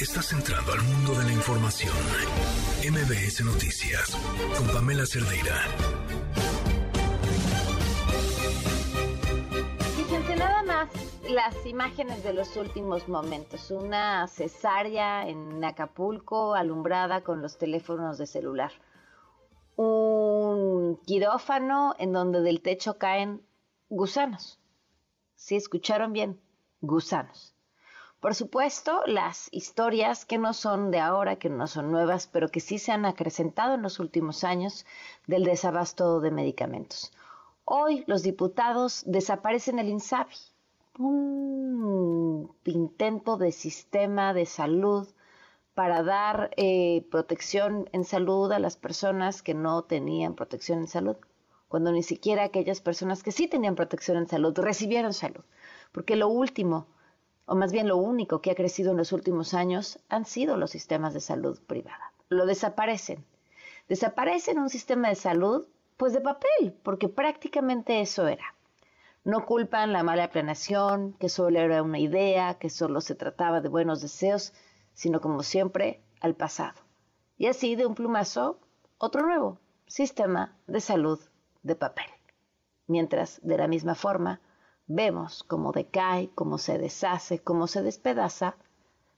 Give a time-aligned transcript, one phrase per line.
[0.00, 1.94] Estás entrando al mundo de la información.
[2.82, 4.18] MBS Noticias
[4.58, 5.54] con Pamela Cerdeira.
[9.96, 10.88] Fíjense nada más
[11.30, 13.70] las imágenes de los últimos momentos.
[13.70, 18.72] Una cesárea en Acapulco alumbrada con los teléfonos de celular.
[19.76, 23.46] Un quirófano en donde del techo caen
[23.88, 24.58] gusanos.
[25.36, 26.40] Si escucharon bien,
[26.80, 27.53] gusanos.
[28.24, 32.60] Por supuesto, las historias que no son de ahora, que no son nuevas, pero que
[32.60, 34.86] sí se han acrecentado en los últimos años
[35.26, 37.12] del desabasto de medicamentos.
[37.66, 40.36] Hoy los diputados desaparecen el INSABI,
[40.98, 45.06] un intento de sistema de salud
[45.74, 51.16] para dar eh, protección en salud a las personas que no tenían protección en salud,
[51.68, 55.44] cuando ni siquiera aquellas personas que sí tenían protección en salud recibieron salud,
[55.92, 56.86] porque lo último
[57.46, 60.70] o más bien lo único que ha crecido en los últimos años, han sido los
[60.70, 62.12] sistemas de salud privada.
[62.28, 63.24] Lo desaparecen.
[63.88, 68.54] Desaparecen un sistema de salud, pues de papel, porque prácticamente eso era.
[69.24, 73.68] No culpan la mala planeación, que solo era una idea, que solo se trataba de
[73.68, 74.52] buenos deseos,
[74.92, 76.80] sino como siempre, al pasado.
[77.36, 78.58] Y así, de un plumazo,
[78.98, 81.20] otro nuevo sistema de salud
[81.62, 82.06] de papel.
[82.86, 84.40] Mientras, de la misma forma,
[84.86, 88.56] vemos cómo decae, cómo se deshace, cómo se despedaza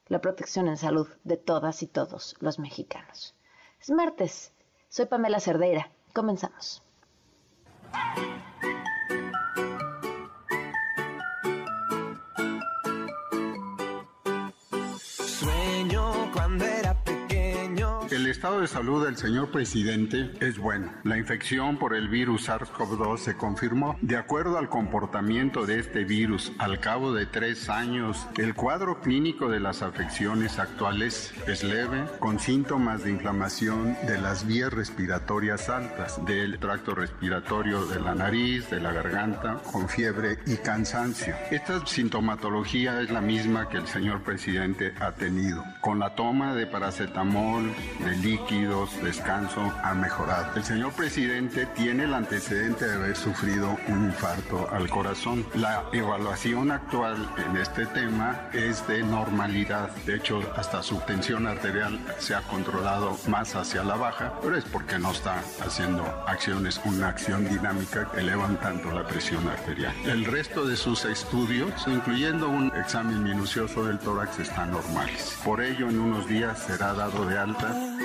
[0.08, 3.34] la protección en salud de todas y todos los mexicanos.
[3.81, 4.53] Es martes.
[4.89, 5.91] Soy Pamela Cerdeira.
[6.12, 6.83] Comenzamos.
[18.47, 20.92] Estado de salud del señor presidente es bueno.
[21.02, 23.97] La infección por el virus SARS-CoV-2 se confirmó.
[24.02, 29.48] De acuerdo al comportamiento de este virus, al cabo de tres años, el cuadro clínico
[29.48, 36.24] de las afecciones actuales es leve, con síntomas de inflamación de las vías respiratorias altas,
[36.24, 41.35] del tracto respiratorio de la nariz, de la garganta, con fiebre y cansancio.
[41.51, 45.64] Esta sintomatología es la misma que el señor presidente ha tenido.
[45.80, 47.74] Con la toma de paracetamol,
[48.05, 50.55] de líquidos, descanso, ha mejorado.
[50.57, 55.47] El señor presidente tiene el antecedente de haber sufrido un infarto al corazón.
[55.55, 57.17] La evaluación actual
[57.47, 59.91] en este tema es de normalidad.
[60.05, 64.64] De hecho, hasta su tensión arterial se ha controlado más hacia la baja, pero es
[64.64, 69.95] porque no está haciendo acciones, una acción dinámica que elevan tanto la presión arterial.
[70.05, 75.39] El resto de sus estudios, incluyendo un examen minucioso del tórax, están normales.
[75.42, 77.95] Por ello, en unos días será dado de alta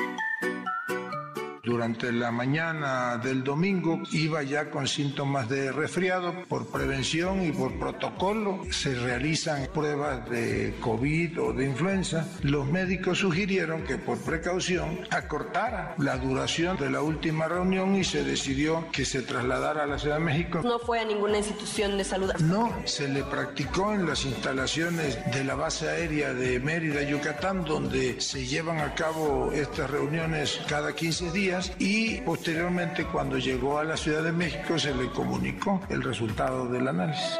[1.71, 6.43] durante la mañana del domingo iba ya con síntomas de resfriado.
[6.49, 12.27] Por prevención y por protocolo se realizan pruebas de COVID o de influenza.
[12.41, 18.25] Los médicos sugirieron que por precaución acortara la duración de la última reunión y se
[18.25, 20.59] decidió que se trasladara a la Ciudad de México.
[20.65, 22.33] ¿No fue a ninguna institución de salud?
[22.41, 28.19] No, se le practicó en las instalaciones de la base aérea de Mérida, Yucatán, donde
[28.19, 33.97] se llevan a cabo estas reuniones cada 15 días y posteriormente cuando llegó a la
[33.97, 37.37] Ciudad de México se le comunicó el resultado del análisis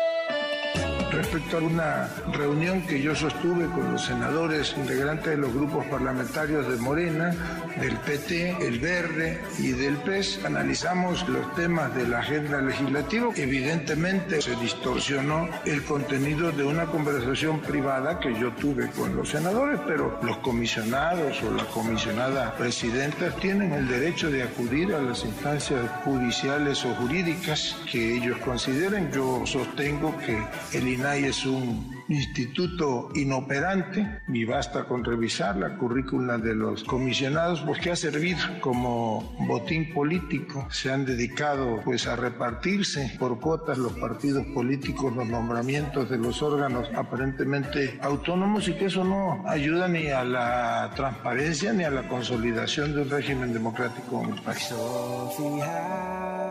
[1.11, 6.67] respecto a una reunión que yo sostuve con los senadores integrantes de los grupos parlamentarios
[6.67, 7.33] de Morena,
[7.79, 10.45] del PT, el Verde y del PES.
[10.45, 13.29] Analizamos los temas de la agenda legislativa.
[13.35, 19.79] Evidentemente se distorsionó el contenido de una conversación privada que yo tuve con los senadores,
[19.85, 25.89] pero los comisionados o la comisionada presidenta tienen el derecho de acudir a las instancias
[26.03, 29.11] judiciales o jurídicas que ellos consideren.
[29.11, 30.37] Yo sostengo que
[30.77, 37.61] el INAI es un instituto inoperante y basta con revisar la currícula de los comisionados
[37.61, 40.67] porque ha servido como botín político.
[40.69, 46.43] Se han dedicado pues a repartirse por cuotas los partidos políticos los nombramientos de los
[46.43, 52.07] órganos aparentemente autónomos y que eso no ayuda ni a la transparencia ni a la
[52.07, 54.71] consolidación de un régimen democrático en el país.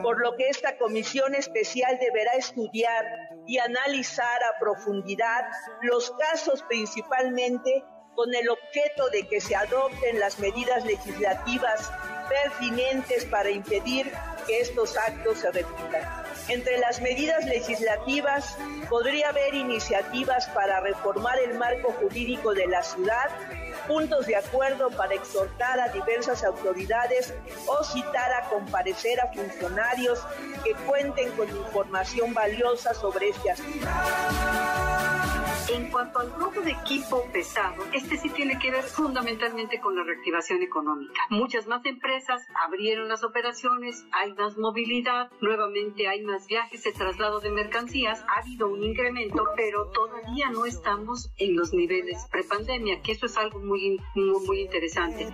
[0.03, 3.05] Por lo que esta comisión especial deberá estudiar
[3.51, 5.45] y analizar a profundidad
[5.83, 11.91] los casos principalmente con el objeto de que se adopten las medidas legislativas
[12.29, 14.13] pertinentes para impedir
[14.47, 16.25] que estos actos se repitan.
[16.47, 18.57] Entre las medidas legislativas
[18.89, 23.31] podría haber iniciativas para reformar el marco jurídico de la ciudad,
[23.87, 27.35] puntos de acuerdo para exhortar a diversas autoridades
[27.67, 30.21] o citar a comparecer a funcionarios
[30.65, 33.87] que cuenten con información valiosa sobre este asunto.
[35.73, 40.03] En cuanto al robo de equipo pesado, este sí tiene que ver fundamentalmente con la
[40.03, 41.23] reactivación económica.
[41.31, 47.39] Muchas más empresas abrieron las operaciones, hay más movilidad, nuevamente hay más viajes de traslado
[47.39, 53.13] de mercancías, ha habido un incremento, pero todavía no estamos en los niveles prepandemia, que
[53.13, 55.29] eso es algo muy, muy, muy interesante.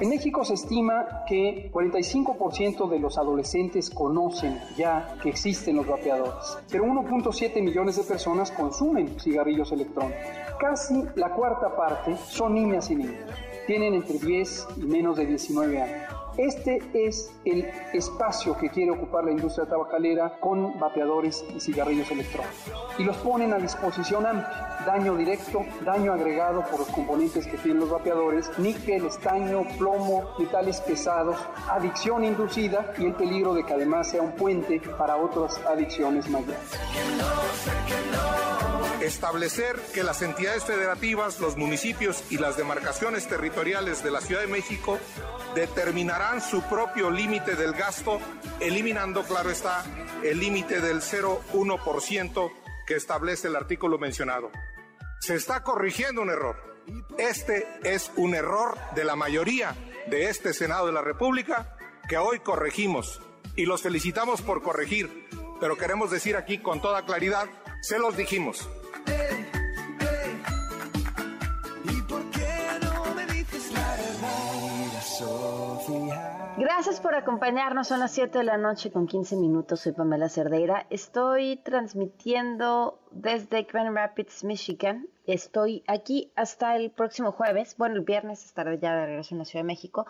[0.00, 6.58] En México se estima que 45% de los adolescentes conocen ya que existen los vapeadores,
[6.70, 10.20] pero 1.7 millones de personas consumen cigarrillos electrónicos.
[10.58, 13.30] Casi la cuarta parte son niñas y niños.
[13.66, 16.20] Tienen entre 10 y menos de 19 años.
[16.36, 22.72] Este es el espacio que quiere ocupar la industria tabacalera con vapeadores y cigarrillos electrónicos.
[22.98, 24.78] Y los ponen a disposición amplia.
[24.86, 30.80] Daño directo, daño agregado por los componentes que tienen los vapeadores, níquel, estaño, plomo, metales
[30.80, 31.36] pesados,
[31.68, 36.58] adicción inducida y el peligro de que además sea un puente para otras adicciones mayores
[39.02, 44.46] establecer que las entidades federativas, los municipios y las demarcaciones territoriales de la Ciudad de
[44.46, 44.98] México
[45.54, 48.20] determinarán su propio límite del gasto,
[48.60, 49.84] eliminando, claro está,
[50.22, 52.52] el límite del 0,1%
[52.86, 54.50] que establece el artículo mencionado.
[55.20, 56.56] Se está corrigiendo un error.
[57.18, 59.76] Este es un error de la mayoría
[60.08, 61.76] de este Senado de la República
[62.08, 63.20] que hoy corregimos
[63.54, 65.28] y los felicitamos por corregir,
[65.60, 67.50] pero queremos decir aquí con toda claridad,
[67.82, 68.66] se los dijimos.
[76.72, 77.88] Gracias por acompañarnos.
[77.88, 79.80] Son las 7 de la noche con 15 minutos.
[79.80, 80.86] Soy Pamela Cerdeira.
[80.88, 85.08] Estoy transmitiendo desde Grand Rapids, Michigan.
[85.26, 87.74] Estoy aquí hasta el próximo jueves.
[87.76, 90.06] Bueno, el viernes estaré ya de regreso en la Ciudad de México.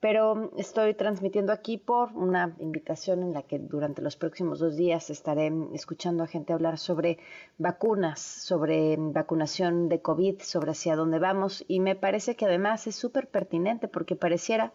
[0.00, 5.08] Pero estoy transmitiendo aquí por una invitación en la que durante los próximos dos días
[5.08, 7.18] estaré escuchando a gente hablar sobre
[7.58, 11.64] vacunas, sobre vacunación de COVID, sobre hacia dónde vamos.
[11.68, 14.72] Y me parece que además es súper pertinente porque pareciera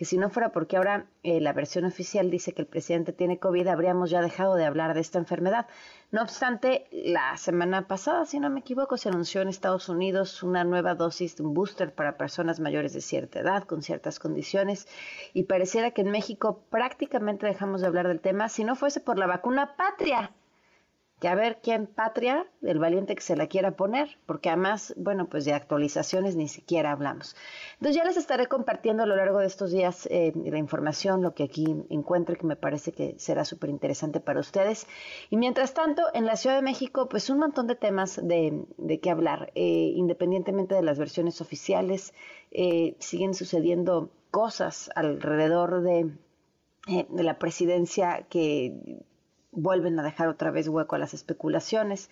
[0.00, 3.38] que si no fuera porque ahora eh, la versión oficial dice que el presidente tiene
[3.38, 5.66] COVID, habríamos ya dejado de hablar de esta enfermedad.
[6.10, 10.64] No obstante, la semana pasada, si no me equivoco, se anunció en Estados Unidos una
[10.64, 14.88] nueva dosis de un booster para personas mayores de cierta edad, con ciertas condiciones,
[15.34, 19.18] y pareciera que en México prácticamente dejamos de hablar del tema, si no fuese por
[19.18, 20.32] la vacuna patria
[21.20, 25.28] que a ver quién patria, el valiente que se la quiera poner, porque además, bueno,
[25.28, 27.36] pues de actualizaciones ni siquiera hablamos.
[27.74, 31.34] Entonces ya les estaré compartiendo a lo largo de estos días eh, la información, lo
[31.34, 34.86] que aquí encuentre, que me parece que será súper interesante para ustedes.
[35.28, 39.00] Y mientras tanto, en la Ciudad de México, pues un montón de temas de, de
[39.00, 42.14] qué hablar, eh, independientemente de las versiones oficiales,
[42.50, 46.10] eh, siguen sucediendo cosas alrededor de
[46.86, 49.02] de la presidencia que
[49.52, 52.10] vuelven a dejar otra vez hueco a las especulaciones.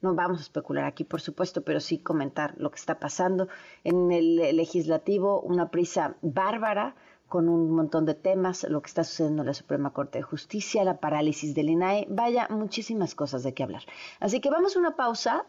[0.00, 3.48] No vamos a especular aquí, por supuesto, pero sí comentar lo que está pasando.
[3.84, 6.94] En el legislativo, una prisa bárbara
[7.28, 10.84] con un montón de temas, lo que está sucediendo en la Suprema Corte de Justicia,
[10.84, 13.82] la parálisis del INAE, vaya, muchísimas cosas de qué hablar.
[14.18, 15.44] Así que vamos a una pausa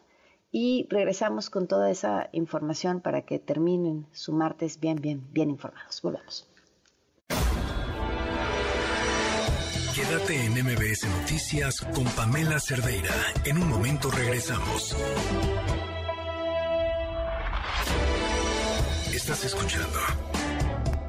[0.52, 6.02] y regresamos con toda esa información para que terminen su martes bien, bien, bien informados.
[6.02, 6.49] Volvemos.
[10.00, 13.14] Quédate en MBS Noticias con Pamela Cerdeira.
[13.44, 14.96] En un momento regresamos.
[19.14, 20.00] Estás escuchando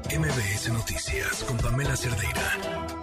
[0.09, 3.00] MBS Noticias con Pamela Cerdeira.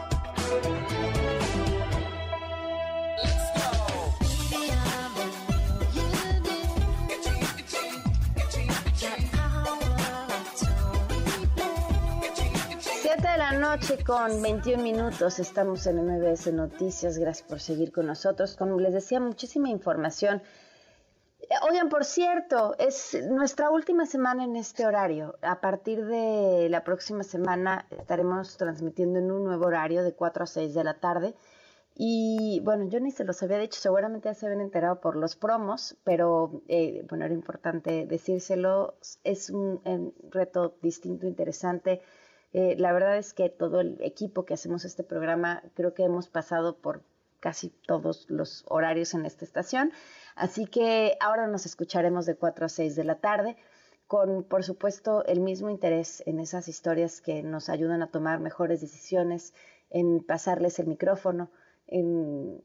[13.52, 15.38] Noche con 21 minutos.
[15.38, 17.18] Estamos en MBS Noticias.
[17.18, 18.56] Gracias por seguir con nosotros.
[18.56, 20.42] Como les decía, muchísima información.
[21.40, 25.38] Eh, oigan, por cierto, es nuestra última semana en este horario.
[25.40, 30.46] A partir de la próxima semana estaremos transmitiendo en un nuevo horario de 4 a
[30.46, 31.34] 6 de la tarde.
[31.94, 35.36] Y bueno, yo ni se los había dicho, seguramente ya se habían enterado por los
[35.36, 38.94] promos, pero eh, bueno, era importante decírselo.
[39.24, 42.02] Es un reto distinto, interesante
[42.52, 46.28] eh, la verdad es que todo el equipo que hacemos este programa, creo que hemos
[46.28, 47.02] pasado por
[47.40, 49.92] casi todos los horarios en esta estación.
[50.34, 53.56] Así que ahora nos escucharemos de 4 a 6 de la tarde
[54.06, 58.80] con, por supuesto, el mismo interés en esas historias que nos ayudan a tomar mejores
[58.80, 59.52] decisiones,
[59.90, 61.50] en pasarles el micrófono,
[61.86, 62.62] en,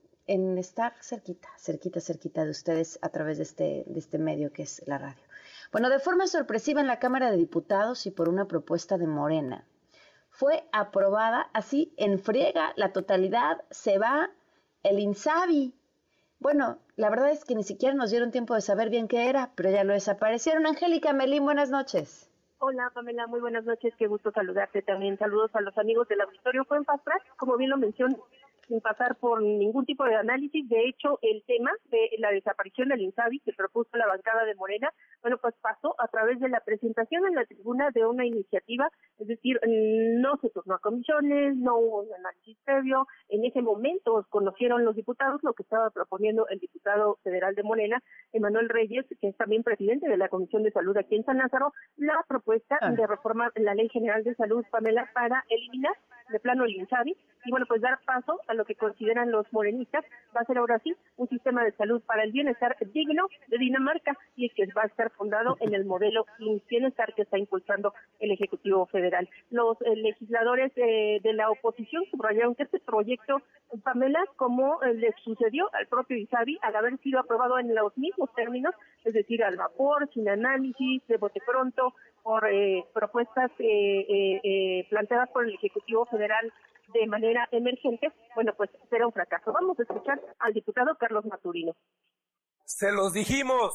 [0.57, 4.81] estar cerquita, cerquita, cerquita de ustedes a través de este, de este medio que es
[4.87, 5.23] la radio.
[5.73, 9.65] Bueno, de forma sorpresiva en la Cámara de Diputados y por una propuesta de Morena,
[10.33, 14.31] fue aprobada así en friega, la totalidad se va
[14.81, 15.75] el INSABI.
[16.39, 19.51] Bueno, la verdad es que ni siquiera nos dieron tiempo de saber bien qué era,
[19.55, 20.65] pero ya lo desaparecieron.
[20.65, 22.31] Angélica Melín, buenas noches.
[22.57, 25.19] Hola Pamela, muy buenas noches, qué gusto saludarte también.
[25.19, 26.65] Saludos a los amigos del auditorio.
[26.65, 26.85] Fue en
[27.37, 28.17] como bien lo mencioné,
[28.67, 30.67] sin pasar por ningún tipo de análisis.
[30.67, 34.91] De hecho, el tema de la desaparición del INSABI que propuso la bancada de Morena,
[35.21, 38.89] bueno, pues pasó a través de la presentación en la tribuna de una iniciativa,
[39.19, 43.07] es decir, no se tornó a comisiones, no hubo un análisis previo.
[43.29, 48.01] En ese momento conocieron los diputados lo que estaba proponiendo el diputado federal de Morena,
[48.31, 51.73] Emanuel Reyes, que es también presidente de la Comisión de Salud aquí en San Lázaro,
[51.97, 52.91] la propuesta ah.
[52.91, 55.95] de reformar la Ley General de Salud, Pamela, para eliminar
[56.33, 60.05] de plano el INSABI y bueno, pues dar paso a lo que consideran los morenistas,
[60.35, 64.17] va a ser ahora sí un sistema de salud para el bienestar digno de Dinamarca
[64.35, 66.25] y que va a estar fundado en el modelo
[66.69, 69.29] bienestar que está impulsando el Ejecutivo Federal.
[69.51, 73.41] Los eh, legisladores eh, de la oposición subrayaron que este proyecto,
[73.83, 78.33] Pamela, como eh, le sucedió al propio Isabi, al haber sido aprobado en los mismos
[78.35, 78.73] términos,
[79.03, 82.43] es decir, al vapor, sin análisis, de bote pronto, por
[82.93, 83.51] propuestas
[84.89, 86.51] planteadas por el Ejecutivo Federal
[86.93, 89.51] de manera emergente, bueno, pues será un fracaso.
[89.51, 91.73] Vamos a escuchar al diputado Carlos Maturino.
[92.65, 93.73] Se los dijimos,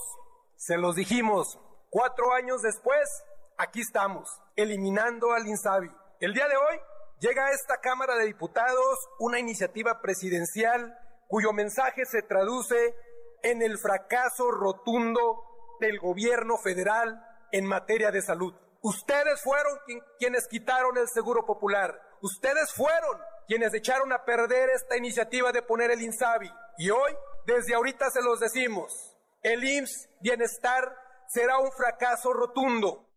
[0.57, 1.59] se los dijimos.
[1.91, 3.25] Cuatro años después,
[3.57, 5.91] aquí estamos, eliminando al INSABI.
[6.21, 6.79] El día de hoy
[7.21, 12.95] llega a esta Cámara de Diputados una iniciativa presidencial cuyo mensaje se traduce
[13.43, 15.45] en el fracaso rotundo
[15.81, 18.55] del gobierno federal en materia de salud.
[18.83, 19.79] Ustedes fueron
[20.19, 22.01] quienes quitaron el seguro popular.
[22.23, 26.51] Ustedes fueron quienes echaron a perder esta iniciativa de poner el INSABI.
[26.79, 27.13] Y hoy,
[27.47, 30.95] desde ahorita se los decimos, el IMSS Bienestar
[31.29, 33.09] será un fracaso rotundo.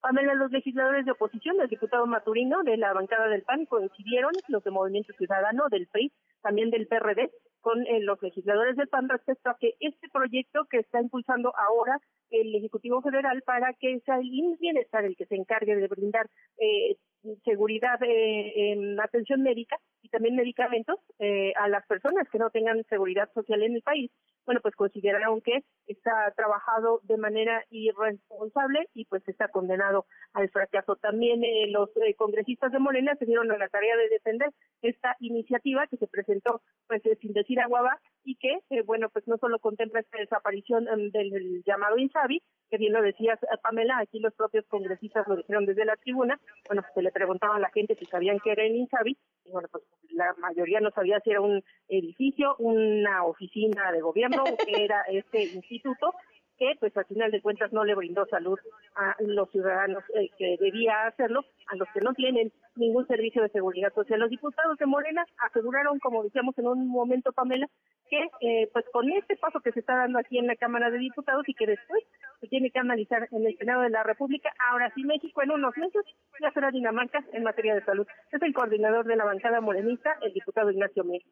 [0.00, 4.64] Pamela, los legisladores de oposición, el diputado Maturino de la bancada del PAN coincidieron, los
[4.64, 7.30] de Movimiento Ciudadano, del PRI, también del PRD,
[7.60, 11.98] con eh, los legisladores del PAN respecto a que este proyecto que está impulsando ahora
[12.30, 16.96] el Ejecutivo Federal para que sea el Bienestar el que se encargue de brindar eh,
[17.44, 22.82] seguridad eh, en atención médica y también medicamentos eh, a las personas que no tengan
[22.88, 24.10] seguridad social en el país,
[24.50, 30.96] bueno, pues consideraron que está trabajado de manera irresponsable y pues está condenado al fracaso.
[30.96, 34.50] También eh, los congresistas de Morena se dieron a la tarea de defender
[34.82, 39.58] esta iniciativa que se presentó pues sin decir aguaba y que, bueno, pues no solo
[39.58, 44.66] contempla esta desaparición em, del, llamado INSABI, que bien lo decías Pamela, aquí los propios
[44.66, 48.06] congresistas lo dijeron desde la tribuna, bueno, pues se le preguntaba a la gente si
[48.06, 51.62] sabían que era el INSABI, y bueno, pues la mayoría no sabía si era un
[51.88, 56.14] edificio, una oficina de gobierno, o que era este instituto,
[56.60, 58.58] que pues al final de cuentas no le brindó salud
[58.94, 63.48] a los ciudadanos eh, que debía hacerlo, a los que no tienen ningún servicio de
[63.48, 64.20] seguridad social.
[64.20, 67.66] Los diputados de Morena aseguraron, como decíamos en un momento, Pamela,
[68.10, 70.98] que eh, pues con este paso que se está dando aquí en la Cámara de
[70.98, 72.04] Diputados y que después
[72.40, 75.74] se tiene que analizar en el Senado de la República, ahora sí México en unos
[75.78, 76.04] meses
[76.42, 78.06] ya será Dinamarca en materia de salud.
[78.30, 81.22] Es el coordinador de la bancada morenista, el diputado Ignacio Mier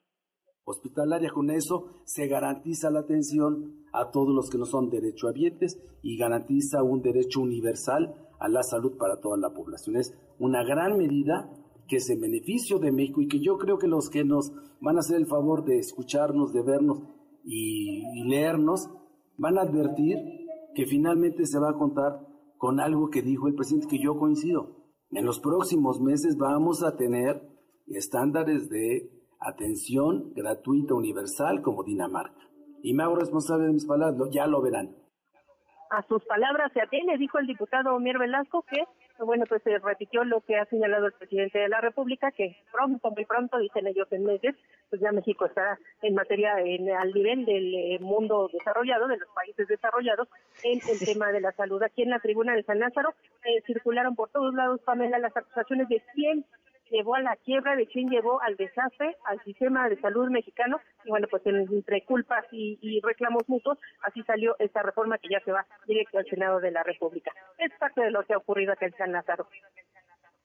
[0.68, 1.30] hospitalaria.
[1.30, 6.82] Con eso se garantiza la atención a todos los que no son derechohabientes y garantiza
[6.82, 9.96] un derecho universal a la salud para toda la población.
[9.96, 11.50] Es una gran medida
[11.88, 14.96] que es en beneficio de México y que yo creo que los que nos van
[14.96, 17.02] a hacer el favor de escucharnos, de vernos
[17.44, 18.88] y, y leernos,
[19.38, 20.18] van a advertir
[20.74, 22.26] que finalmente se va a contar
[22.58, 24.76] con algo que dijo el presidente que yo coincido.
[25.10, 27.42] En los próximos meses vamos a tener
[27.86, 32.48] estándares de atención gratuita universal como Dinamarca.
[32.82, 34.94] Y me hago responsable de mis palabras, ya lo verán.
[35.90, 38.84] A sus palabras se atiene, dijo el diputado Mier Velasco, que,
[39.24, 43.10] bueno, pues se repitió lo que ha señalado el presidente de la República, que pronto,
[43.10, 44.54] muy pronto, dicen ellos en meses,
[44.90, 49.28] pues ya México estará en materia, en, al nivel del eh, mundo desarrollado, de los
[49.30, 50.28] países desarrollados,
[50.62, 51.82] en el tema de la salud.
[51.82, 53.14] Aquí en la tribuna de San Lázaro
[53.44, 56.44] eh, circularon por todos lados, Pamela, las acusaciones de 100
[56.90, 60.80] llevó a la quiebra, de quién llevó al desastre al sistema de salud mexicano.
[61.04, 65.52] Y bueno, pues entre culpas y, reclamos mutuos, así salió esta reforma que ya se
[65.52, 67.32] va directo al Senado de la República.
[67.58, 69.48] Es parte de lo que ha ocurrido acá en San Lázaro.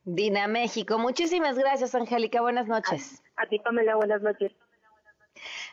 [0.06, 0.98] Dina México.
[0.98, 2.42] Muchísimas gracias, Angélica.
[2.42, 3.24] Buenas noches.
[3.38, 3.96] A, a ti, Pamela.
[3.96, 4.52] Buenas noches.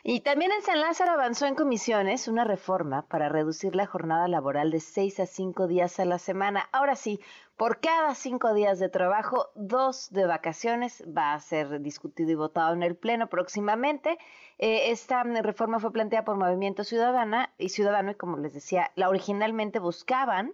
[0.03, 4.71] Y también en San Lázaro avanzó en comisiones una reforma para reducir la jornada laboral
[4.71, 6.67] de seis a cinco días a la semana.
[6.71, 7.19] Ahora sí,
[7.61, 12.73] por cada cinco días de trabajo, dos de vacaciones va a ser discutido y votado
[12.73, 14.17] en el Pleno próximamente.
[14.57, 19.09] Eh, esta reforma fue planteada por Movimiento Ciudadana y Ciudadano y como les decía, la
[19.09, 20.53] originalmente buscaban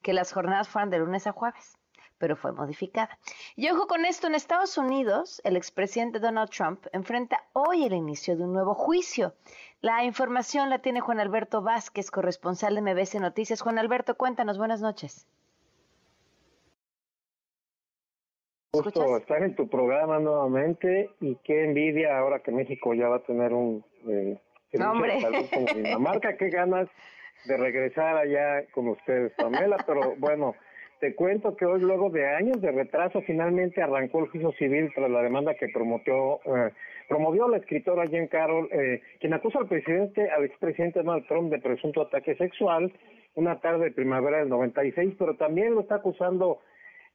[0.00, 1.76] que las jornadas fueran de lunes a jueves
[2.18, 3.18] pero fue modificada.
[3.56, 8.36] Y ojo con esto, en Estados Unidos, el expresidente Donald Trump enfrenta hoy el inicio
[8.36, 9.34] de un nuevo juicio.
[9.80, 13.60] La información la tiene Juan Alberto Vázquez, corresponsal de MBC Noticias.
[13.60, 15.26] Juan Alberto, cuéntanos, buenas noches.
[18.74, 23.22] Gusto estar en tu programa nuevamente y qué envidia ahora que México ya va a
[23.22, 24.36] tener un eh,
[24.84, 25.18] Hombre.
[25.22, 26.88] como Dinamarca, qué ganas
[27.44, 30.56] de regresar allá con ustedes, Pamela, pero bueno,
[30.98, 35.08] te cuento que hoy, luego de años de retraso, finalmente arrancó el juicio civil tras
[35.08, 36.72] la demanda que promovió, eh,
[37.08, 41.60] promovió la escritora Jen Carroll, eh, quien acusa al presidente, al expresidente Donald Trump de
[41.60, 42.92] presunto ataque sexual
[43.36, 46.60] una tarde de primavera del 96, pero también lo está acusando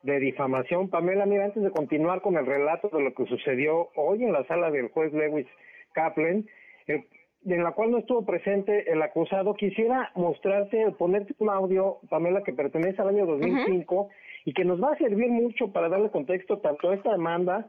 [0.03, 0.89] de difamación.
[0.89, 4.45] Pamela, mira, antes de continuar con el relato de lo que sucedió hoy en la
[4.45, 5.47] sala del juez Lewis
[5.93, 6.47] Kaplan,
[6.87, 7.05] el
[7.45, 12.53] en la cual no estuvo presente el acusado, quisiera mostrarte, ponerte un audio, Pamela, que
[12.53, 14.09] pertenece al año 2005
[14.45, 17.67] y que nos va a servir mucho para darle contexto tanto a esta demanda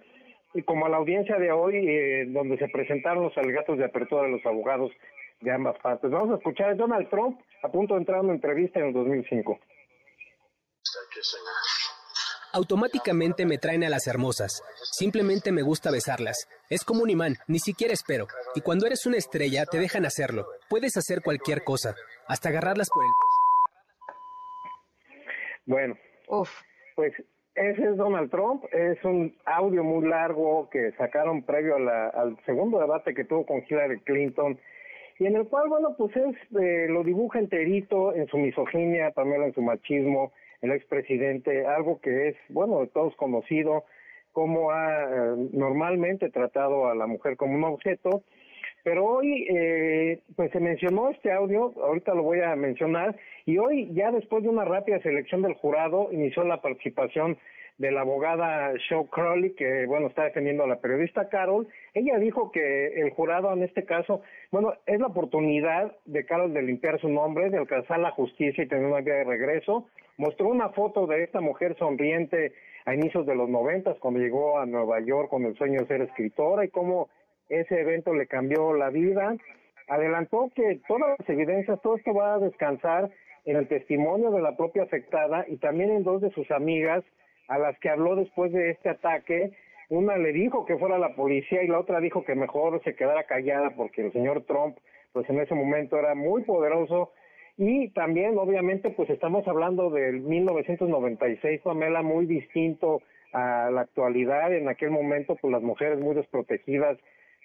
[0.65, 4.31] como a la audiencia de hoy, eh, donde se presentaron los alegatos de apertura de
[4.31, 4.91] los abogados
[5.41, 6.11] de ambas partes.
[6.11, 8.93] Vamos a escuchar a Donald Trump a punto de entrar a una entrevista en el
[8.93, 9.61] 2005
[12.53, 14.63] automáticamente me traen a las hermosas.
[14.93, 16.49] Simplemente me gusta besarlas.
[16.69, 18.27] Es como un imán, ni siquiera espero.
[18.55, 20.47] Y cuando eres una estrella, te dejan hacerlo.
[20.69, 21.95] Puedes hacer cualquier cosa,
[22.27, 23.11] hasta agarrarlas por el...
[25.67, 25.97] Bueno,
[26.97, 27.13] pues
[27.55, 28.65] ese es Donald Trump.
[28.73, 34.01] Es un audio muy largo que sacaron previo al segundo debate que tuvo con Hillary
[34.01, 34.59] Clinton
[35.21, 39.43] y en el cual, bueno, pues es, eh, lo dibuja enterito en su misoginia, también
[39.43, 43.85] en su machismo, el expresidente, algo que es, bueno, de todos conocido,
[44.33, 48.23] cómo ha eh, normalmente tratado a la mujer como un objeto,
[48.83, 53.91] pero hoy eh, pues se mencionó este audio, ahorita lo voy a mencionar, y hoy
[53.93, 57.37] ya después de una rápida selección del jurado inició la participación
[57.81, 61.67] de la abogada Shaw Crowley, que bueno, está defendiendo a la periodista Carol.
[61.95, 66.61] Ella dijo que el jurado en este caso, bueno, es la oportunidad de Carol de
[66.61, 69.87] limpiar su nombre, de alcanzar la justicia y tener una vía de regreso.
[70.21, 72.53] Mostró una foto de esta mujer sonriente
[72.85, 76.03] a inicios de los noventas, cuando llegó a Nueva York con el sueño de ser
[76.03, 77.09] escritora y cómo
[77.49, 79.35] ese evento le cambió la vida.
[79.89, 83.11] Adelantó que todas las evidencias, todo esto va a descansar
[83.47, 87.03] en el testimonio de la propia afectada y también en dos de sus amigas,
[87.49, 89.53] a las que habló después de este ataque.
[89.89, 93.25] Una le dijo que fuera la policía y la otra dijo que mejor se quedara
[93.25, 94.77] callada porque el señor Trump,
[95.15, 97.11] pues en ese momento era muy poderoso.
[97.63, 103.03] Y también, obviamente, pues estamos hablando del 1996, Pamela, muy distinto
[103.35, 104.55] a la actualidad.
[104.55, 106.97] En aquel momento, pues las mujeres muy desprotegidas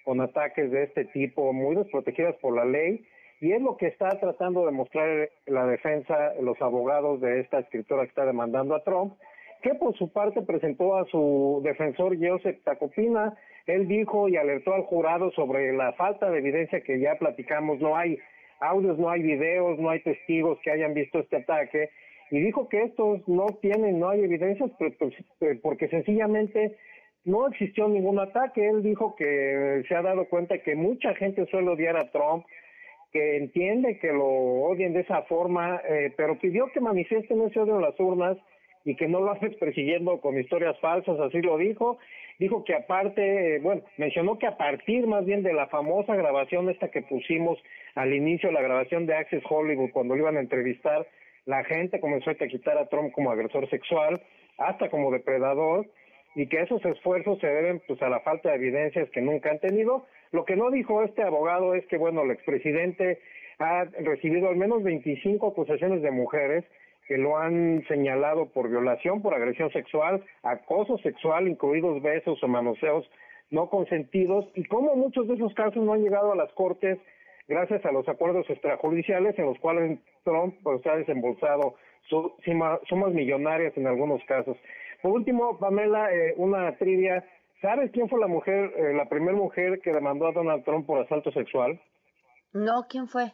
[0.06, 3.04] con ataques de este tipo, muy desprotegidas por la ley.
[3.42, 8.04] Y es lo que está tratando de mostrar la defensa, los abogados de esta escritora
[8.04, 9.18] que está demandando a Trump
[9.62, 13.34] que por su parte presentó a su defensor Joseph Tacopina.
[13.66, 17.96] Él dijo y alertó al jurado sobre la falta de evidencia que ya platicamos, no
[17.96, 18.18] hay
[18.60, 21.90] audios, no hay videos, no hay testigos que hayan visto este ataque,
[22.30, 24.94] y dijo que estos no tienen, no hay evidencias pues,
[25.40, 26.76] eh, porque sencillamente
[27.24, 28.66] no existió ningún ataque.
[28.66, 32.44] Él dijo que se ha dado cuenta que mucha gente suele odiar a Trump,
[33.12, 37.76] que entiende que lo odien de esa forma, eh, pero pidió que manifiesten ese odio
[37.76, 38.36] en las urnas
[38.84, 41.98] y que no lo haces persiguiendo con historias falsas, así lo dijo.
[42.38, 46.90] Dijo que aparte, bueno, mencionó que a partir más bien de la famosa grabación esta
[46.90, 47.58] que pusimos
[47.94, 51.06] al inicio, la grabación de Access Hollywood, cuando iban a entrevistar,
[51.46, 54.20] la gente comenzó a quitar a Trump como agresor sexual,
[54.58, 55.86] hasta como depredador,
[56.34, 59.58] y que esos esfuerzos se deben pues a la falta de evidencias que nunca han
[59.58, 60.06] tenido.
[60.32, 63.20] Lo que no dijo este abogado es que, bueno, el expresidente
[63.58, 66.64] ha recibido al menos 25 acusaciones de mujeres,
[67.06, 73.08] que lo han señalado por violación, por agresión sexual, acoso sexual, incluidos besos o manoseos
[73.50, 76.98] no consentidos, y cómo muchos de esos casos no han llegado a las cortes
[77.48, 81.76] gracias a los acuerdos extrajudiciales en los cuales Trump pues, ha desembolsado
[82.08, 84.56] sumas millonarias en algunos casos.
[85.02, 87.24] Por último, Pamela, eh, una trivia.
[87.60, 91.00] ¿Sabes quién fue la mujer, eh, la primera mujer que demandó a Donald Trump por
[91.00, 91.80] asalto sexual?
[92.52, 93.32] No, ¿quién fue?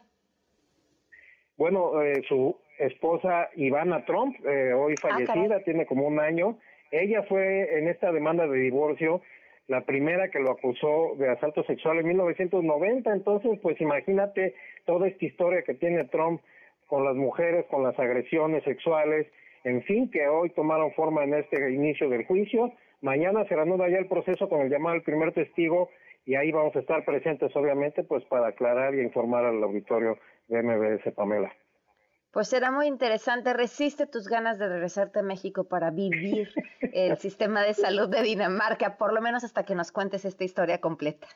[1.57, 6.57] Bueno, eh, su esposa Ivana Trump, eh, hoy ah, fallecida, tiene como un año.
[6.91, 9.21] Ella fue en esta demanda de divorcio
[9.67, 13.11] la primera que lo acusó de asalto sexual en 1990.
[13.11, 14.55] Entonces, pues imagínate
[14.85, 16.41] toda esta historia que tiene Trump
[16.87, 19.27] con las mujeres, con las agresiones sexuales,
[19.63, 22.73] en fin, que hoy tomaron forma en este inicio del juicio.
[23.01, 25.89] Mañana se reanuda ya el proceso con el llamado al primer testigo
[26.25, 30.61] y ahí vamos a estar presentes, obviamente, pues para aclarar y informar al auditorio de
[30.61, 31.51] MBS, Pamela.
[32.33, 33.53] Pues será muy interesante.
[33.53, 36.49] Resiste tus ganas de regresarte a México para vivir
[36.81, 40.81] el sistema de salud de Dinamarca, por lo menos hasta que nos cuentes esta historia
[40.81, 41.27] completa.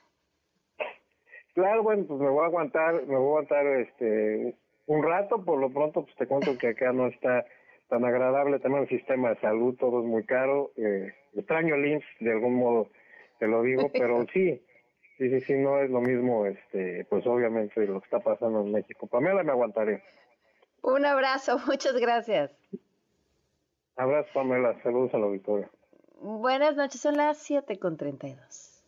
[1.54, 4.56] Claro, bueno, pues me voy a aguantar, me voy a aguantar este
[4.88, 7.46] un rato, por lo pronto pues te cuento que acá no está
[7.90, 10.72] tan agradable también el sistema de salud, todo es muy caro.
[10.78, 12.90] Eh, extraño el IMSS, de algún modo
[13.38, 14.64] te lo digo, pero sí,
[15.20, 18.72] sí, sí, sí, no es lo mismo, este, pues obviamente lo que está pasando en
[18.72, 19.06] México.
[19.06, 20.02] Pamela, me aguantaré.
[20.82, 22.52] Un abrazo, muchas gracias.
[23.96, 25.70] Abrazo, Pamela, saludos a la auditorio.
[26.22, 28.84] Buenas noches, son las 7 con 32.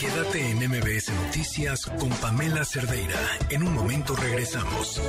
[0.00, 3.18] Quédate en MBS Noticias con Pamela Cerdeira.
[3.50, 5.00] En un momento regresamos.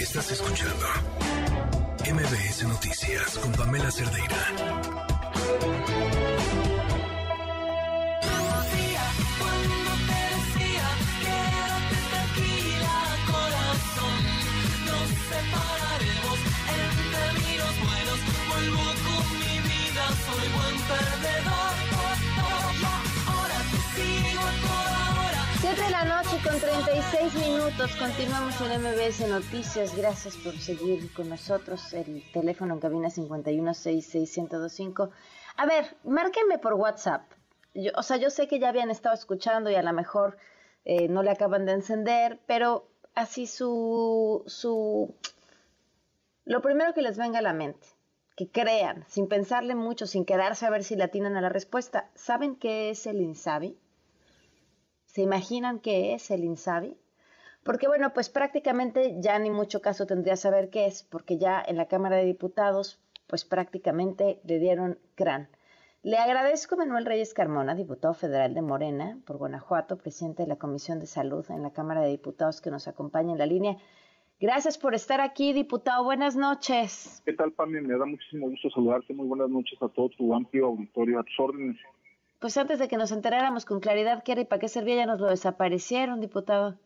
[0.00, 0.86] Estás escuchando
[2.12, 4.36] MBS Noticias con Pamela Cerdeira.
[26.46, 27.96] Con 36 minutos.
[27.96, 29.96] Continuamos en MBS Noticias.
[29.96, 31.92] Gracias por seguir con nosotros.
[31.92, 35.10] El teléfono en cabina 5166125.
[35.56, 37.22] A ver, márquenme por WhatsApp.
[37.96, 40.36] O sea, yo sé que ya habían estado escuchando y a lo mejor
[40.84, 45.14] eh, no le acaban de encender, pero así su, su...
[46.44, 47.88] Lo primero que les venga a la mente,
[48.36, 52.08] que crean, sin pensarle mucho, sin quedarse a ver si le atinan a la respuesta.
[52.14, 53.76] ¿Saben qué es el INSABI?
[55.16, 56.94] ¿Se imaginan qué es el INSABI?
[57.62, 61.78] Porque bueno, pues prácticamente ya ni mucho caso tendría saber qué es, porque ya en
[61.78, 65.48] la Cámara de Diputados, pues prácticamente le dieron crán.
[66.02, 70.56] Le agradezco a Manuel Reyes Carmona, diputado federal de Morena por Guanajuato, presidente de la
[70.56, 73.78] Comisión de Salud en la Cámara de Diputados, que nos acompaña en la línea.
[74.38, 76.04] Gracias por estar aquí, diputado.
[76.04, 77.22] Buenas noches.
[77.24, 77.80] ¿Qué tal, Pami?
[77.80, 79.14] Me da muchísimo gusto saludarte.
[79.14, 81.78] Muy buenas noches a todo tu amplio auditorio, a tus órdenes
[82.46, 85.06] pues antes de que nos enteráramos con claridad qué era y para qué servía, ya
[85.06, 86.78] nos lo desaparecieron, diputado.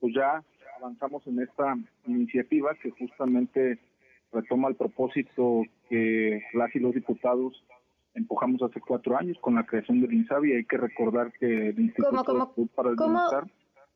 [0.00, 0.44] Pues ya
[0.76, 3.78] avanzamos en esta iniciativa que justamente
[4.30, 7.64] retoma el propósito que las y los diputados
[8.12, 10.56] empujamos hace cuatro años con la creación del INSABI.
[10.56, 13.20] Hay que recordar que el Instituto ¿Cómo, para el ¿cómo,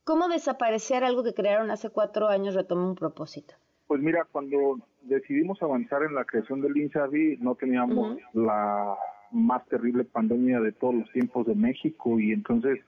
[0.03, 3.55] ¿Cómo desaparecer algo que crearon hace cuatro años retoma un propósito?
[3.87, 8.97] Pues mira, cuando decidimos avanzar en la creación del INSABI, no teníamos la
[9.31, 12.81] más terrible pandemia de todos los tiempos de México y entonces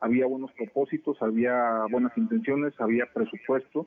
[0.00, 3.86] había buenos propósitos, había buenas intenciones, había presupuesto,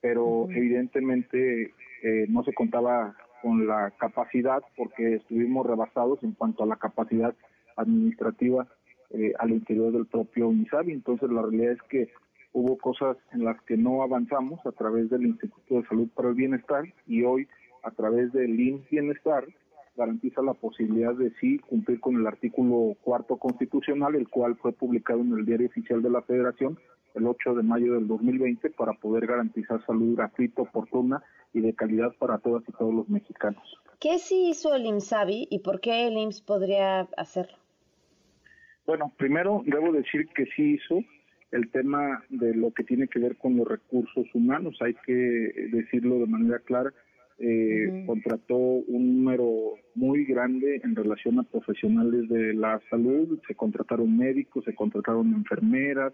[0.00, 6.66] pero evidentemente eh, no se contaba con la capacidad porque estuvimos rebasados en cuanto a
[6.66, 7.34] la capacidad
[7.76, 8.66] administrativa
[9.10, 10.92] eh, al interior del propio UNISABI.
[10.92, 12.08] Entonces la realidad es que
[12.52, 16.34] hubo cosas en las que no avanzamos a través del Instituto de Salud para el
[16.34, 17.46] Bienestar y hoy
[17.82, 19.46] a través del INS Bienestar
[20.00, 25.20] garantiza la posibilidad de sí cumplir con el artículo cuarto constitucional, el cual fue publicado
[25.20, 26.78] en el Diario Oficial de la Federación
[27.14, 32.12] el 8 de mayo del 2020 para poder garantizar salud gratuita, oportuna y de calidad
[32.18, 33.62] para todas y todos los mexicanos.
[33.98, 37.58] ¿Qué sí hizo el IMSABI y por qué el IMSS podría hacerlo?
[38.86, 41.00] Bueno, primero debo decir que sí hizo
[41.50, 45.12] el tema de lo que tiene que ver con los recursos humanos, hay que
[45.72, 46.92] decirlo de manera clara,
[47.42, 54.14] eh, contrató un número muy grande en relación a profesionales de la salud, se contrataron
[54.16, 56.12] médicos, se contrataron enfermeras,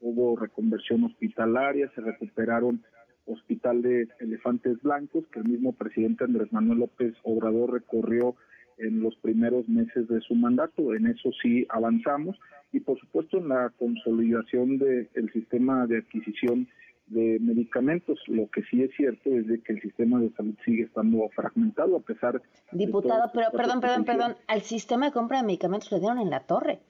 [0.00, 2.82] hubo reconversión hospitalaria, se recuperaron
[3.26, 8.36] hospitales elefantes blancos que el mismo presidente Andrés Manuel López Obrador recorrió
[8.78, 10.94] en los primeros meses de su mandato.
[10.94, 12.38] En eso sí avanzamos.
[12.72, 16.68] Y por supuesto en la consolidación del sistema de adquisición
[17.10, 18.20] de medicamentos.
[18.26, 21.96] Lo que sí es cierto es de que el sistema de salud sigue estando fragmentado
[21.96, 22.40] a pesar
[22.72, 26.40] Diputado, pero perdón, perdón, perdón, al sistema de compra de medicamentos le dieron en la
[26.40, 26.80] torre.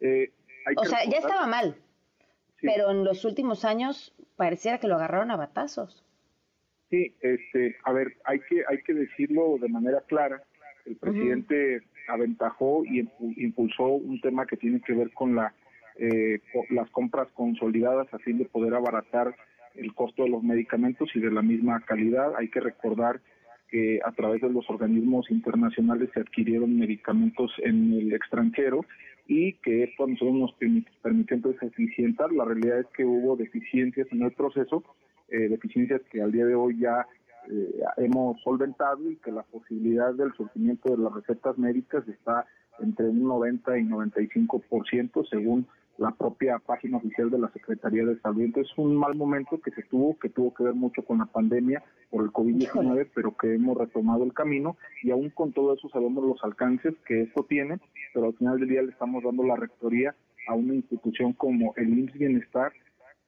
[0.00, 0.32] Eh,
[0.76, 1.74] o sea, ya estaba mal,
[2.60, 6.04] pero en los últimos años pareciera que lo agarraron a batazos.
[6.90, 10.42] Sí, este, a ver, hay que hay que decirlo de manera clara.
[10.86, 15.52] El presidente aventajó y impulsó un tema que tiene que ver con la
[15.98, 19.34] eh, las compras consolidadas a fin de poder abaratar
[19.74, 22.34] el costo de los medicamentos y de la misma calidad.
[22.36, 23.20] Hay que recordar
[23.68, 28.84] que a través de los organismos internacionales se adquirieron medicamentos en el extranjero
[29.26, 30.54] y que esto a nosotros nos
[31.02, 32.32] permitió entonces eficientar.
[32.32, 34.82] La realidad es que hubo deficiencias en el proceso,
[35.28, 37.06] eh, deficiencias que al día de hoy ya
[37.50, 42.46] eh, hemos solventado y que la posibilidad del surgimiento de las recetas médicas está
[42.80, 45.66] entre un 90 y 95% según
[45.98, 48.42] la propia página oficial de la Secretaría de Salud.
[48.42, 51.26] Entonces es un mal momento que se tuvo, que tuvo que ver mucho con la
[51.26, 55.88] pandemia por el COVID-19, pero que hemos retomado el camino y aún con todo eso
[55.90, 57.78] sabemos los alcances que esto tiene,
[58.14, 60.14] pero al final del día le estamos dando la rectoría
[60.46, 62.72] a una institución como el IMSS Bienestar,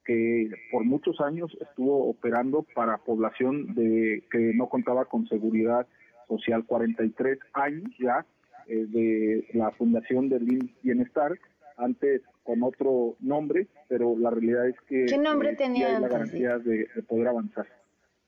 [0.05, 5.85] que por muchos años estuvo operando para población de que no contaba con seguridad
[6.27, 8.25] social, 43 años ya
[8.67, 11.37] eh, de la fundación del IMSS Bienestar,
[11.77, 16.17] antes con otro nombre, pero la realidad es que ¿Qué nombre eh, tenía antes, la
[16.17, 17.67] garantía de, poder avanzar.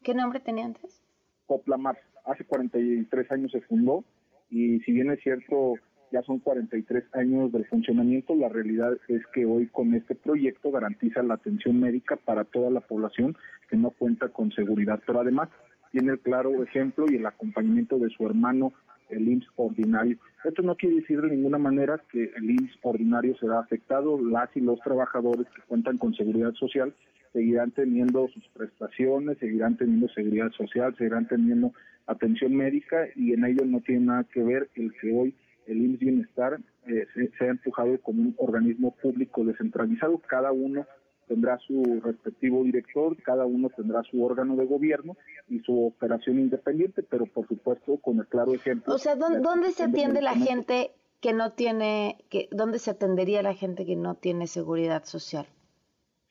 [0.04, 1.02] ¿Qué nombre tenía antes?
[1.46, 4.04] Coplamar, hace 43 años se fundó
[4.50, 5.76] y si bien es cierto
[6.12, 11.24] ya son 43 años de funcionamiento, la realidad es que hoy con este proyecto garantiza
[11.24, 13.36] la atención médica para toda la población
[13.68, 15.50] que no cuenta con seguridad, pero además
[15.92, 18.74] tiene el claro ejemplo y el acompañamiento de su hermano
[19.10, 20.18] el IMSS ordinario.
[20.44, 24.20] Esto no quiere decir de ninguna manera que el IMSS ordinario será afectado.
[24.20, 26.94] Las y los trabajadores que cuentan con seguridad social
[27.32, 31.74] seguirán teniendo sus prestaciones, seguirán teniendo seguridad social, seguirán teniendo
[32.06, 35.34] atención médica y en ello no tiene nada que ver el que hoy
[35.68, 40.18] el IMSS Bienestar eh, se, ha empujado como un organismo público descentralizado.
[40.28, 40.86] Cada uno
[41.34, 45.18] tendrá su respectivo director, cada uno tendrá su órgano de gobierno
[45.50, 48.94] y su operación independiente, pero por supuesto con el claro ejemplo.
[48.94, 50.92] O sea, ¿dónde, se atiende la gente
[51.22, 55.48] que no tiene, que, dónde se atendería la gente que no tiene seguridad social?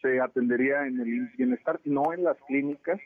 [0.02, 3.00] Se atendería en el Bienestar, no en las clínicas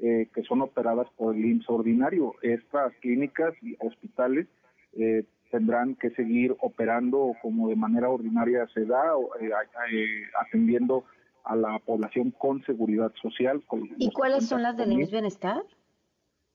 [0.00, 2.34] eh, que son operadas por el IMSS ordinario.
[2.42, 4.48] Estas clínicas y hospitales
[4.94, 9.52] eh, tendrán que seguir operando como de manera ordinaria se da, eh,
[10.40, 11.04] atendiendo
[11.46, 13.62] a la población con seguridad social.
[13.98, 15.62] ¿Y cuáles son las del IMSS Bienestar?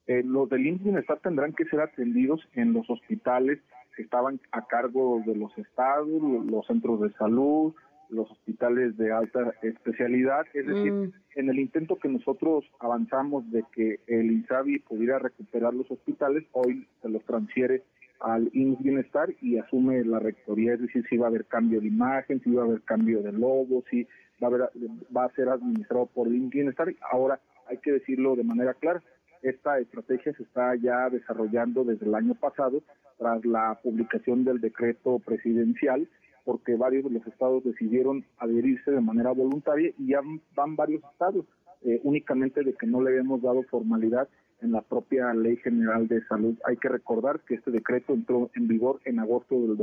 [0.08, 3.60] Eh, los del IMSS Bienestar tendrán que ser atendidos en los hospitales
[3.96, 7.74] que estaban a cargo de los estados, los centros de salud,
[8.10, 10.46] los hospitales de alta especialidad.
[10.54, 11.14] Es decir, mm.
[11.36, 16.86] en el intento que nosotros avanzamos de que el INSABI pudiera recuperar los hospitales, hoy
[17.02, 17.84] se los transfiere
[18.20, 21.88] al IMSS Bienestar y asume la rectoría, es decir, si va a haber cambio de
[21.88, 24.06] imagen, si va a haber cambio de logo, si
[24.42, 24.70] va a,
[25.16, 26.94] va a ser administrado por Bienestar.
[27.12, 29.02] Ahora hay que decirlo de manera clara,
[29.42, 32.84] esta estrategia se está ya desarrollando desde el año pasado
[33.18, 36.08] tras la publicación del decreto presidencial
[36.44, 40.22] porque varios de los estados decidieron adherirse de manera voluntaria y ya
[40.56, 41.46] van varios estados,
[41.84, 44.28] eh, únicamente de que no le hemos dado formalidad
[44.62, 46.56] en la propia Ley General de Salud.
[46.66, 49.76] Hay que recordar que este decreto entró en vigor en agosto del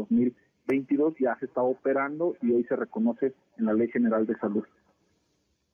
[0.69, 4.65] 2022, ya se está operando y hoy se reconoce en la Ley General de Salud.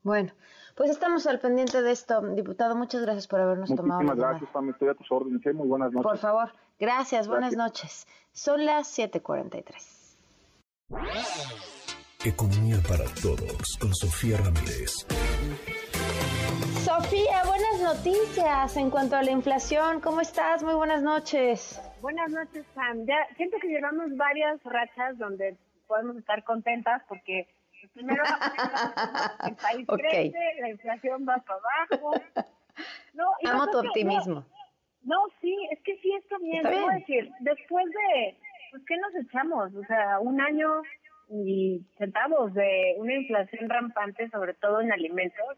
[0.03, 0.31] Bueno,
[0.75, 2.75] pues estamos al pendiente de esto, diputado.
[2.75, 4.01] Muchas gracias por habernos tomado.
[4.01, 4.69] Muchísimas gracias, Pam.
[4.69, 5.45] Estoy a tus órdenes.
[5.45, 5.53] ¿eh?
[5.53, 6.07] Muy buenas noches.
[6.11, 7.27] Por favor, gracias.
[7.27, 8.07] Buenas noches.
[8.31, 10.17] Son las 7:43.
[12.23, 15.07] Economía para todos con Sofía Ramírez.
[16.83, 20.01] Sofía, buenas noticias en cuanto a la inflación.
[20.01, 20.61] ¿Cómo estás?
[20.61, 21.81] Muy buenas noches.
[22.05, 23.03] Buenas noches, Sam.
[23.07, 27.47] Ya siento que llevamos varias rachas donde podemos estar contentas porque
[27.95, 28.23] primero
[29.47, 32.13] el país crece, la inflación va para abajo.
[33.15, 34.45] No, Amo tu optimismo.
[35.01, 36.63] No, sí, es que sí, esto bien.
[36.63, 38.37] Está decir, después de,
[38.69, 39.73] pues, ¿qué nos echamos?
[39.73, 40.83] O sea, un año
[41.29, 45.57] y centavos de una inflación rampante, sobre todo en alimentos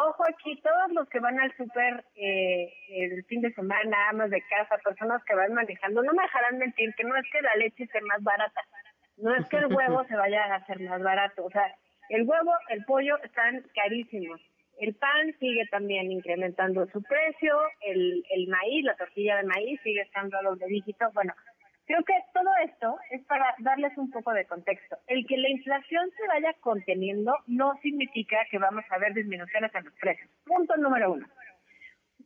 [0.00, 4.40] Ojo aquí, todos los que van al súper eh, el fin de semana, amas de
[4.42, 7.82] casa, personas que van manejando, no me dejarán mentir que no es que la leche
[7.82, 8.60] esté más barata,
[9.16, 11.74] no es que el huevo se vaya a hacer más barato, o sea,
[12.10, 14.40] el huevo, el pollo están carísimos.
[14.78, 20.02] El pan sigue también incrementando su precio, el, el maíz, la tortilla de maíz sigue
[20.02, 21.12] estando a los de dígitos.
[21.12, 21.34] Bueno,
[21.88, 24.98] Creo que todo esto es para darles un poco de contexto.
[25.06, 29.84] El que la inflación se vaya conteniendo no significa que vamos a ver disminuciones en
[29.86, 30.30] los precios.
[30.44, 31.26] Punto número uno.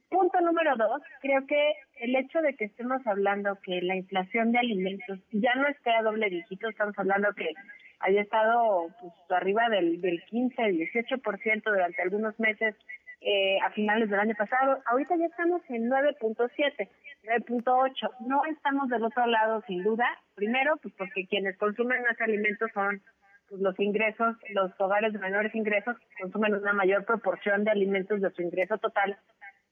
[0.09, 4.59] Punto número dos, creo que el hecho de que estemos hablando que la inflación de
[4.59, 7.55] alimentos ya no esté a doble dígito, estamos hablando que
[8.01, 12.75] haya estado pues, arriba del, del 15, 18% durante algunos meses
[13.25, 14.83] eh, a finales del año pasado.
[14.87, 16.89] Ahorita ya estamos en 9.7,
[17.25, 18.11] 9.8.
[18.27, 20.07] No estamos del otro lado, sin duda.
[20.35, 23.01] Primero, pues porque quienes consumen más alimentos son
[23.49, 28.31] pues, los ingresos, los hogares de menores ingresos consumen una mayor proporción de alimentos de
[28.31, 29.17] su ingreso total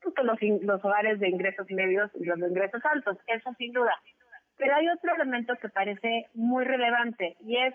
[0.02, 3.18] pues, que los, los hogares de ingresos medios y los de ingresos altos.
[3.26, 3.94] Eso sin duda.
[4.56, 7.74] Pero hay otro elemento que parece muy relevante y es,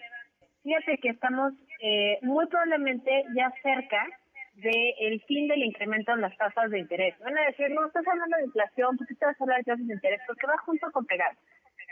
[0.63, 4.07] fíjate que estamos eh, muy probablemente ya cerca
[4.55, 7.17] del fin del incremento en las tasas de interés.
[7.19, 9.63] Van a decir, no, estás hablando de inflación, ¿por qué te vas a hablar de
[9.65, 10.21] tasas de interés?
[10.25, 11.35] Porque va junto con pegar.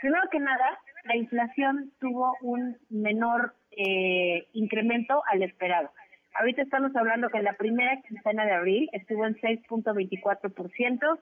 [0.00, 5.90] Primero que nada, la inflación tuvo un menor eh, incremento al esperado.
[6.34, 11.18] Ahorita estamos hablando que la primera quincena de abril estuvo en 6.24%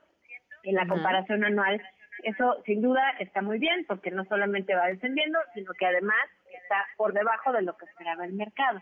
[0.63, 1.81] en la comparación anual.
[2.23, 6.17] Eso sin duda está muy bien porque no solamente va descendiendo, sino que además
[6.61, 8.81] está por debajo de lo que esperaba el mercado.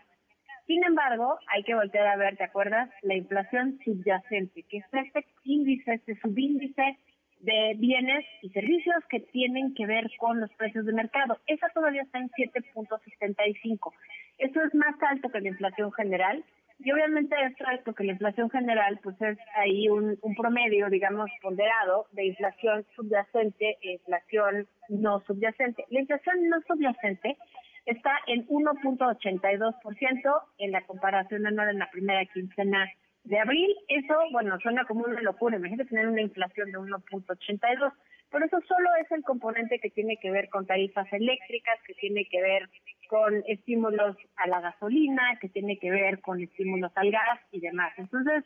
[0.72, 2.88] Sin embargo, hay que voltear a ver, ¿te acuerdas?
[3.02, 6.96] La inflación subyacente, que es este índice, este subíndice
[7.40, 11.36] de bienes y servicios que tienen que ver con los precios de mercado.
[11.46, 13.92] Esa todavía está en 7.75.
[14.38, 16.42] Eso es más alto que la inflación general.
[16.78, 21.28] Y obviamente esto es porque la inflación general pues es ahí un, un promedio, digamos,
[21.42, 25.84] ponderado de inflación subyacente e inflación no subyacente.
[25.90, 27.36] La inflación no subyacente
[27.86, 32.88] está en 1.82% en la comparación anual en la primera quincena
[33.24, 33.74] de abril.
[33.88, 35.56] Eso, bueno, suena como una locura.
[35.56, 37.92] Imagínate tener una inflación de 1.82,
[38.30, 42.24] pero eso solo es el componente que tiene que ver con tarifas eléctricas, que tiene
[42.26, 42.68] que ver
[43.08, 47.92] con estímulos a la gasolina, que tiene que ver con estímulos al gas y demás.
[47.98, 48.44] Entonces,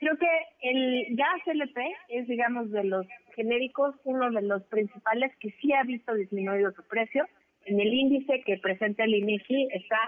[0.00, 0.28] creo que
[0.62, 3.06] el gas LP es, digamos, de los
[3.36, 7.28] genéricos, uno de los principales que sí ha visto disminuido su precio
[7.66, 9.98] en el índice que presenta el INEGI está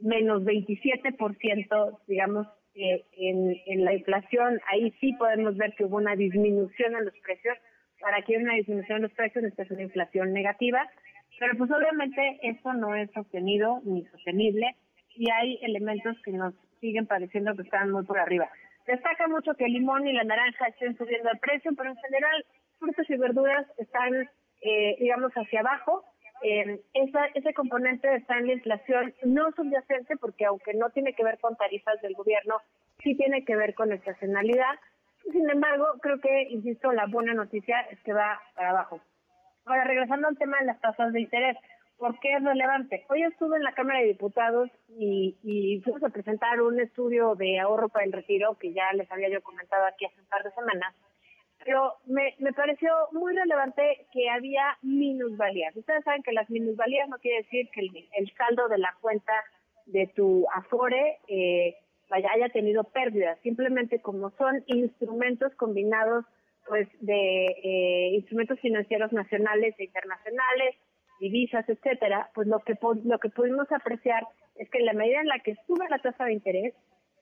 [0.00, 4.60] menos 27%, digamos, eh, en, la inflación.
[4.70, 7.56] Ahí sí podemos ver que hubo una disminución en los precios.
[8.00, 10.88] Para que haya una disminución en los precios necesita una inflación negativa.
[11.38, 14.76] Pero pues obviamente esto no es sostenido ni sostenible
[15.14, 18.48] y hay elementos que nos siguen pareciendo que están muy por arriba.
[18.86, 22.44] Destaca mucho que el limón y la naranja estén subiendo el precio, pero en general
[22.78, 24.28] frutas y verduras están,
[24.62, 26.04] eh, digamos, hacia abajo
[26.42, 31.24] eh, esa, ese componente está en la inflación no subyacente porque aunque no tiene que
[31.24, 32.56] ver con tarifas del gobierno,
[33.02, 34.78] sí tiene que ver con estacionalidad.
[35.32, 39.00] Sin embargo, creo que, insisto, la buena noticia es que va para abajo.
[39.66, 41.56] Ahora, regresando al tema de las tasas de interés,
[41.98, 43.04] ¿por qué es relevante?
[43.10, 47.60] Hoy estuve en la Cámara de Diputados y, y fuimos a presentar un estudio de
[47.60, 50.50] ahorro para el retiro que ya les había yo comentado aquí hace un par de
[50.52, 50.94] semanas
[51.64, 55.76] pero me, me pareció muy relevante que había minusvalías.
[55.76, 59.32] Ustedes saben que las minusvalías no quiere decir que el, saldo de la cuenta
[59.86, 61.76] de tu Afore eh,
[62.08, 66.24] vaya, haya tenido pérdidas, simplemente como son instrumentos combinados
[66.66, 70.76] pues de eh, instrumentos financieros nacionales e internacionales,
[71.20, 74.24] divisas, etcétera, pues lo que lo que pudimos apreciar
[74.56, 76.74] es que en la medida en la que sube la tasa de interés,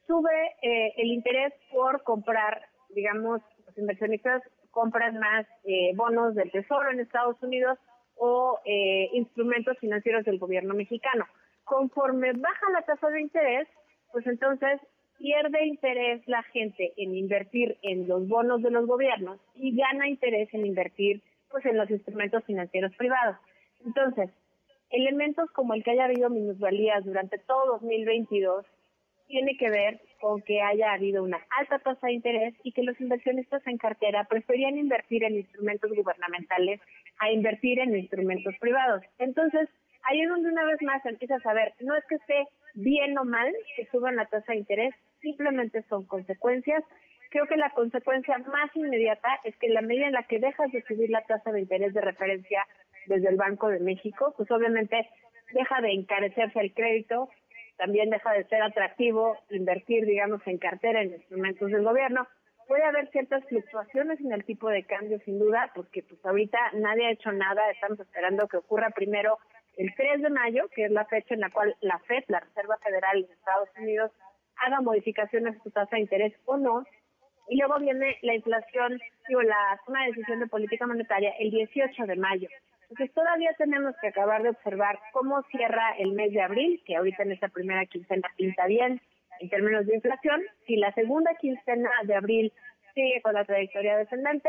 [0.07, 3.41] sube eh, el interés por comprar, digamos,
[3.77, 7.79] inversionistas compran más eh, bonos del Tesoro en Estados Unidos
[8.17, 11.27] o eh, instrumentos financieros del gobierno mexicano.
[11.65, 13.69] Conforme baja la tasa de interés,
[14.13, 14.81] pues entonces
[15.19, 20.53] pierde interés la gente en invertir en los bonos de los gobiernos y gana interés
[20.55, 23.37] en invertir pues en los instrumentos financieros privados.
[23.85, 24.31] Entonces,
[24.91, 28.65] elementos como el que haya habido minusvalías durante todo 2022
[29.29, 33.01] tiene que ver con que haya habido una alta tasa de interés y que los
[33.01, 36.81] inversionistas en cartera preferían invertir en instrumentos gubernamentales
[37.21, 39.03] a invertir en instrumentos privados.
[39.19, 39.69] Entonces,
[40.05, 43.25] ahí es donde una vez más empiezas a ver, no es que esté bien o
[43.25, 46.83] mal que suban la tasa de interés, simplemente son consecuencias.
[47.31, 50.83] Creo que la consecuencia más inmediata es que la medida en la que dejas de
[50.83, 52.65] subir la tasa de interés de referencia
[53.07, 55.09] desde el Banco de México, pues obviamente
[55.53, 57.29] deja de encarecerse el crédito,
[57.79, 62.27] también deja de ser atractivo invertir, digamos, en cartera, en instrumentos del gobierno.
[62.67, 67.07] Puede haber ciertas fluctuaciones en el tipo de cambio, sin duda, porque pues ahorita nadie
[67.07, 69.39] ha hecho nada, estamos esperando que ocurra primero
[69.79, 72.77] el 3 de mayo, que es la fecha en la cual la FED, la Reserva
[72.79, 74.11] Federal de Estados Unidos,
[74.57, 76.85] haga modificaciones a su tasa de interés o no,
[77.49, 82.07] y luego viene la inflación, digo, la toma de decisión de política monetaria el 18
[82.07, 82.49] de mayo.
[82.91, 87.23] Entonces todavía tenemos que acabar de observar cómo cierra el mes de abril, que ahorita
[87.23, 89.01] en esta primera quincena pinta bien
[89.41, 90.43] en términos de inflación.
[90.67, 92.53] Si la segunda quincena de abril
[92.95, 94.49] sigue con la trayectoria descendente,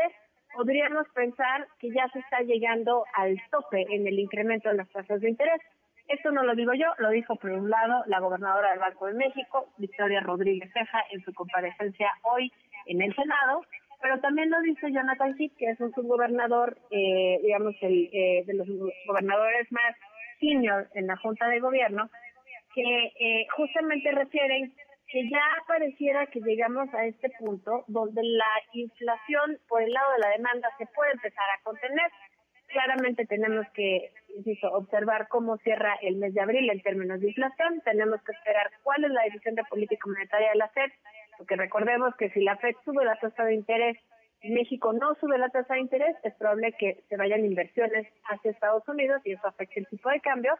[0.54, 5.20] podríamos pensar que ya se está llegando al tope en el incremento de las tasas
[5.20, 5.60] de interés.
[6.08, 9.14] Esto no lo digo yo, lo dijo por un lado la gobernadora del Banco de
[9.14, 12.50] México, Victoria Rodríguez Ceja, en su comparecencia hoy
[12.86, 13.62] en el Senado,
[14.00, 18.54] pero también lo dice Jonathan Heath, que es un subgobernador, eh, digamos, el, eh, de
[18.54, 18.66] los
[19.06, 19.94] gobernadores más
[20.40, 22.10] senior en la Junta de Gobierno,
[22.74, 24.74] que eh, justamente refieren
[25.08, 30.18] que ya pareciera que llegamos a este punto donde la inflación por el lado de
[30.20, 32.10] la demanda se puede empezar a contener.
[32.68, 37.82] Claramente tenemos que, insisto, observar cómo cierra el mes de abril en términos de inflación.
[37.84, 40.92] Tenemos que esperar cuál es la decisión de política monetaria de la FED
[41.40, 43.96] porque recordemos que si la FED sube la tasa de interés
[44.42, 48.86] México no sube la tasa de interés, es probable que se vayan inversiones hacia Estados
[48.88, 50.52] Unidos y eso afecte el tipo de cambio.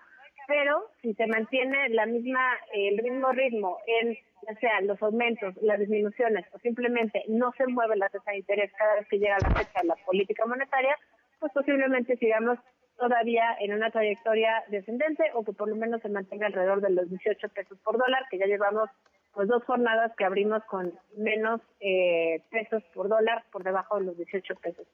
[0.49, 2.41] pero si se mantiene la misma
[2.72, 4.16] el mismo ritmo en
[4.49, 8.72] ya sea los aumentos, las disminuciones o simplemente no se mueve la tasa de interés
[8.72, 10.97] cada vez que llega la fecha de la política monetaria,
[11.39, 12.59] pues posiblemente sigamos
[12.97, 17.11] todavía en una trayectoria descendente o que por lo menos se mantenga alrededor de los
[17.11, 18.89] 18 pesos por dólar, que ya llevamos
[19.33, 24.16] pues dos jornadas que abrimos con menos eh, pesos por dólar por debajo de los
[24.16, 24.87] 18 pesos.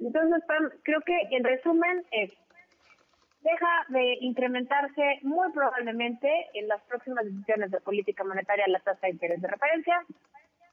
[0.00, 0.42] Entonces,
[0.82, 2.32] creo que en resumen es
[3.44, 9.12] deja de incrementarse muy probablemente en las próximas decisiones de política monetaria la tasa de
[9.12, 10.02] interés de referencia.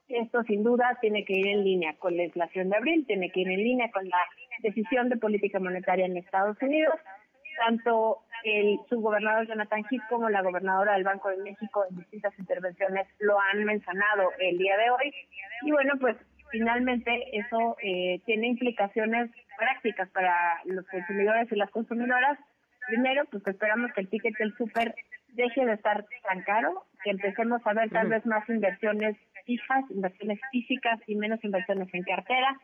[0.07, 3.41] Esto sin duda tiene que ir en línea con la inflación de abril, tiene que
[3.41, 4.17] ir en línea con la
[4.59, 6.95] decisión de política monetaria en Estados Unidos.
[7.57, 13.07] Tanto el subgobernador Jonathan Heath como la gobernadora del Banco de México en distintas intervenciones
[13.19, 15.13] lo han mencionado el día de hoy.
[15.63, 16.17] Y bueno, pues
[16.49, 22.37] finalmente eso eh, tiene implicaciones prácticas para los consumidores y las consumidoras
[22.87, 24.93] Primero, pues esperamos que el ticket del súper
[25.29, 29.15] deje de estar tan caro, que empecemos a ver tal vez más inversiones
[29.45, 32.57] fijas, inversiones físicas y menos inversiones en cartera.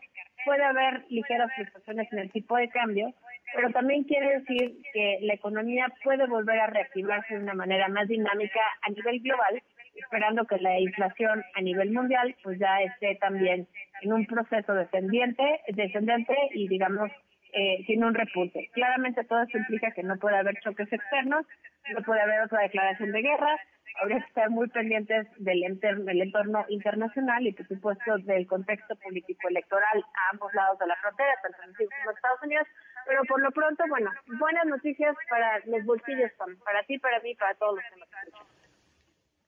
[0.48, 3.14] Puede haber ligeras fluctuaciones en el tipo de cambio,
[3.54, 8.08] pero también quiere decir que la economía puede volver a reactivarse de una manera más
[8.08, 9.62] dinámica a nivel global,
[9.93, 13.68] esperando que la inflación a nivel mundial pues ya esté también
[14.02, 17.12] en un proceso descendiente, descendente y digamos
[17.54, 18.70] eh, tiene un repunte.
[18.74, 21.45] Claramente todo esto implica que no puede haber choques externos,
[21.93, 23.58] no puede haber otra declaración de guerra,
[24.02, 29.48] habría que estar muy pendientes del, del entorno internacional y por supuesto del contexto político
[29.48, 32.68] electoral a ambos lados de la frontera, tanto en México como en Estados Unidos,
[33.08, 36.32] pero por lo pronto, bueno, buenas noticias para los bolsillos,
[36.64, 38.48] para ti, para mí, para todos los que nos escuchan.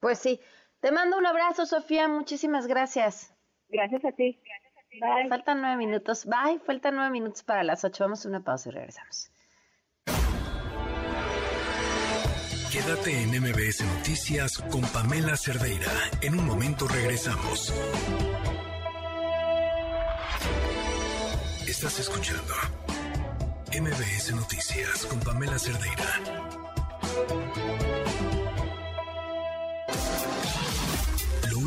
[0.00, 0.40] Pues sí,
[0.80, 3.36] te mando un abrazo, Sofía, muchísimas gracias.
[3.68, 4.40] Gracias a ti.
[5.28, 6.26] Faltan nueve minutos.
[6.26, 6.60] Bye.
[6.64, 8.04] Faltan nueve minutos para las ocho.
[8.04, 9.30] Vamos a una pausa y regresamos.
[12.72, 15.90] Quédate en MBS Noticias con Pamela Cerdeira.
[16.22, 17.72] En un momento regresamos.
[21.66, 22.54] Estás escuchando
[23.72, 26.04] MBS Noticias con Pamela Cerdeira.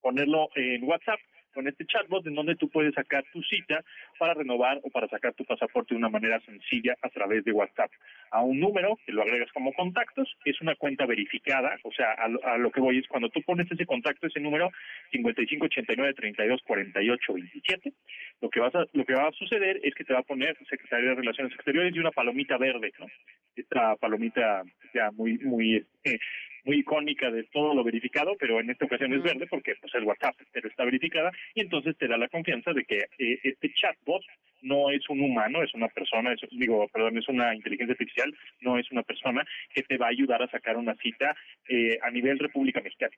[0.00, 1.20] ponerlo en WhatsApp
[1.54, 3.82] con este chatbot en donde tú puedes sacar tu cita
[4.18, 7.90] para renovar o para sacar tu pasaporte de una manera sencilla a través de WhatsApp.
[8.30, 12.58] A un número que lo agregas como contactos, es una cuenta verificada, o sea, a
[12.58, 14.70] lo, que voy es cuando tú pones ese contacto, ese número
[15.12, 17.94] 5589-324827,
[18.40, 20.56] lo que, vas a, lo que va a suceder es que te va a poner
[20.68, 23.06] Secretaría de Relaciones Exteriores y una palomita verde, ¿no?
[23.54, 26.18] Esta palomita ya muy, muy eh,
[26.64, 30.02] muy icónica de todo lo verificado, pero en esta ocasión es verde porque pues es
[30.02, 34.22] WhatsApp, pero está verificada y entonces te da la confianza de que eh, este chatbot
[34.62, 38.78] no es un humano, es una persona, es, digo, perdón, es una inteligencia artificial, no
[38.78, 41.36] es una persona que te va a ayudar a sacar una cita
[41.68, 43.14] eh, a nivel República Mexicana.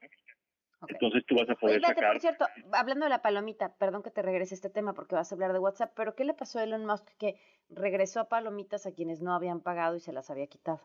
[0.88, 2.12] Entonces tú vas a poder sacar.
[2.12, 5.34] Por cierto, hablando de la palomita, perdón que te regrese este tema porque vas a
[5.34, 7.36] hablar de WhatsApp, pero ¿qué le pasó a Elon Musk que
[7.70, 10.80] regresó a palomitas a quienes no habían pagado y se las había quitado?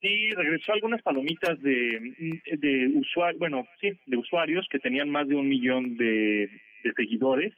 [0.00, 5.34] Sí, regresó algunas palomitas de, de usuarios, bueno, sí, de usuarios que tenían más de
[5.34, 6.48] un millón de,
[6.96, 7.52] seguidores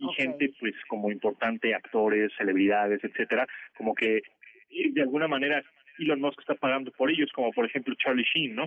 [0.00, 4.22] y gente, pues, como importante, actores, celebridades, etcétera, como que
[4.68, 5.62] de alguna manera
[5.98, 8.66] Elon Musk está pagando por ellos, como por ejemplo Charlie Sheen, ¿no?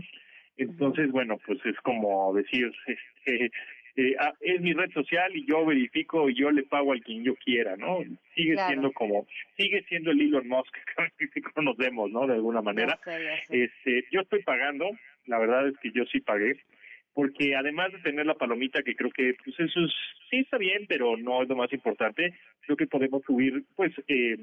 [0.55, 3.51] Entonces, bueno, pues es como decir, este,
[3.97, 7.35] eh, es mi red social y yo verifico y yo le pago al quien yo
[7.35, 7.97] quiera, ¿no?
[8.35, 9.25] Sigue siendo como,
[9.57, 10.71] sigue siendo el Elon Musk
[11.33, 12.27] que conocemos, ¿no?
[12.27, 12.99] De alguna manera.
[13.49, 14.85] Este, yo estoy pagando,
[15.25, 16.57] la verdad es que yo sí pagué,
[17.15, 19.79] porque además de tener la palomita, que creo que pues eso
[20.29, 24.37] sí está bien, pero no es lo más importante, creo que podemos subir pues eh,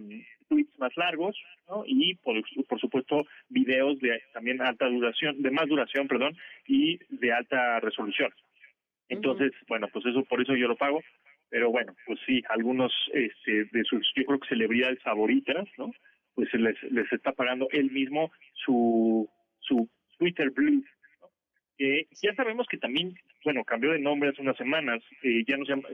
[0.49, 1.85] tweets más largos, ¿no?
[1.87, 2.35] Y por,
[2.67, 6.37] por supuesto videos de también alta duración, de más duración, perdón,
[6.67, 8.33] y de alta resolución.
[9.09, 11.03] Entonces, bueno, pues eso por eso yo lo pago.
[11.51, 15.93] pero bueno, pues sí, algunos este, de sus, yo creo que celebridades favoritas, ¿no?
[16.35, 19.29] Pues les, les está pagando él mismo su,
[19.61, 19.89] su
[20.19, 20.85] Twitter Blue,
[21.79, 25.65] que ya sabemos que también, bueno, cambió de nombre hace unas semanas, eh, ya no
[25.65, 25.89] se llama,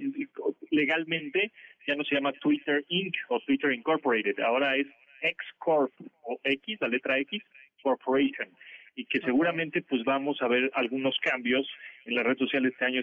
[0.70, 1.52] legalmente
[1.86, 3.14] ya no se llama Twitter Inc.
[3.28, 4.86] o Twitter Incorporated, ahora es
[5.20, 5.92] X Corp
[6.22, 7.42] o X, la letra X,
[7.82, 8.48] Corporation
[8.96, 11.66] y que seguramente pues vamos a ver algunos cambios
[12.04, 13.02] en las redes sociales este año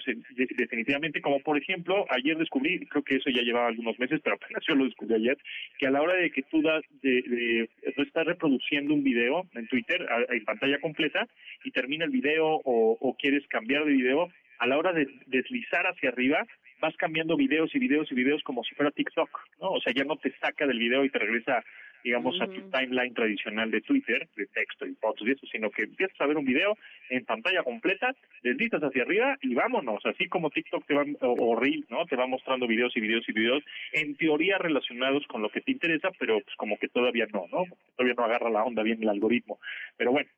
[0.55, 4.63] definitivamente, como por ejemplo, ayer descubrí, creo que eso ya llevaba algunos meses, pero apenas
[4.67, 5.37] yo lo descubrí ayer,
[5.77, 9.67] que a la hora de que tú das, de, de, estás reproduciendo un video en
[9.67, 11.27] Twitter en pantalla completa
[11.63, 14.29] y termina el video o, o quieres cambiar de video,
[14.59, 16.45] a la hora de deslizar hacia arriba,
[16.79, 19.29] vas cambiando videos y videos y videos como si fuera TikTok,
[19.61, 19.71] ¿no?
[19.71, 21.63] O sea, ya no te saca del video y te regresa
[22.03, 25.83] digamos, a tu timeline tradicional de Twitter, de texto y fotos y eso, sino que
[25.83, 26.77] empiezas a ver un video
[27.09, 31.85] en pantalla completa, deslizas hacia arriba y vámonos, así como TikTok te va, o, Reel,
[31.89, 32.05] ¿no?
[32.05, 35.71] Te va mostrando videos y videos y videos, en teoría relacionados con lo que te
[35.71, 37.63] interesa, pero pues como que todavía no, ¿no?
[37.95, 39.59] Todavía no agarra la onda bien el algoritmo.
[39.97, 40.29] Pero bueno,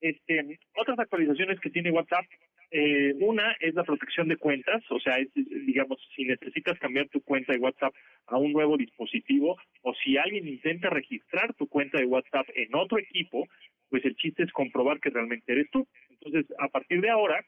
[0.00, 2.26] este, otras actualizaciones que tiene WhatsApp
[2.70, 7.52] eh, una es la protección de cuentas, o sea, digamos, si necesitas cambiar tu cuenta
[7.52, 7.94] de WhatsApp
[8.26, 12.98] a un nuevo dispositivo o si alguien intenta registrar tu cuenta de WhatsApp en otro
[12.98, 13.46] equipo,
[13.88, 15.86] pues el chiste es comprobar que realmente eres tú.
[16.10, 17.44] Entonces, a partir de ahora,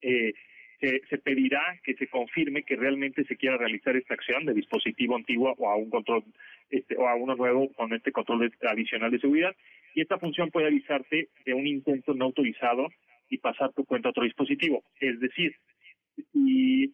[0.00, 0.32] eh,
[0.80, 5.54] se, pedirá que se confirme que realmente se quiera realizar esta acción de dispositivo antiguo
[5.58, 6.24] o a un control
[6.70, 9.54] este, o a uno nuevo con este control adicional de seguridad
[9.94, 12.88] y esta función puede avisarte de un intento no autorizado
[13.30, 14.82] y pasar tu cuenta a otro dispositivo.
[15.00, 15.54] Es decir,
[16.34, 16.92] y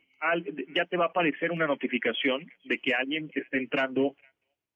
[0.74, 4.14] ya te va a aparecer una notificación de que alguien está entrando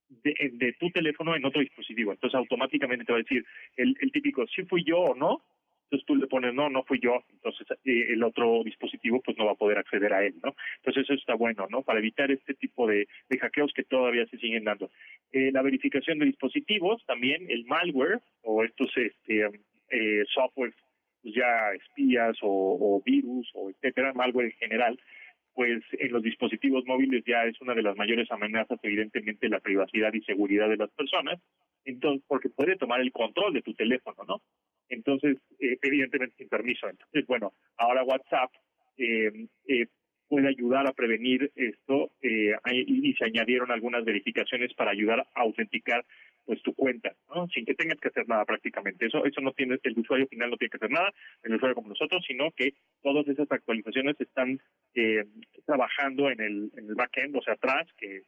[0.09, 2.13] de, tu teléfono en otro dispositivo.
[2.13, 3.45] Entonces automáticamente te va a decir
[3.77, 5.43] el, típico, si fui yo o no.
[5.85, 7.25] Entonces tú le pones, no, no fui yo.
[7.33, 10.55] Entonces eh, el otro dispositivo pues no va a poder acceder a él, ¿no?
[10.77, 11.83] Entonces eso está bueno, ¿no?
[11.83, 13.09] Para evitar este tipo de,
[13.41, 14.91] hackeos que todavía se siguen dando.
[15.33, 19.49] Eh, la verificación de dispositivos, también el malware o estos este,
[19.91, 20.75] eh, software
[21.23, 25.01] ya espías o, virus o etcétera, malware en general,
[25.55, 30.13] pues en los dispositivos móviles ya es una de las mayores amenazas, evidentemente, la privacidad
[30.15, 31.41] y seguridad de las personas,
[31.85, 34.43] entonces porque puede tomar el control de tu teléfono, ¿no?
[34.89, 36.89] Entonces, eh, evidentemente sin permiso.
[36.89, 38.51] Entonces, bueno, ahora WhatsApp
[38.97, 39.87] eh, eh,
[40.29, 42.51] puede ayudar a prevenir esto y,
[43.09, 46.05] y, se añadieron algunas verificaciones para ayudar a autenticar
[46.51, 47.47] pues tu cuenta, ¿no?
[47.47, 49.07] Sin que tengas que hacer nada prácticamente.
[49.07, 51.13] Eso eso no tiene el usuario final no tiene que hacer nada,
[51.45, 52.75] el usuario como nosotros, sino que
[53.05, 54.61] todas esas actualizaciones están
[54.97, 55.25] eh,
[55.65, 58.23] trabajando en el en el backend, o sea, atrás, que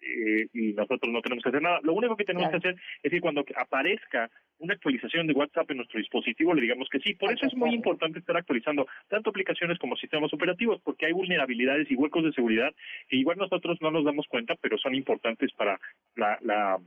[0.00, 1.80] eh, y nosotros no tenemos que hacer nada.
[1.82, 5.78] Lo único que tenemos que hacer es que cuando aparezca una actualización de WhatsApp en
[5.78, 7.14] nuestro dispositivo, le digamos que sí.
[7.14, 11.90] Por eso es muy importante estar actualizando tanto aplicaciones como sistemas operativos, porque hay vulnerabilidades
[11.90, 12.72] y huecos de seguridad
[13.08, 15.80] que igual nosotros no nos damos cuenta, pero son importantes para
[16.14, 16.78] la, la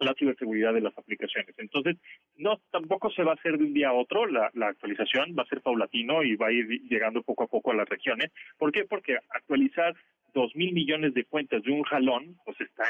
[0.00, 1.54] la ciberseguridad de las aplicaciones.
[1.58, 1.96] Entonces,
[2.36, 5.46] no tampoco se va a hacer de un día a otro la, actualización, va a
[5.46, 8.30] ser paulatino y va a ir llegando poco a poco a las regiones.
[8.58, 8.84] ¿Por qué?
[8.84, 9.94] Porque actualizar
[10.32, 12.84] dos mil millones de cuentas de un jalón, pues está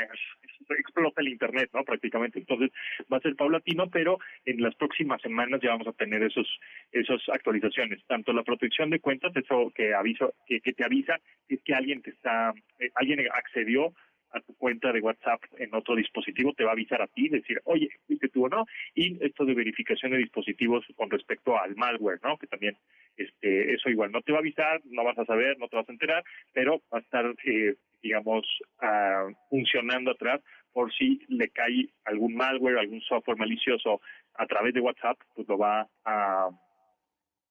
[0.71, 1.85] explota el internet, ¿no?
[1.85, 2.39] Prácticamente.
[2.39, 2.71] Entonces
[3.13, 6.49] va a ser paulatino, pero en las próximas semanas ya vamos a tener esos
[6.93, 8.03] esas actualizaciones.
[8.07, 12.03] Tanto la protección de cuentas, eso que aviso, que, que te avisa es que alguien
[12.03, 13.93] te está, eh, alguien accedió
[14.35, 17.61] a tu cuenta de WhatsApp en otro dispositivo, te va a avisar a ti, decir,
[17.64, 22.20] oye, fuiste tú o no, y esto de verificación de dispositivos con respecto al malware,
[22.22, 22.37] ¿no?
[22.37, 22.76] Que también,
[23.16, 25.89] este, eso igual no te va a avisar, no vas a saber, no te vas
[25.89, 28.45] a enterar, pero va a estar, eh, digamos,
[28.82, 30.41] uh, funcionando atrás
[30.72, 34.01] por si le cae algún malware, algún software malicioso
[34.35, 36.51] a través de WhatsApp, pues lo va a,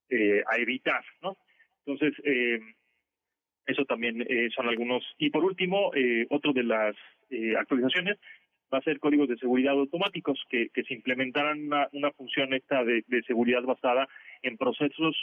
[0.09, 1.37] eh, a evitar, ¿no?
[1.85, 2.59] Entonces, eh,
[3.65, 5.03] eso también eh, son algunos.
[5.17, 6.95] Y por último, eh, otro de las
[7.29, 8.17] eh, actualizaciones
[8.73, 13.03] va a ser códigos de seguridad automáticos que, se implementarán una, una función esta de,
[13.07, 14.07] de, seguridad basada
[14.41, 15.15] en procesos,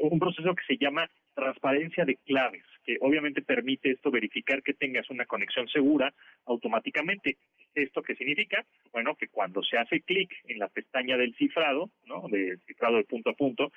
[0.00, 5.10] un proceso que se llama transparencia de claves, que obviamente permite esto verificar que tengas
[5.10, 6.14] una conexión segura
[6.46, 7.36] automáticamente.
[7.74, 8.64] ¿Esto qué significa?
[8.90, 12.26] Bueno, que cuando se hace clic en la pestaña del cifrado, ¿no?
[12.28, 13.70] De cifrado de punto a punto,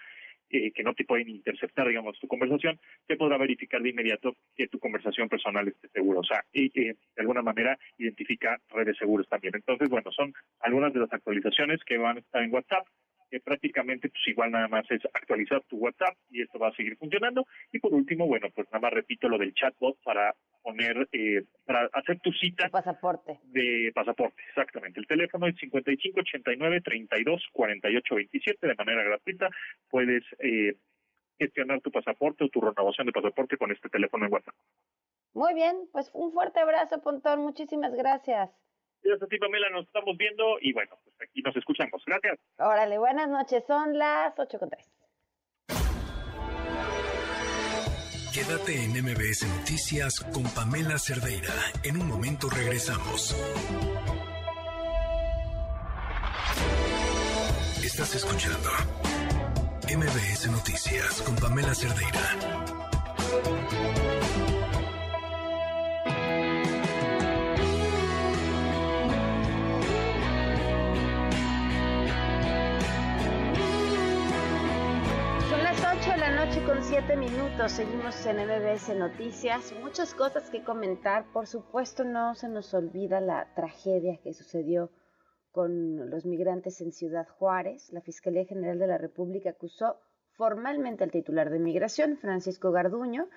[0.52, 4.68] eh, que no te pueden interceptar, digamos, tu conversación, te podrá verificar de inmediato que
[4.68, 6.20] tu conversación personal esté segura.
[6.20, 9.56] O sea, y de alguna manera identifica redes seguras también.
[9.56, 12.86] Entonces, bueno, son algunas de las actualizaciones que van a estar en WhatsApp
[13.40, 17.46] prácticamente pues igual nada más es actualizar tu WhatsApp y esto va a seguir funcionando.
[17.72, 21.90] Y por último, bueno, pues nada más repito lo del chatbot para poner, eh, para
[21.94, 22.66] hacer tu cita.
[22.66, 23.40] De pasaporte.
[23.46, 25.00] De pasaporte, exactamente.
[25.00, 29.50] El teléfono es 5589 32 48 27 de manera gratuita.
[29.90, 30.76] Puedes eh,
[31.38, 34.56] gestionar tu pasaporte o tu renovación de pasaporte con este teléfono en WhatsApp.
[35.34, 37.42] Muy bien, pues un fuerte abrazo, Pontón.
[37.42, 38.52] Muchísimas gracias.
[39.04, 39.70] Gracias a ti, Pamela.
[39.70, 42.02] Nos estamos viendo y bueno, pues aquí nos escuchamos.
[42.06, 42.40] Gracias.
[42.58, 43.64] Órale, buenas noches.
[43.66, 44.92] Son las 8 con 3.
[48.34, 51.54] Quédate en MBS Noticias con Pamela Cerdeira.
[51.84, 53.36] En un momento regresamos.
[57.84, 58.70] Estás escuchando
[59.84, 62.71] MBS Noticias con Pamela Cerdeira.
[76.60, 79.74] Con siete minutos, seguimos en MBS Noticias.
[79.82, 81.26] Muchas cosas que comentar.
[81.32, 84.92] Por supuesto, no se nos olvida la tragedia que sucedió
[85.52, 87.92] con los migrantes en Ciudad Juárez.
[87.94, 89.98] La Fiscalía General de la República acusó
[90.34, 93.30] formalmente al titular de Migración, Francisco Garduño,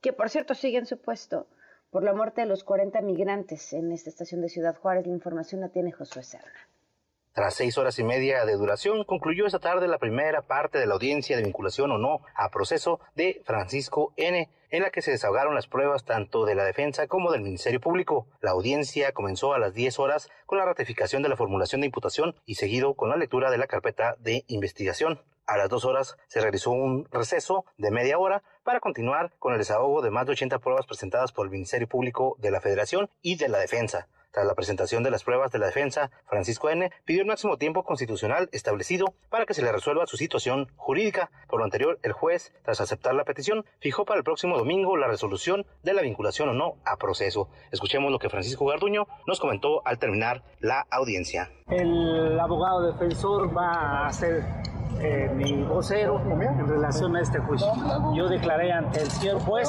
[0.00, 1.46] que por cierto sigue en su puesto
[1.90, 5.06] por la muerte de los 40 migrantes en esta estación de Ciudad Juárez.
[5.06, 6.69] La información la tiene Josué Serna.
[7.32, 10.94] Tras seis horas y media de duración, concluyó esta tarde la primera parte de la
[10.94, 15.54] audiencia de vinculación o no a proceso de Francisco N., en la que se desahogaron
[15.54, 18.26] las pruebas tanto de la defensa como del Ministerio Público.
[18.40, 22.34] La audiencia comenzó a las 10 horas con la ratificación de la formulación de imputación
[22.46, 25.20] y seguido con la lectura de la carpeta de investigación.
[25.50, 29.58] A las dos horas se realizó un receso de media hora para continuar con el
[29.58, 33.34] desahogo de más de 80 pruebas presentadas por el Ministerio Público de la Federación y
[33.34, 34.06] de la Defensa.
[34.30, 36.92] Tras la presentación de las pruebas de la defensa, Francisco N.
[37.04, 41.32] pidió el máximo tiempo constitucional establecido para que se le resuelva su situación jurídica.
[41.48, 45.08] Por lo anterior, el juez, tras aceptar la petición, fijó para el próximo domingo la
[45.08, 47.48] resolución de la vinculación o no a proceso.
[47.72, 51.50] Escuchemos lo que Francisco Garduño nos comentó al terminar la audiencia.
[51.66, 54.44] El abogado defensor va a hacer
[55.02, 57.72] eh, mi vocero en relación a este juicio.
[58.14, 59.68] Yo declaré ante el señor juez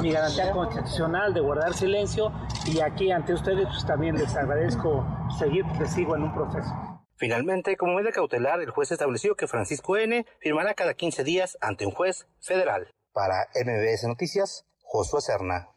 [0.00, 2.32] mi garantía constitucional de guardar silencio
[2.66, 5.06] y aquí ante ustedes pues, también les agradezco
[5.38, 6.70] seguir sigo en un proceso.
[7.16, 10.26] Finalmente, como medida cautelar, el juez estableció que Francisco N.
[10.40, 12.88] firmará cada 15 días ante un juez federal.
[13.12, 15.68] Para MBS Noticias, Josué Serna.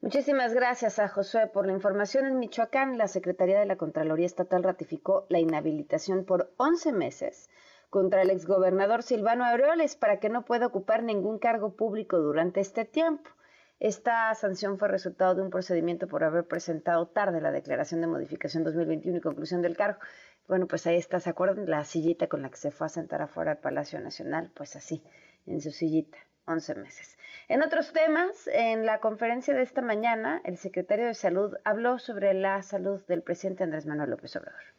[0.00, 2.26] Muchísimas gracias a Josué por la información.
[2.26, 7.50] En Michoacán, la Secretaría de la Contraloría Estatal ratificó la inhabilitación por 11 meses
[7.94, 12.84] contra el exgobernador Silvano Aureoles para que no pueda ocupar ningún cargo público durante este
[12.84, 13.30] tiempo.
[13.78, 18.64] Esta sanción fue resultado de un procedimiento por haber presentado tarde la declaración de modificación
[18.64, 20.00] 2021 y conclusión del cargo.
[20.48, 21.70] Bueno, pues ahí está, ¿se acuerdan?
[21.70, 25.04] La sillita con la que se fue a sentar afuera del Palacio Nacional, pues así,
[25.46, 27.16] en su sillita, 11 meses.
[27.46, 32.34] En otros temas, en la conferencia de esta mañana, el secretario de Salud habló sobre
[32.34, 34.73] la salud del presidente Andrés Manuel López Obrador.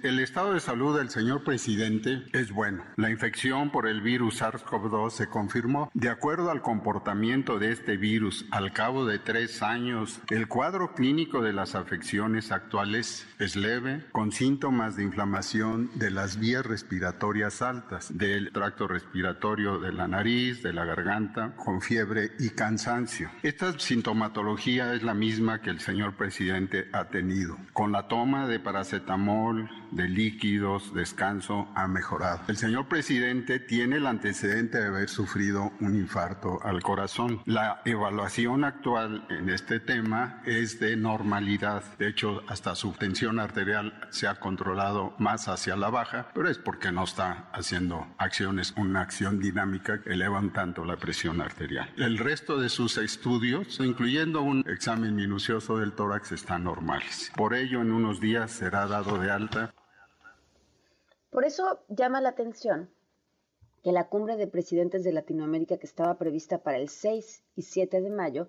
[0.00, 2.84] El estado de salud del señor presidente es bueno.
[2.94, 5.90] La infección por el virus SARS-CoV-2 se confirmó.
[5.92, 11.42] De acuerdo al comportamiento de este virus, al cabo de tres años, el cuadro clínico
[11.42, 18.16] de las afecciones actuales es leve, con síntomas de inflamación de las vías respiratorias altas,
[18.16, 23.30] del tracto respiratorio de la nariz, de la garganta, con fiebre y cansancio.
[23.42, 27.58] Esta sintomatología es la misma que el señor presidente ha tenido.
[27.72, 32.40] Con la toma de paracetamol, de líquidos, descanso, ha mejorado.
[32.48, 37.42] El señor presidente tiene el antecedente de haber sufrido un infarto al corazón.
[37.46, 41.82] La evaluación actual en este tema es de normalidad.
[41.98, 46.58] De hecho, hasta su tensión arterial se ha controlado más hacia la baja, pero es
[46.58, 51.90] porque no está haciendo acciones, una acción dinámica que elevan tanto la presión arterial.
[51.96, 57.32] El resto de sus estudios, incluyendo un examen minucioso del tórax, están normales.
[57.36, 59.74] Por ello, en unos días será dado de alta
[61.30, 62.90] por eso llama la atención
[63.82, 68.00] que la cumbre de presidentes de Latinoamérica que estaba prevista para el 6 y 7
[68.00, 68.48] de mayo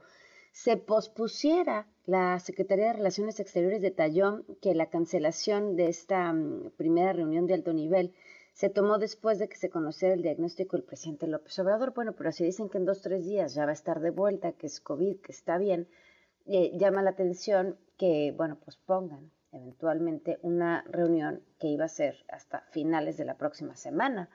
[0.52, 1.88] se pospusiera.
[2.06, 7.54] La Secretaría de Relaciones Exteriores detalló que la cancelación de esta mm, primera reunión de
[7.54, 8.14] alto nivel
[8.54, 11.94] se tomó después de que se conociera el diagnóstico del presidente López Obrador.
[11.94, 14.54] Bueno, pero si dicen que en dos, tres días ya va a estar de vuelta,
[14.54, 15.88] que es COVID, que está bien,
[16.46, 22.26] eh, llama la atención que, bueno, pues pongan eventualmente una reunión que iba a ser
[22.30, 24.30] hasta finales de la próxima semana.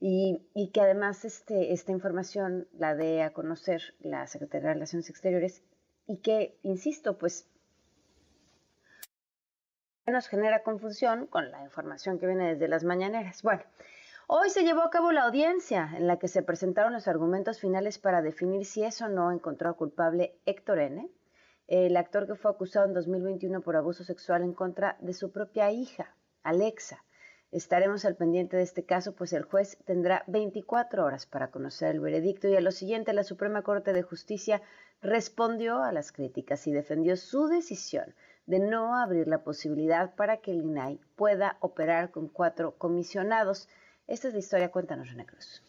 [0.00, 5.64] Y, que además este, esta información la dé a conocer la Secretaría de Relaciones Exteriores
[6.06, 7.48] y que, insisto, pues
[10.06, 13.42] nos genera confusión con la información que viene desde las mañaneras.
[13.42, 13.62] Bueno,
[14.28, 17.98] hoy se llevó a cabo la audiencia en la que se presentaron los argumentos finales
[17.98, 21.10] para definir si es o no encontró culpable Héctor N.,
[21.68, 25.70] el actor que fue acusado en 2021 por abuso sexual en contra de su propia
[25.70, 27.04] hija, Alexa.
[27.52, 32.00] Estaremos al pendiente de este caso, pues el juez tendrá 24 horas para conocer el
[32.00, 34.62] veredicto y a lo siguiente la Suprema Corte de Justicia
[35.02, 38.14] respondió a las críticas y defendió su decisión
[38.46, 43.68] de no abrir la posibilidad para que el INAI pueda operar con cuatro comisionados.
[44.06, 45.62] Esta es la historia, cuéntanos, René Cruz.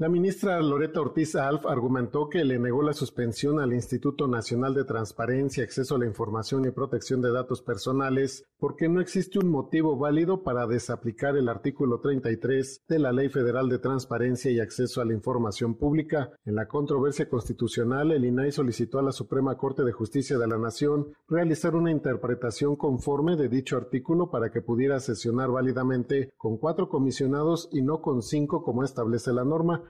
[0.00, 4.84] La ministra Loreta Ortiz Alf argumentó que le negó la suspensión al Instituto Nacional de
[4.84, 9.98] Transparencia, Acceso a la Información y Protección de Datos Personales porque no existe un motivo
[9.98, 15.04] válido para desaplicar el artículo 33 de la Ley Federal de Transparencia y Acceso a
[15.04, 16.30] la Información Pública.
[16.46, 20.56] En la controversia constitucional, el INAI solicitó a la Suprema Corte de Justicia de la
[20.56, 26.88] Nación realizar una interpretación conforme de dicho artículo para que pudiera sesionar válidamente con cuatro
[26.88, 29.89] comisionados y no con cinco como establece la norma,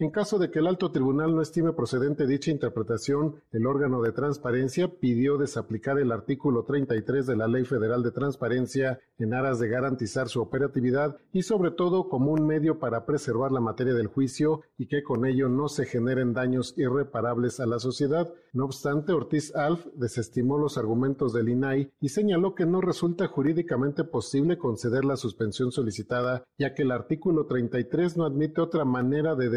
[0.00, 4.12] en caso de que el alto tribunal no estime procedente dicha interpretación, el órgano de
[4.12, 9.68] transparencia pidió desaplicar el artículo 33 de la Ley Federal de Transparencia en aras de
[9.68, 14.62] garantizar su operatividad y sobre todo como un medio para preservar la materia del juicio
[14.78, 18.32] y que con ello no se generen daños irreparables a la sociedad.
[18.54, 24.04] No obstante, Ortiz Alf desestimó los argumentos del INAI y señaló que no resulta jurídicamente
[24.04, 29.50] posible conceder la suspensión solicitada, ya que el artículo 33 no admite otra manera de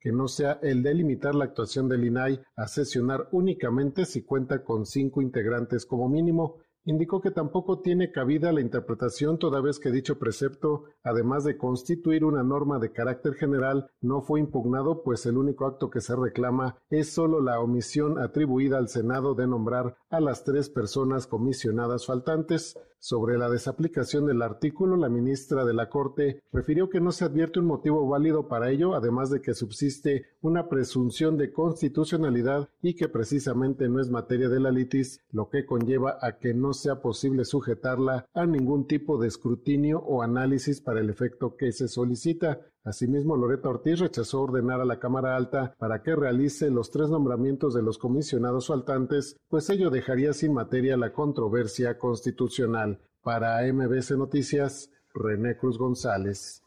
[0.00, 4.62] que no sea el de limitar la actuación del INAI a sesionar únicamente si cuenta
[4.62, 9.92] con cinco integrantes como mínimo indicó que tampoco tiene cabida la interpretación toda vez que
[9.92, 15.38] dicho precepto, además de constituir una norma de carácter general, no fue impugnado, pues el
[15.38, 20.20] único acto que se reclama es solo la omisión atribuida al Senado de nombrar a
[20.20, 22.76] las tres personas comisionadas faltantes.
[23.04, 27.58] Sobre la desaplicación del artículo, la ministra de la Corte refirió que no se advierte
[27.58, 33.08] un motivo válido para ello, además de que subsiste una presunción de constitucionalidad y que
[33.08, 37.44] precisamente no es materia de la litis, lo que conlleva a que no sea posible
[37.44, 42.60] sujetarla a ningún tipo de escrutinio o análisis para el efecto que se solicita.
[42.84, 47.74] Asimismo, Loreta Ortiz rechazó ordenar a la Cámara Alta para que realice los tres nombramientos
[47.74, 52.98] de los comisionados faltantes, pues ello dejaría sin materia la controversia constitucional.
[53.22, 56.64] Para MBC Noticias, René Cruz González.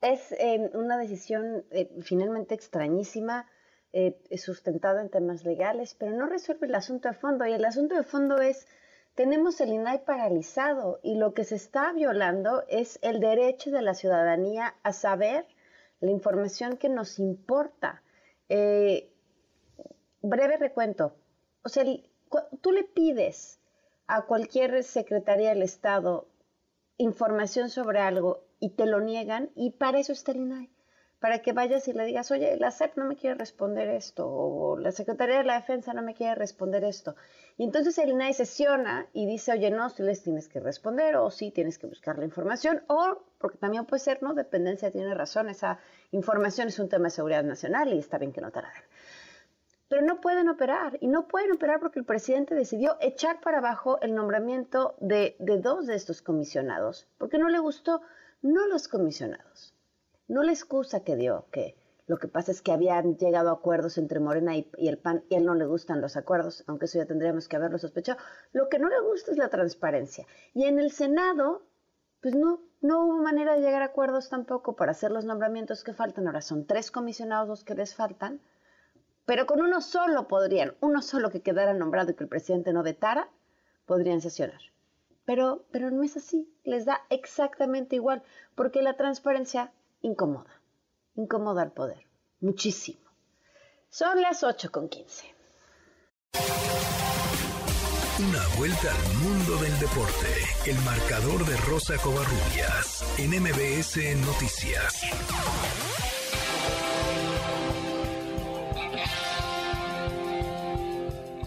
[0.00, 3.46] Es eh, una decisión eh, finalmente extrañísima,
[3.92, 7.46] eh, sustentada en temas legales, pero no resuelve el asunto de fondo.
[7.46, 8.66] Y el asunto de fondo es
[9.14, 13.94] tenemos el INAI paralizado y lo que se está violando es el derecho de la
[13.94, 15.46] ciudadanía a saber
[16.00, 18.02] la información que nos importa.
[18.48, 19.12] Eh,
[20.20, 21.14] breve recuento.
[21.62, 21.84] O sea,
[22.60, 23.60] tú le pides
[24.06, 26.26] a cualquier secretaría del Estado
[26.96, 30.73] información sobre algo y te lo niegan y para eso está el INAI
[31.24, 34.78] para que vayas y le digas, oye, la SEP no me quiere responder esto, o
[34.78, 37.16] la Secretaría de la Defensa no me quiere responder esto.
[37.56, 41.30] Y entonces el INAI sesiona y dice, oye, no, si les tienes que responder, o
[41.30, 44.34] sí tienes que buscar la información, o, porque también puede ser, ¿no?
[44.34, 45.78] Dependencia tiene razón, esa
[46.10, 48.82] información es un tema de seguridad nacional y está bien que no te la den.
[49.88, 53.98] Pero no pueden operar, y no pueden operar porque el presidente decidió echar para abajo
[54.02, 58.02] el nombramiento de, de dos de estos comisionados, porque no le gustó,
[58.42, 59.73] no los comisionados
[60.28, 64.20] no la excusa que dio, que lo que pasa es que habían llegado acuerdos entre
[64.20, 67.06] Morena y, el PAN y a él no le gustan los acuerdos, aunque eso ya
[67.06, 68.18] tendríamos que haberlo sospechado.
[68.52, 70.26] Lo que no le gusta es la transparencia.
[70.52, 71.62] Y en el Senado,
[72.20, 75.94] pues no, no hubo manera de llegar a acuerdos tampoco para hacer los nombramientos que
[75.94, 76.26] faltan.
[76.26, 78.40] Ahora son tres comisionados los que les faltan,
[79.24, 82.82] pero con uno solo podrían, uno solo que quedara nombrado y que el presidente no
[82.82, 83.30] vetara,
[83.86, 84.60] podrían sesionar.
[85.24, 88.22] Pero, pero no es así, les da exactamente igual,
[88.54, 89.72] porque la transparencia
[90.04, 90.60] incomoda,
[91.16, 92.06] incomoda al poder,
[92.40, 93.00] muchísimo.
[93.88, 95.34] Son las 8 con 15.
[98.18, 100.28] Una vuelta al mundo del deporte.
[100.66, 103.96] El marcador de Rosa Covarrubias en MBS
[104.26, 105.02] Noticias.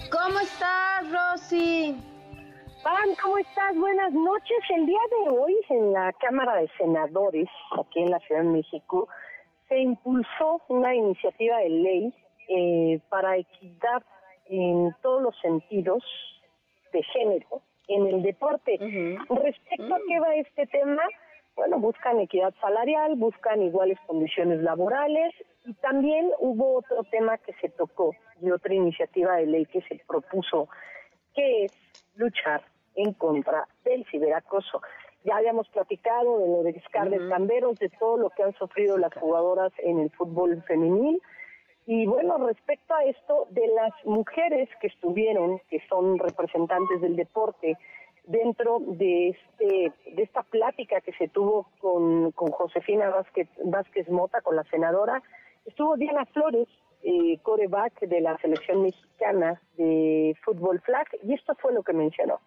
[0.09, 2.16] ¿Cómo estás, Rosy?
[3.21, 3.75] ¿Cómo estás?
[3.75, 4.57] Buenas noches.
[4.69, 9.09] El día de hoy en la Cámara de Senadores, aquí en la Ciudad de México,
[9.67, 12.13] se impulsó una iniciativa de ley
[12.47, 14.03] eh, para equidad
[14.45, 16.03] en todos los sentidos
[16.93, 18.77] de género en el deporte.
[18.79, 21.03] Respecto a qué va este tema,
[21.55, 25.33] bueno, buscan equidad salarial, buscan iguales condiciones laborales
[25.65, 30.01] y también hubo otro tema que se tocó y otra iniciativa de ley que se
[30.07, 30.69] propuso,
[31.33, 31.73] que es
[32.15, 32.61] luchar
[32.97, 34.81] en contra del ciberacoso.
[35.23, 39.13] Ya habíamos platicado de lo de Scarlett Camberos, de todo lo que han sufrido las
[39.13, 41.21] jugadoras en el fútbol femenil.
[41.85, 47.77] Y bueno, respecto a esto, de las mujeres que estuvieron, que son representantes del deporte,
[48.25, 54.41] dentro de este de esta plática que se tuvo con, con Josefina Vázquez, Vázquez Mota,
[54.41, 55.23] con la senadora,
[55.65, 56.67] estuvo Diana Flores,
[57.03, 62.39] eh, coreback de la selección mexicana de fútbol flag, y esto fue lo que mencionó.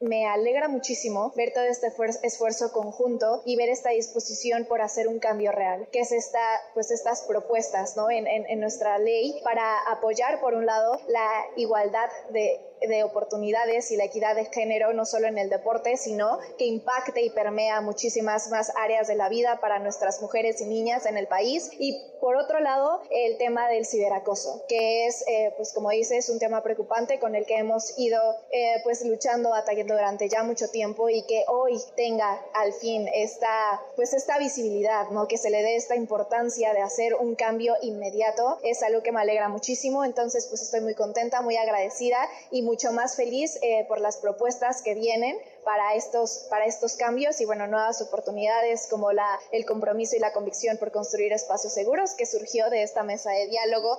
[0.00, 1.88] Me alegra muchísimo ver todo este
[2.22, 6.38] esfuerzo conjunto y ver esta disposición por hacer un cambio real, que es esta,
[6.72, 8.08] pues estas propuestas ¿no?
[8.08, 13.96] en, en nuestra ley para apoyar, por un lado, la igualdad de de oportunidades y
[13.96, 18.48] la equidad de género no solo en el deporte, sino que impacte y permea muchísimas
[18.48, 21.70] más áreas de la vida para nuestras mujeres y niñas en el país.
[21.78, 26.38] Y por otro lado, el tema del ciberacoso, que es, eh, pues como dices, un
[26.38, 28.20] tema preocupante con el que hemos ido
[28.50, 33.80] eh, pues luchando, batallando durante ya mucho tiempo y que hoy tenga al fin esta,
[33.96, 35.28] pues esta visibilidad, ¿no?
[35.28, 39.20] que se le dé esta importancia de hacer un cambio inmediato, es algo que me
[39.20, 40.04] alegra muchísimo.
[40.04, 42.18] Entonces, pues estoy muy contenta, muy agradecida
[42.50, 47.40] y mucho más feliz eh, por las propuestas que vienen para estos, para estos cambios
[47.40, 52.14] y bueno, nuevas oportunidades como la, el compromiso y la convicción por construir espacios seguros
[52.14, 53.96] que surgió de esta mesa de diálogo.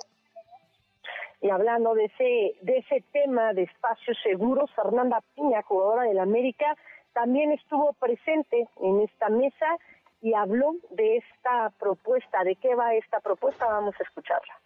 [1.40, 6.76] Y hablando de ese, de ese tema de espacios seguros, Fernanda Piña, jugadora del América,
[7.12, 9.78] también estuvo presente en esta mesa
[10.22, 12.44] y habló de esta propuesta.
[12.44, 13.66] ¿De qué va esta propuesta?
[13.66, 14.60] Vamos a escucharla.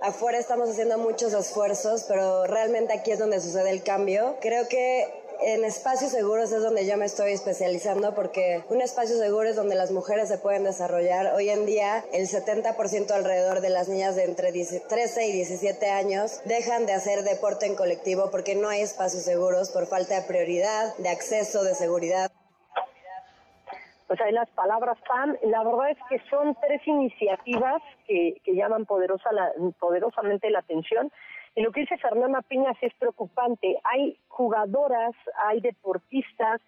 [0.00, 4.36] Afuera estamos haciendo muchos esfuerzos, pero realmente aquí es donde sucede el cambio.
[4.40, 5.06] Creo que
[5.42, 9.74] en espacios seguros es donde yo me estoy especializando porque un espacio seguro es donde
[9.74, 11.34] las mujeres se pueden desarrollar.
[11.34, 16.40] Hoy en día el 70% alrededor de las niñas de entre 13 y 17 años
[16.46, 20.96] dejan de hacer deporte en colectivo porque no hay espacios seguros por falta de prioridad,
[20.96, 22.30] de acceso, de seguridad
[24.10, 25.36] pues ahí las palabras PAM.
[25.44, 29.30] La verdad es que son tres iniciativas que, llaman poderosa
[29.78, 31.12] poderosamente la atención.
[31.54, 33.78] Y lo que dice Fernanda Piñas es preocupante.
[33.84, 35.14] Hay jugadoras,
[35.46, 36.60] hay deportistas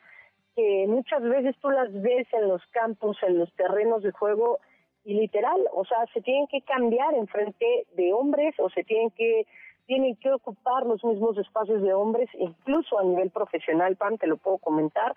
[0.54, 4.60] que muchas veces tú las ves en los campos, en los terrenos de juego
[5.04, 9.10] y literal, o sea, se tienen que cambiar en frente de hombres o se tienen
[9.10, 9.48] que
[9.86, 14.36] tienen que ocupar los mismos espacios de hombres, incluso a nivel profesional, PAM, te lo
[14.36, 15.12] puedo comentar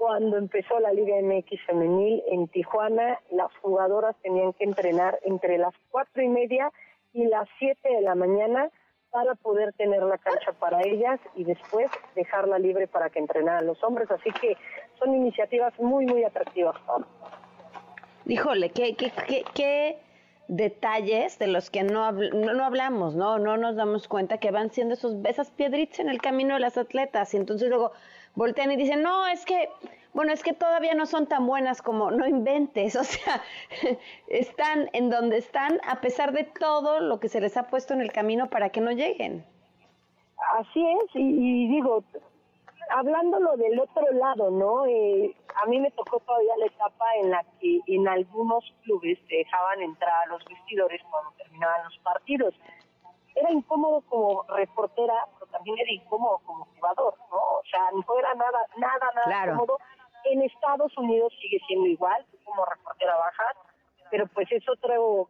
[0.00, 5.74] cuando empezó la Liga MX femenil en Tijuana, las jugadoras tenían que entrenar entre las
[5.90, 6.72] cuatro y media
[7.12, 8.70] y las siete de la mañana
[9.10, 13.84] para poder tener la cancha para ellas y después dejarla libre para que entrenaran los
[13.84, 14.10] hombres.
[14.10, 14.56] Así que
[14.98, 16.76] son iniciativas muy, muy atractivas.
[18.24, 19.98] Híjole, ¿qué, qué, qué, qué
[20.48, 23.38] detalles de los que no, no, hablamos, ¿no?
[23.38, 26.78] No nos damos cuenta que van siendo esos, esas piedritas en el camino de las
[26.78, 27.92] atletas y entonces luego
[28.34, 29.68] voltean y dicen, no, es que,
[30.12, 33.42] bueno, es que todavía no son tan buenas como, no inventes, o sea,
[34.28, 38.00] están en donde están a pesar de todo lo que se les ha puesto en
[38.00, 39.44] el camino para que no lleguen.
[40.58, 42.02] Así es, y, digo,
[42.90, 44.86] hablándolo del otro lado, ¿no?
[44.86, 49.82] Eh, a mí me tocó todavía la etapa en la que en algunos clubes dejaban
[49.82, 52.54] entrar a los vestidores cuando terminaban los partidos
[53.34, 55.14] era incómodo como reportera,
[55.50, 57.36] también era incómodo como jugador, ¿no?
[57.36, 59.78] O sea, no era nada, nada, nada cómodo.
[60.24, 63.44] En Estados Unidos sigue siendo igual, como reportera baja,
[64.10, 65.28] pero pues es otro,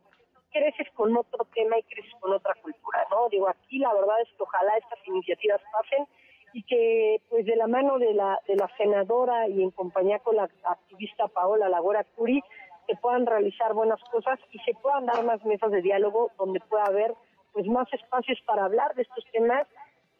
[0.51, 3.29] creces con otro tema y creces con otra cultura, ¿no?
[3.29, 6.07] Digo, aquí la verdad es que ojalá estas iniciativas pasen
[6.53, 10.37] y que pues de la mano de la, de la senadora y en compañía con
[10.37, 12.43] la activista Paola Lagora Curi
[12.87, 16.85] se puedan realizar buenas cosas y se puedan dar más mesas de diálogo donde pueda
[16.85, 17.14] haber
[17.53, 19.66] pues más espacios para hablar de estos temas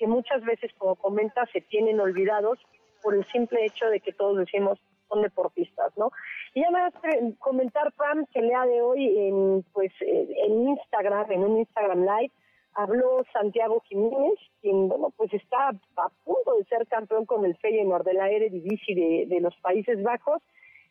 [0.01, 2.59] que muchas veces, como comenta, se tienen olvidados
[3.03, 4.79] por el simple hecho de que todos decimos
[5.11, 6.11] son deportistas, ¿no?
[6.55, 6.95] Y además
[7.39, 12.01] comentar, Pam, que el día de hoy en, pues, eh, en Instagram, en un Instagram
[12.01, 12.33] Live,
[12.73, 18.05] habló Santiago Jiménez, quien, bueno, pues está a punto de ser campeón con el Feyenoord
[18.05, 20.41] de la Eredivisie de, de los Países Bajos,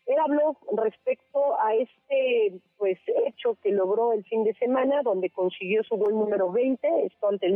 [0.06, 5.84] él habló respecto a este pues hecho que logró el fin de semana, donde consiguió
[5.84, 7.54] su gol número 20, esto ante el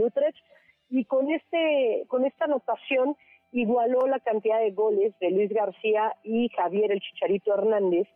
[0.93, 3.17] y con este con esta anotación
[3.51, 8.07] igualó la cantidad de goles de Luis García y Javier el Chicharito Hernández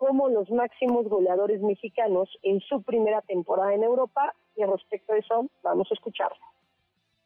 [0.00, 4.34] como los máximos goleadores mexicanos en su primera temporada en Europa.
[4.56, 6.38] Y respecto a eso, vamos a escucharlo.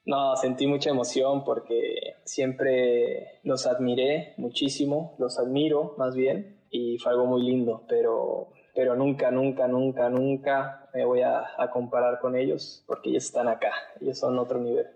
[0.06, 7.12] No, sentí mucha emoción porque siempre los admiré muchísimo, los admiro más bien, y fue
[7.12, 12.82] algo muy lindo, pero, pero nunca, nunca, nunca, nunca me voy a, comparar con ellos
[12.86, 14.86] porque ellos están acá, ellos son otro nivel.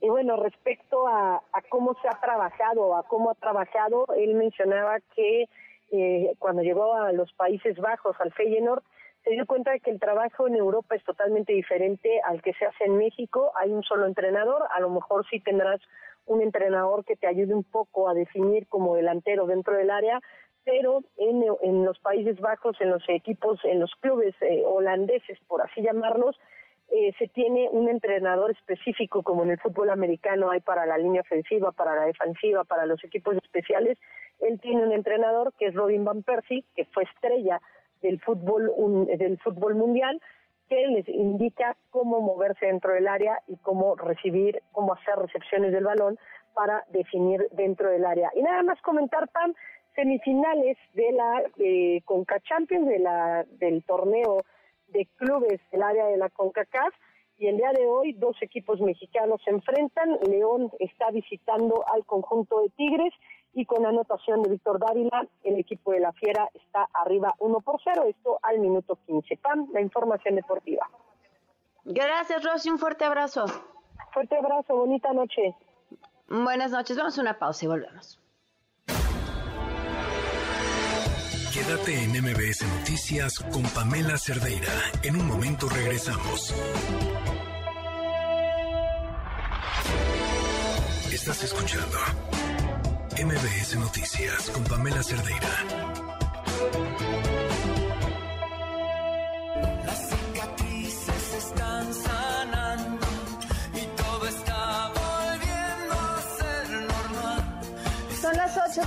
[0.00, 4.98] Y bueno, respecto a, a, cómo se ha trabajado, a cómo ha trabajado, él mencionaba
[5.14, 5.46] que
[5.92, 8.82] eh, cuando llegó a los Países Bajos, al Feyenoord,
[9.22, 12.64] se dio cuenta de que el trabajo en Europa es totalmente diferente al que se
[12.64, 13.52] hace en México.
[13.54, 15.80] Hay un solo entrenador, a lo mejor sí tendrás
[16.26, 20.20] un entrenador que te ayude un poco a definir como delantero dentro del área,
[20.64, 25.82] pero en, los Países Bajos, en los equipos, en los clubes eh, holandeses, por así
[25.82, 26.38] llamarlos,
[26.90, 31.22] eh, se tiene un entrenador específico, como en el fútbol americano hay para la línea
[31.22, 33.98] ofensiva, para la defensiva, para los equipos especiales.
[34.40, 37.60] Él tiene un entrenador que es Robin Van Persie, que fue estrella
[38.02, 38.70] del fútbol
[39.06, 40.20] del fútbol mundial,
[40.68, 45.84] que les indica cómo moverse dentro del área y cómo recibir, cómo hacer recepciones del
[45.84, 46.18] balón
[46.54, 48.30] para definir dentro del área.
[48.34, 49.54] Y nada más comentar, Pam,
[49.94, 54.42] semifinales de la eh, Conca Champions, de la, del torneo
[54.88, 56.94] de clubes del área de la CONCACAF.
[57.38, 60.18] Y el día de hoy dos equipos mexicanos se enfrentan.
[60.28, 63.12] León está visitando al conjunto de Tigres
[63.54, 67.80] y con anotación de Víctor Dávila, el equipo de la Fiera está arriba 1 por
[67.84, 69.36] 0, esto al minuto 15.
[69.36, 70.88] Pam, la información deportiva.
[71.84, 73.44] Gracias, Rosy, un fuerte abrazo.
[74.12, 75.54] Fuerte abrazo, bonita noche.
[76.28, 78.21] Buenas noches, vamos a una pausa y volvemos.
[81.52, 84.72] Quédate en MBS Noticias con Pamela Cerdeira.
[85.02, 86.54] En un momento regresamos.
[91.12, 91.98] Estás escuchando
[93.22, 96.91] MBS Noticias con Pamela Cerdeira.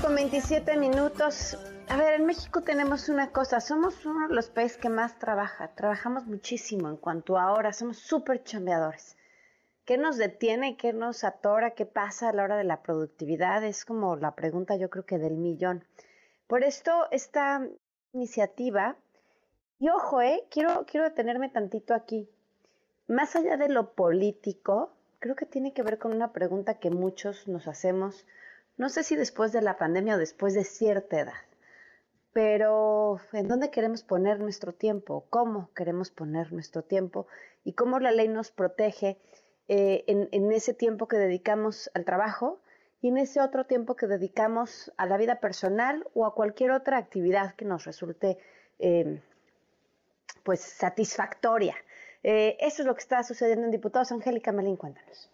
[0.06, 1.58] Con 27 minutos.
[1.90, 5.74] A ver, en México tenemos una cosa, somos uno de los países que más trabaja,
[5.74, 9.18] trabajamos muchísimo en cuanto a horas, somos súper chambeadores.
[9.84, 10.78] ¿Qué nos detiene?
[10.78, 11.72] ¿Qué nos atora?
[11.72, 13.64] ¿Qué pasa a la hora de la productividad?
[13.64, 15.84] Es como la pregunta yo creo que del millón.
[16.46, 17.68] Por esto, esta
[18.14, 18.98] iniciativa,
[19.80, 22.30] y ojo, eh, quiero, quiero detenerme tantito aquí.
[23.08, 27.48] Más allá de lo político, creo que tiene que ver con una pregunta que muchos
[27.48, 28.28] nos hacemos,
[28.78, 31.34] no sé si después de la pandemia o después de cierta edad,
[32.34, 35.26] pero ¿en dónde queremos poner nuestro tiempo?
[35.30, 37.28] ¿Cómo queremos poner nuestro tiempo?
[37.64, 39.18] ¿Y cómo la ley nos protege?
[39.68, 42.60] Eh, en, ese tiempo que dedicamos al trabajo
[43.02, 46.98] y en ese otro tiempo que dedicamos a la vida personal o a cualquier otra
[46.98, 48.38] actividad que nos resulte
[48.78, 49.22] eh,
[50.44, 51.76] pues satisfactoria.
[52.22, 54.12] Eh, eso es lo que está sucediendo en Diputados.
[54.12, 55.32] Angélica Melín, cuéntanos.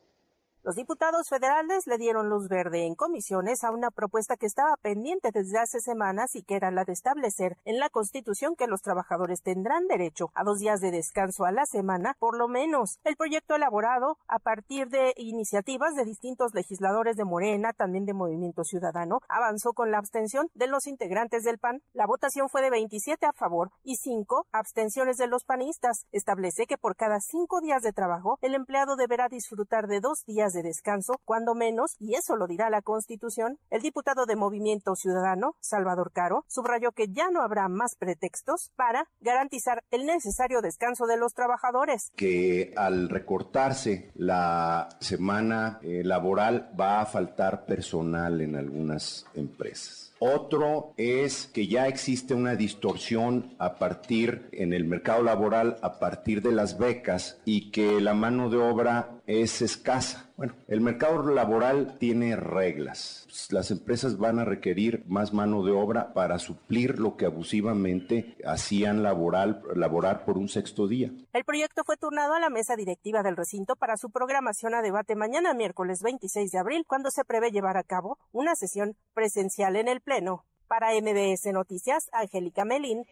[0.64, 5.32] Los diputados federales le dieron luz verde en comisiones a una propuesta que estaba pendiente
[5.34, 9.42] desde hace semanas y que era la de establecer en la Constitución que los trabajadores
[9.42, 13.00] tendrán derecho a dos días de descanso a la semana, por lo menos.
[13.04, 18.64] El proyecto elaborado a partir de iniciativas de distintos legisladores de Morena, también de Movimiento
[18.64, 21.82] Ciudadano, avanzó con la abstención de los integrantes del PAN.
[21.94, 26.06] La votación fue de 27 a favor y 5 abstenciones de los panistas.
[26.12, 30.51] Establece que por cada cinco días de trabajo, el empleado deberá disfrutar de dos días
[30.54, 35.56] de descanso, cuando menos, y eso lo dirá la Constitución, el diputado de Movimiento Ciudadano,
[35.60, 41.18] Salvador Caro, subrayó que ya no habrá más pretextos para garantizar el necesario descanso de
[41.18, 42.12] los trabajadores.
[42.16, 50.11] Que al recortarse la semana eh, laboral va a faltar personal en algunas empresas.
[50.24, 56.44] Otro es que ya existe una distorsión a partir en el mercado laboral a partir
[56.44, 60.32] de las becas y que la mano de obra es escasa.
[60.38, 63.28] Bueno, el mercado laboral tiene reglas.
[63.52, 69.04] Las empresas van a requerir más mano de obra para suplir lo que abusivamente hacían
[69.04, 71.12] laboral, laborar por un sexto día.
[71.34, 75.16] El proyecto fue turnado a la mesa directiva del recinto para su programación a debate
[75.16, 79.88] mañana miércoles 26 de abril, cuando se prevé llevar a cabo una sesión presencial en
[79.88, 80.44] el Pleno.
[80.68, 83.06] Para MBS Noticias, Angélica Melín.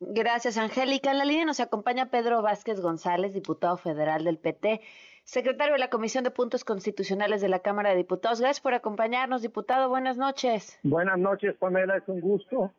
[0.00, 1.12] Gracias, Angélica.
[1.12, 4.80] En la línea nos acompaña Pedro Vázquez González, diputado federal del PT
[5.22, 8.40] secretario de la Comisión de Puntos Constitucionales de la Cámara de Diputados.
[8.40, 9.88] Gracias por acompañarnos, diputado.
[9.88, 10.80] Buenas noches.
[10.82, 11.98] Buenas noches, Pamela.
[11.98, 12.72] Es un gusto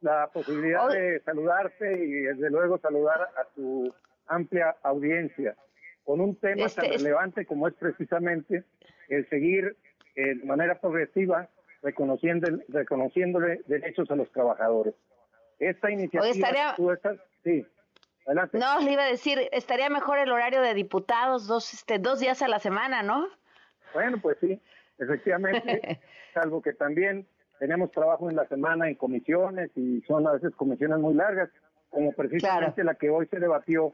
[0.00, 3.92] la posibilidad de saludarte y, desde luego, saludar a tu
[4.28, 5.56] amplia audiencia
[6.04, 8.62] con un tema tan este relevante como es precisamente
[9.08, 9.76] el seguir
[10.14, 11.48] eh, de manera progresiva
[11.82, 14.94] reconociendo, reconociéndole derechos a los trabajadores.
[15.58, 16.76] Esta iniciativa,
[17.42, 17.66] sí,
[18.52, 22.42] no, le iba a decir, estaría mejor el horario de diputados, dos, este, dos días
[22.42, 23.28] a la semana, ¿no?
[23.94, 24.60] Bueno, pues sí,
[24.98, 26.00] efectivamente,
[26.34, 27.26] salvo que también
[27.58, 31.50] tenemos trabajo en la semana en comisiones y son a veces comisiones muy largas,
[31.88, 33.92] como precisamente la que hoy se debatió,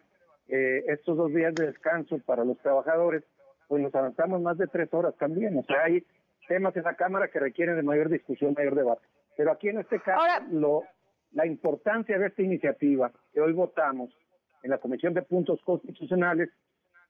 [0.48, 3.22] eh, estos dos días de descanso para los trabajadores,
[3.68, 6.04] pues nos avanzamos más de tres horas también, o sea, hay
[6.46, 9.06] temas en la Cámara que requieren de mayor discusión, mayor debate.
[9.36, 10.84] Pero aquí en este caso, lo,
[11.32, 14.10] la importancia de esta iniciativa que hoy votamos
[14.62, 16.50] en la Comisión de Puntos Constitucionales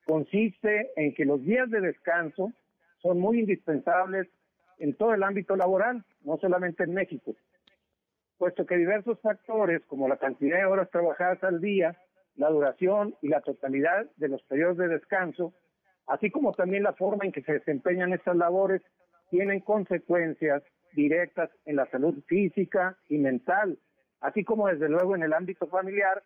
[0.07, 2.53] consiste en que los días de descanso
[3.01, 4.28] son muy indispensables
[4.78, 7.35] en todo el ámbito laboral, no solamente en México.
[8.39, 11.97] puesto que diversos factores como la cantidad de horas trabajadas al día,
[12.35, 15.53] la duración y la totalidad de los periodos de descanso,
[16.09, 18.83] así como también la forma en que se desempeñan estas labores,
[19.33, 20.62] tienen consecuencias
[20.93, 23.78] directas en la salud física y mental,
[24.20, 26.22] así como desde luego en el ámbito familiar,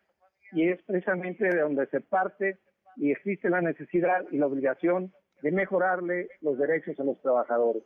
[0.51, 2.57] y es precisamente de donde se parte
[2.97, 7.83] y existe la necesidad y la obligación de mejorarle los derechos a los trabajadores.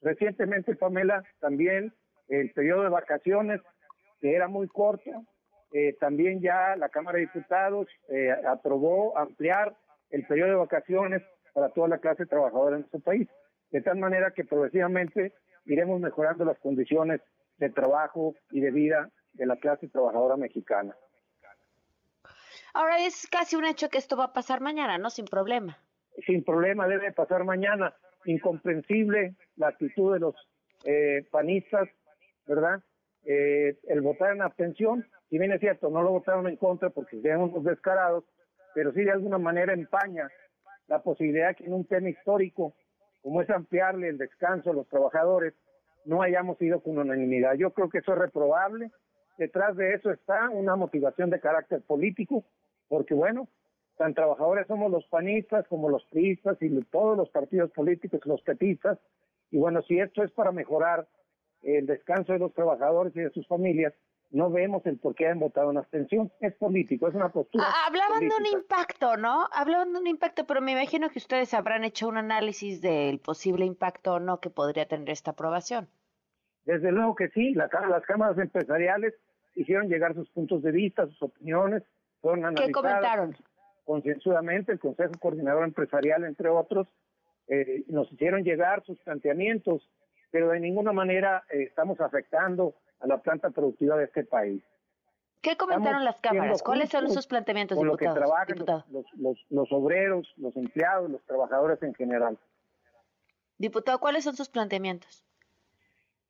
[0.00, 1.92] Recientemente, Pamela, también
[2.28, 3.60] el periodo de vacaciones,
[4.18, 5.10] que era muy corto,
[5.74, 9.76] eh, también ya la Cámara de Diputados eh, aprobó ampliar
[10.08, 11.22] el periodo de vacaciones
[11.52, 13.28] para toda la clase trabajadora en nuestro país,
[13.70, 15.32] de tal manera que progresivamente
[15.64, 17.20] iremos mejorando las condiciones
[17.58, 20.94] de trabajo y de vida de la clase trabajadora mexicana.
[22.74, 25.10] Ahora es casi un hecho que esto va a pasar mañana, ¿no?
[25.10, 25.78] Sin problema.
[26.26, 27.94] Sin problema, debe pasar mañana.
[28.24, 30.34] Incomprensible la actitud de los
[30.84, 31.88] eh, panistas,
[32.46, 32.82] ¿verdad?
[33.24, 37.20] Eh, el votar en abstención, si bien es cierto, no lo votaron en contra porque
[37.20, 38.24] sean unos descarados,
[38.74, 40.30] pero sí de alguna manera empaña
[40.86, 42.74] la posibilidad que en un tema histórico,
[43.28, 45.52] como es ampliarle el descanso a los trabajadores,
[46.06, 47.56] no hayamos ido con unanimidad.
[47.56, 48.90] Yo creo que eso es reprobable.
[49.36, 52.46] Detrás de eso está una motivación de carácter político,
[52.88, 53.46] porque bueno,
[53.98, 58.98] tan trabajadores somos los panistas como los priistas y todos los partidos políticos, los petistas,
[59.50, 61.06] y bueno, si esto es para mejorar
[61.60, 63.92] el descanso de los trabajadores y de sus familias,
[64.30, 66.30] no vemos el por qué han votado en abstención.
[66.40, 67.64] Es político, es una postura.
[67.66, 69.48] Ah, hablaban de un impacto, ¿no?
[69.52, 73.64] Hablaban de un impacto, pero me imagino que ustedes habrán hecho un análisis del posible
[73.64, 75.88] impacto o no que podría tener esta aprobación.
[76.64, 79.14] Desde luego que sí, la, las cámaras empresariales
[79.54, 81.82] hicieron llegar sus puntos de vista, sus opiniones,
[82.20, 82.68] fueron analizadas.
[82.68, 83.36] ¿Qué comentaron?
[83.84, 86.86] Concienzudamente, el Consejo Coordinador Empresarial, entre otros,
[87.46, 89.88] eh, nos hicieron llegar sus planteamientos,
[90.30, 94.62] pero de ninguna manera eh, estamos afectando a la planta productiva de este país.
[95.40, 96.62] ¿Qué comentaron las cámaras?
[96.62, 98.58] ¿Cuáles son sus planteamientos, con lo que trabajan
[98.90, 102.36] los, los, los, obreros, los empleados, los trabajadores en general.
[103.56, 105.24] Diputado, ¿cuáles son sus planteamientos?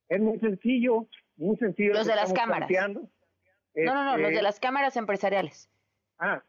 [0.08, 1.06] Es muy sencillo,
[1.36, 1.94] muy sencillo.
[1.94, 2.70] Los de las cámaras.
[2.70, 5.70] No, no, no, los de este, las cámaras empresariales.
[6.18, 6.42] Ah,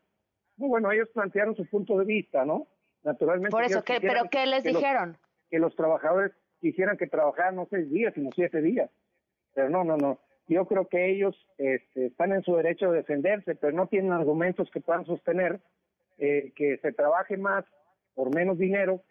[0.57, 2.67] bueno, ellos plantearon su punto de vista, ¿no?
[3.03, 3.51] Naturalmente.
[3.51, 5.17] Por eso, ¿qué, ¿pero qué les dijeron?
[5.49, 8.89] que los trabajadores quisieran que trabajaran no seis días, sino siete días.
[9.59, 10.19] Pero no, no, no.
[10.47, 14.71] Yo creo que ellos este, están en su derecho de defenderse, pero no tienen argumentos
[14.71, 15.59] que puedan sostener
[16.17, 17.65] eh, que se trabaje más
[18.15, 19.01] por menos dinero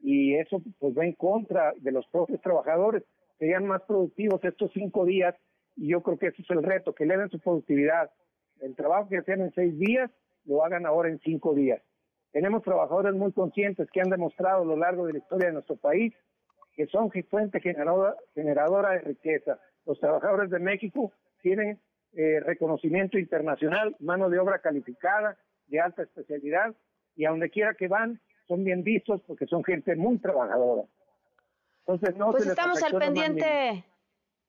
[0.00, 3.04] y eso pues va en contra de los propios trabajadores.
[3.38, 5.36] Serían más productivos estos cinco días
[5.76, 8.10] y yo creo que ese es el reto, que eleven su productividad.
[8.60, 10.10] El trabajo que hacían en seis días
[10.46, 11.80] lo hagan ahora en cinco días.
[12.32, 15.76] Tenemos trabajadores muy conscientes que han demostrado a lo largo de la historia de nuestro
[15.76, 16.12] país
[16.74, 19.60] que son fuente generadora, generadora de riqueza.
[19.86, 21.12] Los trabajadores de México
[21.42, 21.80] tienen
[22.14, 26.74] eh, reconocimiento internacional, mano de obra calificada, de alta especialidad,
[27.16, 30.82] y a donde quiera que van, son bien vistos porque son gente muy trabajadora.
[31.86, 33.84] Entonces, no pues estamos al pendiente,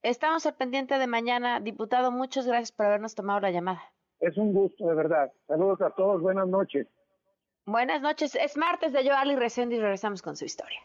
[0.02, 1.60] estamos al pendiente de mañana.
[1.60, 3.82] Diputado, muchas gracias por habernos tomado la llamada.
[4.20, 5.32] Es un gusto, de verdad.
[5.48, 6.88] Saludos a todos, buenas noches.
[7.66, 8.36] Buenas noches.
[8.36, 10.80] Es martes de Joali Reséndiz y regresamos con su historia.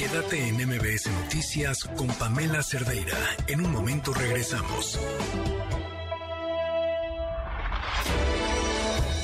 [0.00, 3.18] Quédate en MBS Noticias con Pamela Cerdeira.
[3.46, 4.98] En un momento regresamos.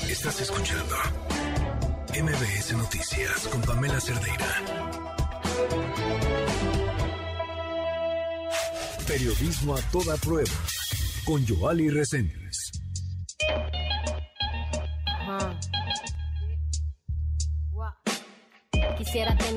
[0.07, 0.95] Estás escuchando
[2.13, 4.45] MBS Noticias con Pamela Cerdeira.
[9.07, 10.53] Periodismo a toda prueba
[11.25, 12.46] con Joali Reséndiz.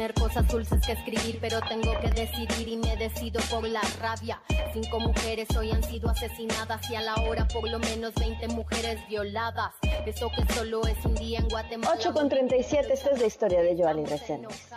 [0.01, 4.41] Tener cosas dulces que escribir, pero tengo que decidir y me decido por la rabia.
[4.73, 9.07] Cinco mujeres hoy han sido asesinadas y a la hora por lo menos 20 mujeres
[9.11, 9.75] violadas.
[10.07, 11.97] Eso que solo es un día en Guatemala.
[11.99, 14.71] 8 con 37, esta es la historia de Joali Reséndiz.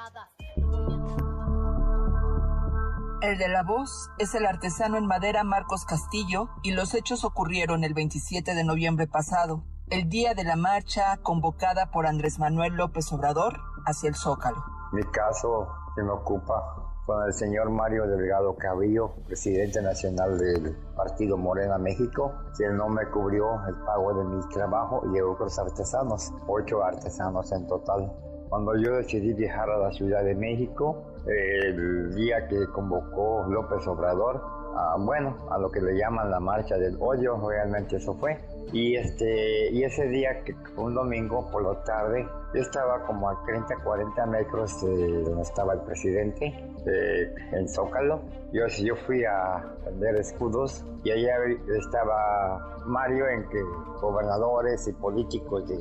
[3.22, 7.86] El de la voz es el artesano en madera Marcos Castillo y los hechos ocurrieron
[7.86, 13.10] el 27 de noviembre pasado, el día de la marcha convocada por Andrés Manuel López
[13.14, 14.83] Obrador hacia el Zócalo.
[14.94, 16.76] Mi caso que me ocupa
[17.08, 23.10] con el señor Mario Delgado Cabrillo, presidente nacional del Partido Morena México, quien no me
[23.10, 28.14] cubrió el pago de mi trabajo y otros artesanos, ocho artesanos en total.
[28.50, 34.44] Cuando yo decidí viajar a la Ciudad de México, el día que convocó López Obrador,
[35.00, 38.38] bueno, a lo que le llaman la marcha del hoyo, realmente eso fue
[38.72, 40.44] Y, este, y ese día,
[40.78, 45.74] un domingo por la tarde, yo estaba como a 30, 40 metros de donde estaba
[45.74, 46.54] el presidente,
[46.86, 48.22] eh, en Zócalo.
[48.52, 51.36] Yo, yo fui a vender escudos y allá
[51.78, 53.62] estaba Mario, en que
[54.02, 55.78] gobernadores y políticos de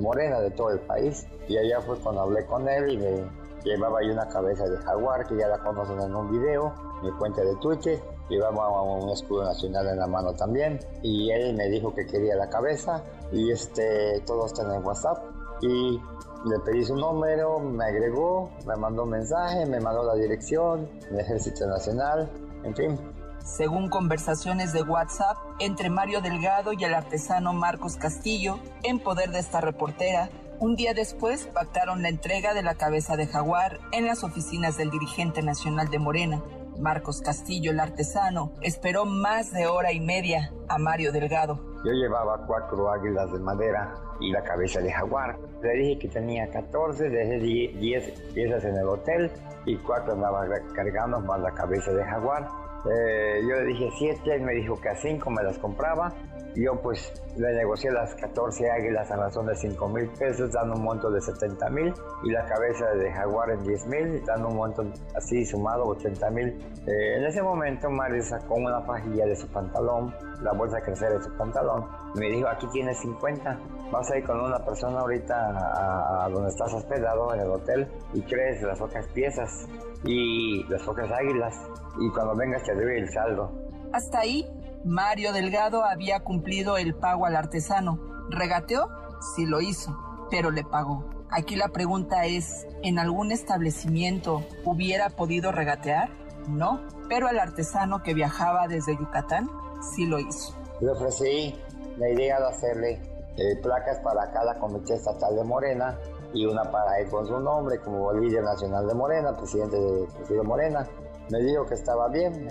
[0.00, 1.26] Morena de todo el país.
[1.48, 3.24] Y allá fue cuando hablé con él y me
[3.64, 7.42] llevaba ahí una cabeza de jaguar, que ya la conocen en un video, mi cuenta
[7.42, 7.98] de Twitter
[8.28, 12.48] llevaba un escudo nacional en la mano también y él me dijo que quería la
[12.48, 15.18] cabeza y este todo está en WhatsApp
[15.60, 16.00] y
[16.44, 21.20] le pedí su número, me agregó, me mandó un mensaje, me mandó la dirección del
[21.20, 22.30] Ejército Nacional,
[22.62, 22.98] en fin.
[23.44, 29.38] Según conversaciones de WhatsApp entre Mario Delgado y el artesano Marcos Castillo, en poder de
[29.38, 34.24] esta reportera, un día después pactaron la entrega de la cabeza de jaguar en las
[34.24, 36.42] oficinas del dirigente nacional de Morena.
[36.80, 41.60] Marcos Castillo, el artesano, esperó más de hora y media a Mario Delgado.
[41.84, 45.38] Yo llevaba cuatro águilas de madera y la cabeza de jaguar.
[45.62, 49.30] Le dije que tenía 14, dejé 10 piezas en el hotel
[49.64, 52.48] y cuatro andaba cargando más la cabeza de jaguar.
[52.90, 56.12] Eh, yo le dije 7, él me dijo que a 5 me las compraba
[56.56, 60.82] yo pues le negocié las 14 águilas a razón de 5 mil pesos, dando un
[60.82, 61.92] monto de 70 mil,
[62.24, 64.84] y la cabeza de jaguar en 10 mil, dando un monto
[65.14, 66.46] así sumado 80 mil.
[66.86, 71.22] Eh, en ese momento Mario sacó una pajilla de su pantalón, la bolsa crecer de
[71.22, 73.58] su pantalón, y me dijo, aquí tienes 50,
[73.92, 78.22] vas a ir con una persona ahorita a, donde estás hospedado en el hotel y
[78.22, 79.68] crees las otras piezas
[80.04, 81.54] y las otras águilas,
[82.00, 83.52] y cuando vengas te doy el saldo.
[83.92, 84.44] Hasta ahí
[84.86, 87.98] Mario Delgado había cumplido el pago al artesano.
[88.30, 88.88] ¿Regateó?
[89.34, 89.98] Sí lo hizo,
[90.30, 91.04] pero le pagó.
[91.28, 96.10] Aquí la pregunta es, ¿en algún establecimiento hubiera podido regatear?
[96.46, 99.50] No, pero al artesano que viajaba desde Yucatán
[99.92, 100.54] sí lo hizo.
[100.80, 101.60] Le ofrecí
[101.96, 103.02] la idea de hacerle
[103.38, 105.98] eh, placas para cada comité estatal de Morena
[106.32, 110.44] y una para él con su nombre como líder nacional de Morena, presidente de Partido
[110.44, 110.86] Morena.
[111.28, 112.48] Me dijo que estaba bien,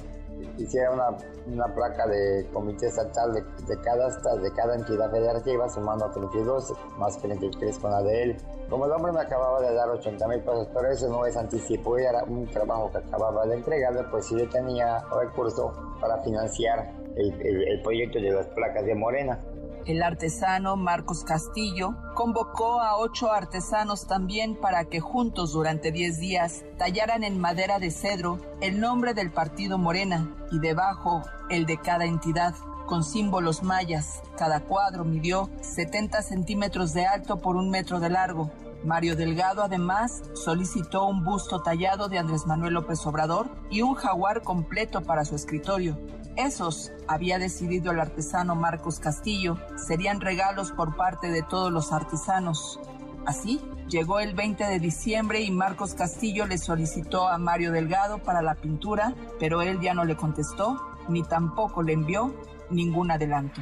[0.57, 1.17] hiciera una,
[1.47, 7.17] una placa de comité estatal de, de, cada, de cada entidad federativa, sumando 32 más
[7.19, 8.37] 33 con la de él.
[8.69, 11.97] Como el hombre me acababa de dar 80 mil pesos, pero eso no es anticipo,
[11.97, 15.71] era un trabajo que acababa de entregarle, pues sí yo tenía recurso
[16.01, 19.39] para financiar el, el proyecto de las placas de Morena.
[19.85, 26.63] El artesano Marcos Castillo convocó a ocho artesanos también para que juntos durante diez días
[26.79, 31.21] tallaran en madera de cedro el nombre del partido Morena y debajo
[31.51, 32.55] el de cada entidad
[32.87, 34.23] con símbolos mayas.
[34.37, 38.49] Cada cuadro midió 70 centímetros de alto por un metro de largo.
[38.85, 44.43] Mario Delgado además solicitó un busto tallado de Andrés Manuel López Obrador y un jaguar
[44.43, 45.97] completo para su escritorio.
[46.35, 52.79] Esos, había decidido el artesano Marcos Castillo, serían regalos por parte de todos los artesanos.
[53.25, 53.59] Así,
[53.89, 58.53] llegó el 20 de diciembre y Marcos Castillo le solicitó a Mario Delgado para la
[58.53, 60.79] pintura, pero él ya no le contestó,
[61.09, 62.35] ni tampoco le envió
[62.69, 63.61] ningún adelanto.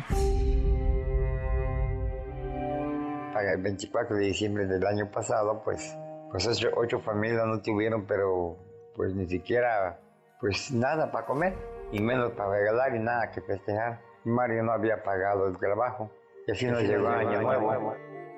[3.42, 5.98] El 24 de diciembre del año pasado, pues,
[6.32, 8.58] pues ocho, ocho familias no tuvieron, pero
[8.96, 10.00] pues ni siquiera,
[10.40, 11.54] pues nada para comer
[11.92, 14.02] y menos para regalar y nada que festejar.
[14.24, 16.10] Mario no había pagado el trabajo
[16.48, 17.96] y así nos llegó Año Nuevo.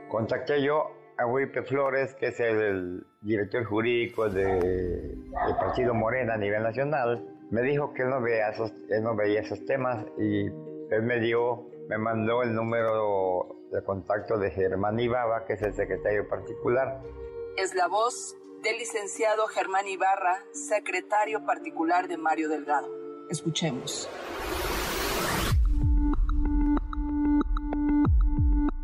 [0.09, 6.63] Contacté yo a Wipe Flores, que es el, director jurídico del Partido Morena a nivel
[6.63, 7.25] nacional.
[7.49, 11.19] Me dijo que él no, veía esos, él no veía esos temas y él me
[11.19, 17.01] dio, me mandó el número de contacto de Germán Ibarra, que es el secretario particular.
[17.57, 22.87] Es la voz del licenciado Germán Ibarra, secretario particular de Mario Delgado.
[23.29, 24.09] Escuchemos.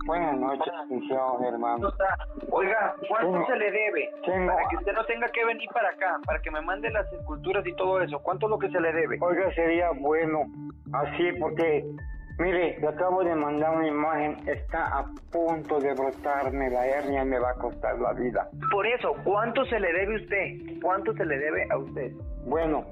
[0.05, 1.89] Buenas noches, licenciado hermano.
[2.49, 4.11] Oiga, ¿cuánto se le debe?
[4.25, 7.65] Para que usted no tenga que venir para acá, para que me mande las esculturas
[7.65, 8.19] y todo eso.
[8.19, 9.17] ¿Cuánto es lo que se le debe?
[9.21, 10.47] Oiga, sería bueno
[10.91, 11.85] así porque,
[12.41, 17.25] mire, le acabo de mandar una imagen, está a punto de brotarme la hernia y
[17.25, 18.49] me va a costar la vida.
[18.71, 20.81] Por eso, ¿cuánto se le debe a usted?
[20.81, 22.11] ¿Cuánto se le debe a usted?
[22.45, 22.85] Bueno,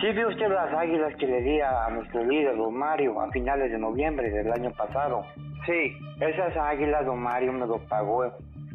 [0.00, 3.70] Sí vio usted las águilas que le di a nuestro líder, don Mario, a finales
[3.70, 5.22] de noviembre del año pasado.
[5.66, 5.96] Sí.
[6.20, 8.24] Esas águilas, don Mario me lo pagó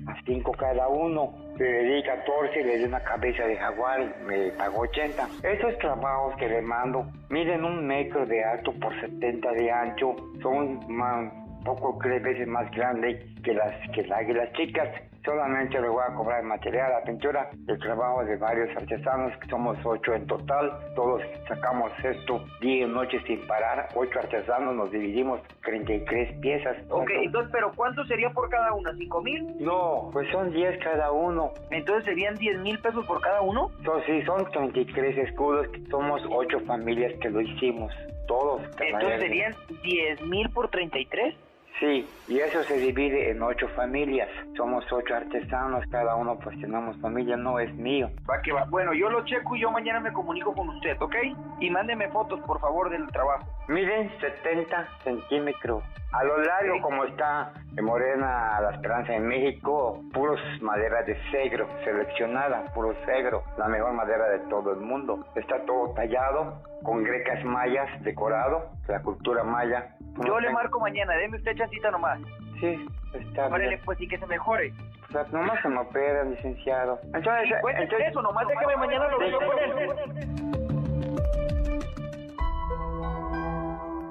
[0.08, 1.34] a cinco cada uno.
[1.58, 5.28] Le di 14, le di una cabeza de jaguar y me pagó 80.
[5.44, 10.16] Esos trabajos que le mando miden un metro de alto por 70 de ancho.
[10.42, 14.90] Son un poco tres veces más grandes que las, que las águilas chicas.
[15.24, 19.48] Solamente le voy a cobrar el material, la pintura, el trabajo de varios artesanos, que
[19.50, 20.72] somos ocho en total.
[20.96, 23.90] Todos sacamos esto día y noche sin parar.
[23.96, 26.78] Ocho artesanos, nos dividimos 33 piezas.
[26.90, 28.94] Ok, entonces, ¿pero cuánto sería por cada una?
[28.96, 29.56] ¿Cinco mil?
[29.60, 31.52] No, pues son 10 cada uno.
[31.70, 33.72] Entonces serían 10 mil pesos por cada uno.
[33.84, 35.68] So, sí, son 33 escudos.
[35.90, 37.94] Somos ocho familias que lo hicimos.
[38.28, 38.62] Todos.
[38.80, 41.36] Entonces serían 10 mil por 33.
[41.80, 44.28] Sí, y eso se divide en ocho familias.
[44.58, 48.10] Somos ocho artesanos, cada uno pues tenemos familia, no es mío.
[48.30, 48.66] Va que va.
[48.66, 51.16] Bueno, yo lo checo y yo mañana me comunico con usted, ¿ok?
[51.62, 53.48] Y mándeme fotos, por favor, del trabajo.
[53.70, 55.82] Miren, 70 centímetros.
[56.12, 61.70] A lo largo, como está en Morena La Esperanza en México, puros maderas de cegro,
[61.86, 65.24] seleccionada, puro cegro, la mejor madera de todo el mundo.
[65.36, 69.96] Está todo tallado, con grecas mayas, decorado, la cultura maya.
[70.26, 72.20] Yo le marco mañana, deme usted chancita nomás.
[72.60, 73.82] Sí, está Órale, bien.
[73.86, 74.74] pues y que se mejore.
[75.08, 77.00] O sea, nomás se me opera, licenciado.
[77.14, 80.90] Entonces, Sí, entonces- eso, nomás déjame mañana lo veo con él.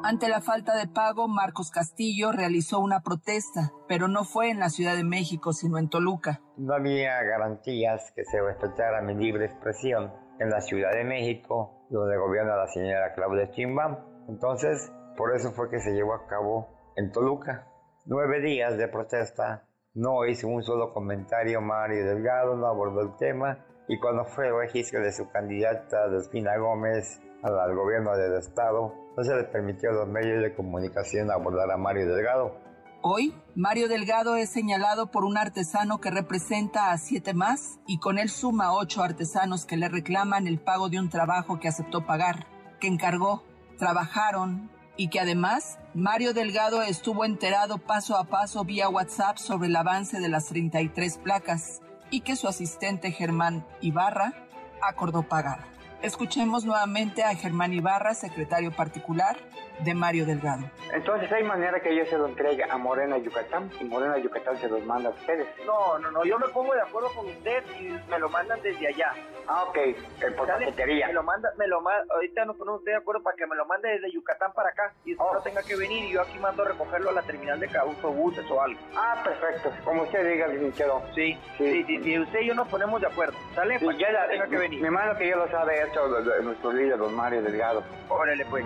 [0.04, 4.70] Ante la falta de pago, Marcos Castillo realizó una protesta, pero no fue en la
[4.70, 6.40] Ciudad de México, sino en Toluca.
[6.56, 12.16] No había garantías que se respetara mi libre expresión en la Ciudad de México, donde
[12.16, 13.96] gobierna la señora Claudia Sheinbaum.
[14.28, 17.66] Entonces, por eso fue que se llevó a cabo en Toluca.
[18.04, 19.64] Nueve días de protesta,
[19.94, 24.56] no hizo un solo comentario Mario Delgado, no abordó el tema, y cuando fue el
[24.56, 29.94] registro de su candidata Delfina Gómez al, gobierno del estado, no se le permitió a
[29.94, 32.52] los medios de comunicación abordar a Mario Delgado.
[33.00, 38.18] Hoy, Mario Delgado es señalado por un artesano que representa a siete más y con
[38.18, 42.46] él suma ocho artesanos que le reclaman el pago de un trabajo que aceptó pagar,
[42.80, 43.42] que encargó,
[43.78, 49.76] trabajaron y que además Mario Delgado estuvo enterado paso a paso vía WhatsApp sobre el
[49.76, 51.80] avance de las 33 placas
[52.10, 54.34] y que su asistente Germán Ibarra
[54.82, 55.64] acordó pagar.
[56.02, 59.36] Escuchemos nuevamente a Germán Ibarra, secretario particular
[59.80, 60.70] de Mario Delgado.
[60.92, 64.68] Entonces hay manera que yo se lo entregue a Morena Yucatán y Morena Yucatán se
[64.68, 65.46] los manda a ustedes.
[65.66, 68.88] No, no, no, yo me pongo de acuerdo con usted y me lo mandan desde
[68.88, 69.12] allá.
[69.46, 69.96] Ah, ok, eh,
[70.36, 70.48] por.
[70.58, 73.64] Me lo manda, me lo manda, ahorita nos ponemos de acuerdo para que me lo
[73.66, 76.62] mande desde Yucatán para acá y usted no tenga que venir y yo aquí mando
[76.62, 78.78] a recogerlo a la terminal de autobuses o algo.
[78.96, 81.02] Ah, perfecto, como usted diga, licenciado.
[81.14, 83.36] Sí, sí, sí, sí, usted y yo nos ponemos de acuerdo.
[83.54, 83.78] ¿Sale?
[83.78, 84.82] Sí, Para que ya, no tenga que venir.
[84.82, 86.08] Mi mano que yo lo sabe esto,
[86.42, 87.82] nuestro líder, don Mario Delgado.
[88.08, 88.64] Órale, pues.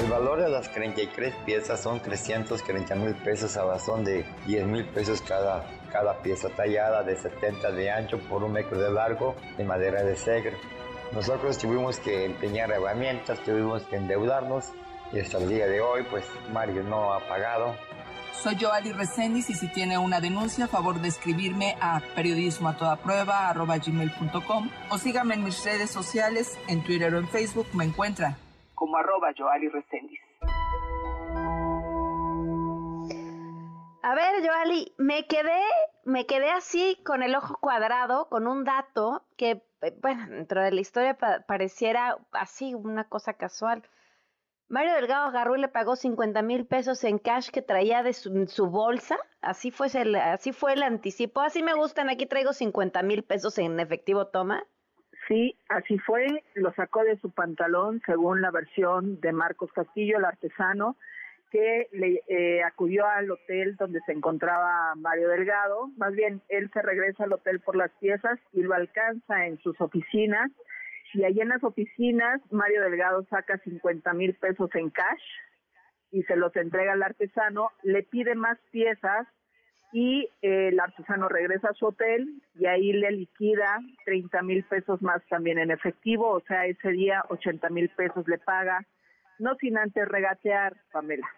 [0.00, 4.86] El valor de las 33 piezas son 340 mil pesos a razón de 10 mil
[4.86, 5.62] pesos cada,
[5.92, 10.16] cada pieza tallada de 70 de ancho por un metro de largo de madera de
[10.16, 10.56] segre.
[11.12, 14.72] Nosotros tuvimos que empeñar herramientas, tuvimos que endeudarnos
[15.12, 17.76] y hasta el día de hoy pues Mario no ha pagado.
[18.42, 22.76] Soy Joali Reséndiz y si tiene una denuncia, a favor de escribirme a periodismo a
[22.78, 23.54] toda prueba
[24.88, 28.38] o sígame en mis redes sociales, en Twitter o en Facebook me encuentra
[28.80, 30.18] como arroba Joali Reséndiz.
[34.02, 35.60] A ver, Joali, me quedé,
[36.04, 39.62] me quedé así con el ojo cuadrado, con un dato que,
[40.00, 43.82] bueno, dentro de la historia pa- pareciera así una cosa casual.
[44.68, 48.68] Mario Delgado agarró le pagó 50 mil pesos en cash que traía de su, su
[48.68, 49.18] bolsa.
[49.42, 51.40] Así fue, el, así fue el anticipo.
[51.42, 54.64] Así me gustan, aquí traigo 50 mil pesos en efectivo, toma.
[55.30, 60.24] Sí, así fue, lo sacó de su pantalón según la versión de Marcos Castillo, el
[60.24, 60.96] artesano,
[61.52, 65.86] que le eh, acudió al hotel donde se encontraba Mario Delgado.
[65.96, 69.80] Más bien, él se regresa al hotel por las piezas y lo alcanza en sus
[69.80, 70.50] oficinas.
[71.14, 75.22] Y ahí en las oficinas, Mario Delgado saca 50 mil pesos en cash
[76.10, 79.28] y se los entrega al artesano, le pide más piezas
[79.92, 85.02] y eh, el artesano regresa a su hotel y ahí le liquida 30 mil pesos
[85.02, 88.86] más también en efectivo, o sea, ese día 80 mil pesos le paga,
[89.38, 91.28] no sin antes regatear, Pamela.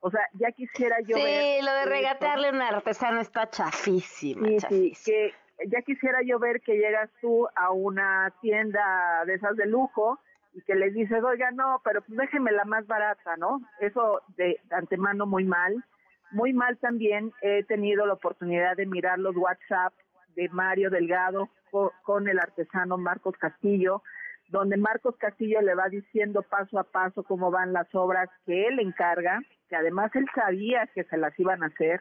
[0.00, 4.48] O sea, ya quisiera yo sí, ver lo de regatearle a un artesano está chafísima.
[4.68, 5.32] Sí, que
[5.68, 10.18] ya quisiera yo ver que llegas tú a una tienda de esas de lujo
[10.54, 13.60] y que les dices, oiga, no, pero pues déjeme la más barata, ¿no?
[13.80, 15.84] Eso de antemano muy mal.
[16.32, 19.92] Muy mal también he tenido la oportunidad de mirar los WhatsApp
[20.34, 24.02] de Mario Delgado co- con el artesano Marcos Castillo,
[24.48, 28.80] donde Marcos Castillo le va diciendo paso a paso cómo van las obras que él
[28.80, 32.00] encarga, que además él sabía que se las iban a hacer.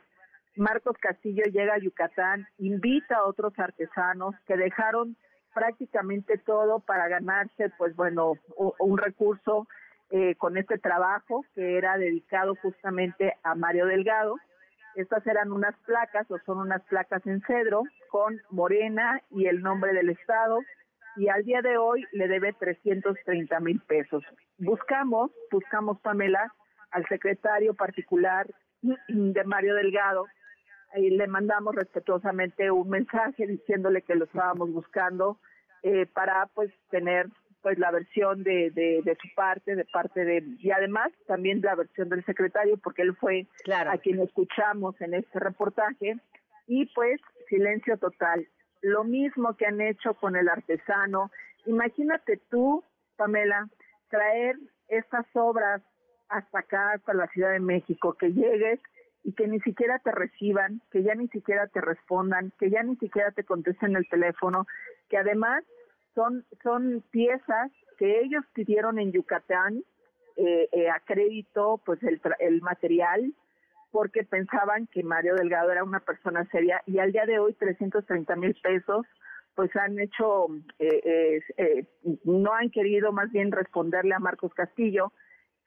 [0.56, 5.16] Marcos Castillo llega a Yucatán, invita a otros artesanos que dejaron
[5.54, 8.34] prácticamente todo para ganarse, pues bueno,
[8.80, 9.68] un recurso
[10.12, 14.36] eh, con este trabajo que era dedicado justamente a Mario Delgado.
[14.96, 19.94] Estas eran unas placas o son unas placas en cedro con Morena y el nombre
[19.94, 20.60] del Estado
[21.16, 24.24] y al día de hoy le debe 330 mil pesos.
[24.58, 26.54] Buscamos, buscamos Pamela,
[26.92, 28.48] al secretario particular
[28.82, 30.26] de Mario Delgado
[30.96, 35.40] y le mandamos respetuosamente un mensaje diciéndole que lo estábamos buscando
[35.84, 37.28] eh, para pues tener
[37.62, 42.10] pues la versión de, de, su parte, de parte de, y además también la versión
[42.10, 43.48] del secretario, porque él fue
[43.88, 46.18] a quien escuchamos en este reportaje,
[46.68, 47.20] y pues
[47.50, 48.48] silencio total.
[48.82, 51.32] Lo mismo que han hecho con el artesano.
[51.66, 52.84] Imagínate tú,
[53.16, 53.68] Pamela,
[54.10, 54.56] traer
[54.88, 55.82] estas obras
[56.30, 58.80] hasta acá, hasta la Ciudad de México, que llegues
[59.24, 62.96] y que ni siquiera te reciban, que ya ni siquiera te respondan, que ya ni
[62.96, 64.66] siquiera te contesten el teléfono,
[65.10, 65.64] que además
[66.16, 69.84] son, son piezas que ellos pidieron en Yucatán
[70.38, 73.34] eh, eh, a crédito pues el, el material
[73.92, 78.36] porque pensaban que Mario Delgado era una persona seria y al día de hoy 330
[78.38, 79.06] mil pesos
[79.56, 80.48] pues han hecho,
[80.80, 81.86] eh, eh,
[82.24, 85.12] no han querido más bien responderle a Marcos Castillo,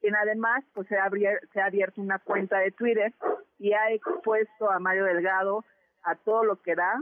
[0.01, 1.09] quien además pues se ha,
[1.53, 3.13] se ha abierto una cuenta de Twitter
[3.59, 5.63] y ha expuesto a Mario Delgado
[6.03, 6.99] a todo lo que da,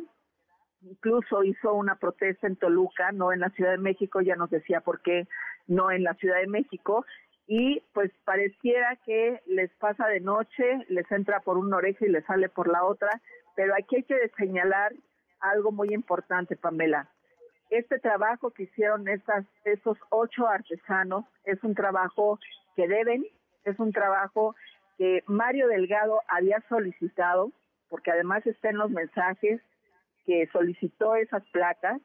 [0.84, 4.82] incluso hizo una protesta en Toluca, no en la Ciudad de México, ya nos decía
[4.82, 5.28] por qué
[5.68, 7.06] no en la Ciudad de México,
[7.48, 12.26] y pues pareciera que les pasa de noche, les entra por una oreja y les
[12.26, 13.10] sale por la otra,
[13.56, 14.94] pero aquí hay que señalar
[15.40, 17.10] algo muy importante, Pamela.
[17.70, 22.40] Este trabajo que hicieron estas, estos ocho artesanos es un trabajo
[22.76, 23.26] que deben,
[23.66, 24.56] es un trabajo
[24.98, 27.52] que Mario Delgado había solicitado,
[27.90, 29.62] porque además está en los mensajes,
[30.26, 32.02] que solicitó esas placas,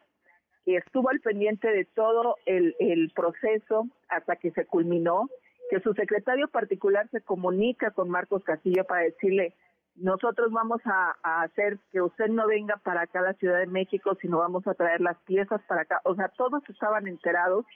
[0.64, 5.28] que estuvo al pendiente de todo el, proceso hasta que se culminó,
[5.70, 9.54] que su secretario particular se comunica con Marcos Castillo para decirle,
[9.96, 14.16] nosotros vamos a, hacer que usted no venga para acá a la Ciudad de México,
[14.20, 16.00] sino vamos a traer las piezas para acá.
[16.04, 17.66] O sea, todos estaban enterados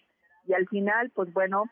[0.46, 1.64] y al final, pues bueno,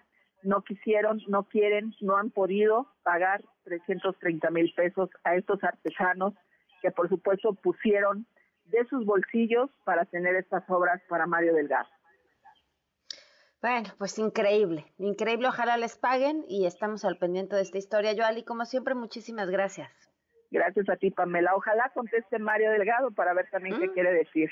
[0.43, 6.35] no quisieron, no quieren, no han podido pagar 330 mil pesos a estos artesanos
[6.81, 8.27] que por supuesto pusieron
[8.71, 11.89] de sus bolsillos para tener estas obras para Mario Delgado.
[13.61, 18.15] Bueno, pues increíble, increíble, ojalá les paguen y estamos al pendiente de esta historia.
[18.17, 19.91] Joali, como siempre, muchísimas gracias.
[20.51, 21.55] Gracias a ti, Pamela.
[21.55, 23.93] Ojalá conteste Mario Delgado para ver también qué mm.
[23.93, 24.51] quiere decir.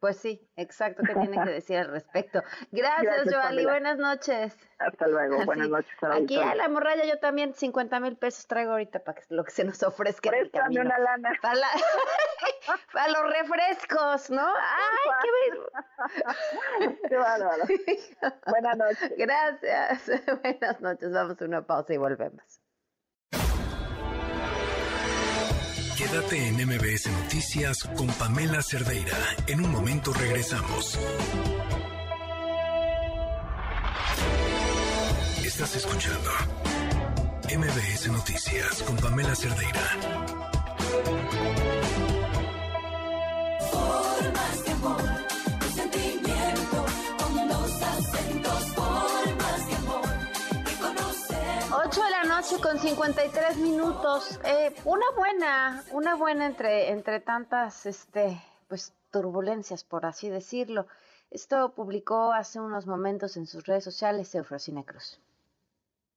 [0.00, 2.42] Pues sí, exacto, ¿qué tiene que decir al respecto?
[2.72, 4.56] Gracias, Joali, buenas noches.
[4.78, 5.92] Hasta luego, buenas noches.
[6.02, 9.50] Aquí a la morralla yo también 50 mil pesos traigo ahorita para que lo que
[9.50, 10.80] se nos ofrezca en el camino.
[10.80, 11.32] una lana.
[11.42, 11.54] Para,
[13.08, 14.46] los refrescos, ¿no?
[14.46, 17.64] ¡Ay, qué Qué bárbaro.
[18.46, 19.12] buenas noches.
[19.18, 20.10] Gracias,
[20.42, 21.12] buenas noches.
[21.12, 22.59] Vamos a una pausa y volvemos.
[26.00, 29.18] Quédate en MBS Noticias con Pamela Cerdeira.
[29.46, 30.98] En un momento regresamos.
[35.44, 36.30] Estás escuchando
[37.54, 39.98] MBS Noticias con Pamela Cerdeira.
[43.70, 45.09] Por más
[52.60, 54.38] con 53 minutos.
[54.44, 60.86] Eh, una buena, una buena entre, entre tantas este, pues, turbulencias, por así decirlo.
[61.30, 65.20] Esto publicó hace unos momentos en sus redes sociales Eufrosina Cruz.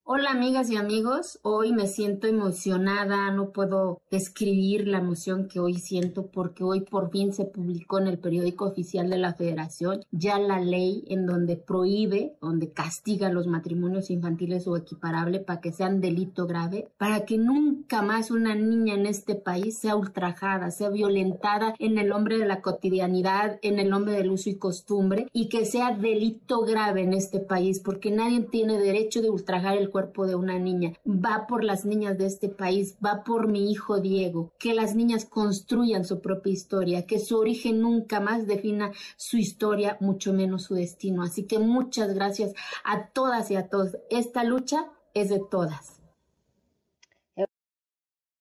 [0.05, 5.75] Hola amigas y amigos, hoy me siento emocionada, no puedo describir la emoción que hoy
[5.75, 10.37] siento porque hoy por fin se publicó en el periódico oficial de la Federación ya
[10.39, 16.01] la ley en donde prohíbe, donde castiga los matrimonios infantiles o equiparable para que sean
[16.01, 21.75] delito grave, para que nunca más una niña en este país sea ultrajada, sea violentada
[21.79, 25.65] en el nombre de la cotidianidad, en el nombre del uso y costumbre y que
[25.65, 30.35] sea delito grave en este país porque nadie tiene derecho de ultrajar el cuerpo de
[30.35, 34.73] una niña, va por las niñas de este país, va por mi hijo Diego, que
[34.73, 40.33] las niñas construyan su propia historia, que su origen nunca más defina su historia, mucho
[40.33, 41.23] menos su destino.
[41.23, 42.53] Así que muchas gracias
[42.83, 43.97] a todas y a todos.
[44.09, 46.01] Esta lucha es de todas.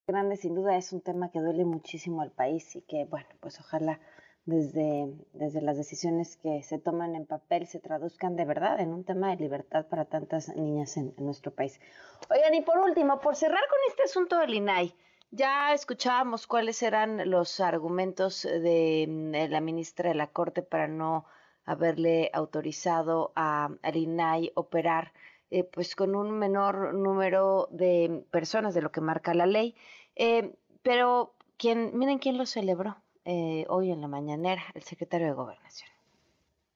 [0.08, 3.60] Grande, sin duda es un tema que duele muchísimo al país y que, bueno, pues
[3.60, 4.00] ojalá
[4.44, 9.04] desde, desde las decisiones que se toman en papel se traduzcan de verdad en un
[9.04, 11.80] tema de libertad para tantas niñas en, nuestro país.
[12.28, 14.94] Oigan, y por último, por cerrar con este asunto del INAI,
[15.30, 21.24] ya escuchábamos cuáles eran los argumentos de, la ministra de la Corte para no
[21.64, 25.12] haberle autorizado a, al INAI operar
[25.50, 29.76] eh, pues con un menor número de personas de lo que marca la ley.
[30.16, 35.32] Eh, pero ¿quién, miren quién lo celebró eh, hoy en la mañanera, el secretario de
[35.34, 35.91] Gobernación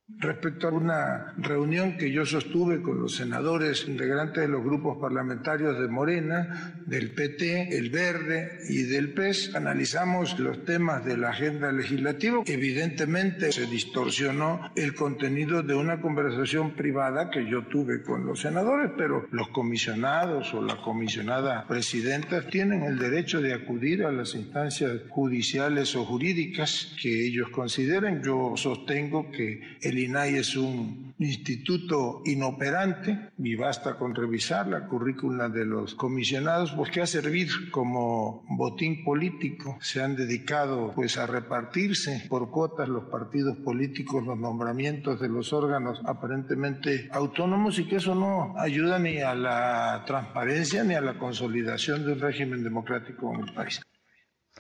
[0.09, 5.79] respecto a una reunión que yo sostuve con los senadores integrantes de los grupos parlamentarios
[5.81, 9.55] de Morena, del PT, el Verde y del PES.
[9.57, 12.43] Analizamos los temas de la agenda legislativa.
[12.47, 18.93] Evidentemente se distorsionó el contenido de una conversación privada que yo tuve con los senadores,
[18.97, 24.93] pero los comisionados o la comisionada presidenta tienen el derecho de acudir a las instancias
[25.09, 28.23] judiciales o jurídicas que ellos consideren.
[28.23, 34.87] Yo sostengo que el el INAI es un instituto inoperante y basta con revisar la
[34.87, 39.79] currícula de los comisionados porque ha servir como botín político.
[39.81, 45.55] Se han dedicado pues a repartirse por cuotas los partidos políticos los nombramientos de los
[45.55, 51.19] órganos aparentemente autónomos y que eso no ayuda ni a la transparencia ni a la
[51.19, 53.81] consolidación de un régimen democrático en el país.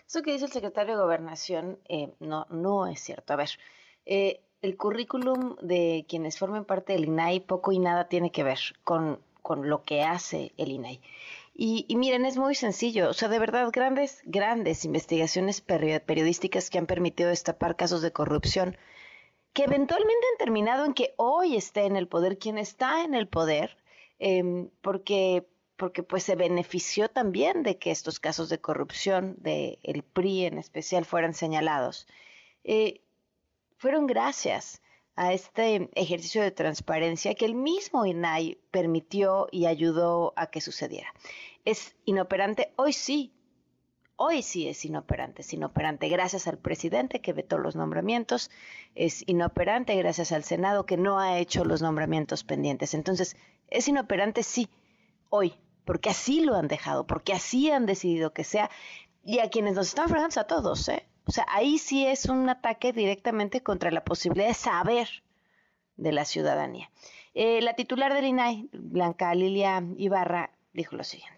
[0.06, 3.34] Eso que dice el secretario de Gobernación eh, no, no es cierto.
[3.34, 3.50] A ver,
[4.06, 8.58] eh, el currículum de quienes formen parte del INAI poco y nada tiene que ver
[8.82, 11.00] con, con lo que hace el INAI.
[11.54, 16.78] Y, y, miren, es muy sencillo, o sea, de verdad, grandes, grandes investigaciones periodísticas que
[16.78, 18.76] han permitido destapar casos de corrupción,
[19.54, 23.26] que eventualmente han terminado en que hoy esté en el poder quien está en el
[23.26, 23.78] poder,
[24.18, 30.02] eh, porque, porque pues se benefició también de que estos casos de corrupción, del el
[30.02, 32.06] PRI en especial, fueran señalados.
[32.64, 33.00] Eh,
[33.76, 34.82] fueron gracias
[35.16, 41.12] a este ejercicio de transparencia que el mismo INAI permitió y ayudó a que sucediera.
[41.64, 42.72] ¿Es inoperante?
[42.76, 43.32] Hoy sí.
[44.16, 45.42] Hoy sí es inoperante.
[45.42, 48.50] Es inoperante gracias al presidente que vetó los nombramientos.
[48.94, 52.94] Es inoperante gracias al Senado que no ha hecho los nombramientos pendientes.
[52.94, 53.36] Entonces,
[53.68, 54.68] es inoperante sí,
[55.28, 55.54] hoy,
[55.84, 58.70] porque así lo han dejado, porque así han decidido que sea.
[59.24, 61.06] Y a quienes nos están fregando a todos, ¿eh?
[61.26, 65.08] O sea, ahí sí es un ataque directamente contra la posibilidad de saber
[65.96, 66.90] de la ciudadanía.
[67.34, 71.35] Eh, la titular del INAI, Blanca Lilia Ibarra, dijo lo siguiente.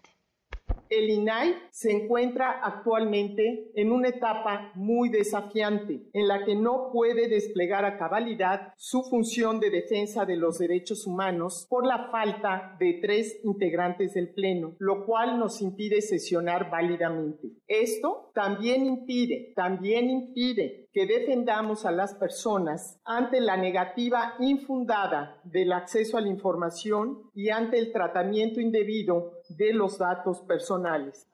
[0.89, 7.27] El INAI se encuentra actualmente en una etapa muy desafiante en la que no puede
[7.27, 12.99] desplegar a cabalidad su función de defensa de los derechos humanos por la falta de
[13.01, 17.49] tres integrantes del Pleno, lo cual nos impide sesionar válidamente.
[17.67, 25.71] Esto también impide, también impide que defendamos a las personas ante la negativa infundada del
[25.71, 31.27] acceso a la información y ante el tratamiento indebido de los datos personales.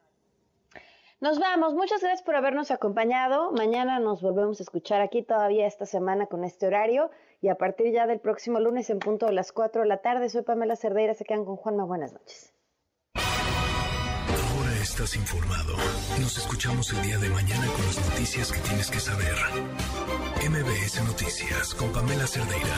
[1.21, 1.73] Nos vamos.
[1.73, 3.51] Muchas gracias por habernos acompañado.
[3.51, 7.09] Mañana nos volvemos a escuchar aquí todavía esta semana con este horario
[7.41, 10.29] y a partir ya del próximo lunes en punto de las 4 de la tarde.
[10.29, 11.13] Soy Pamela Cerdeira.
[11.13, 11.85] Se quedan con Juanma.
[11.85, 12.53] Buenas noches.
[13.15, 15.75] Ahora estás informado.
[16.19, 19.35] Nos escuchamos el día de mañana con las noticias que tienes que saber.
[20.47, 22.75] MBS Noticias con Pamela Cerdeira.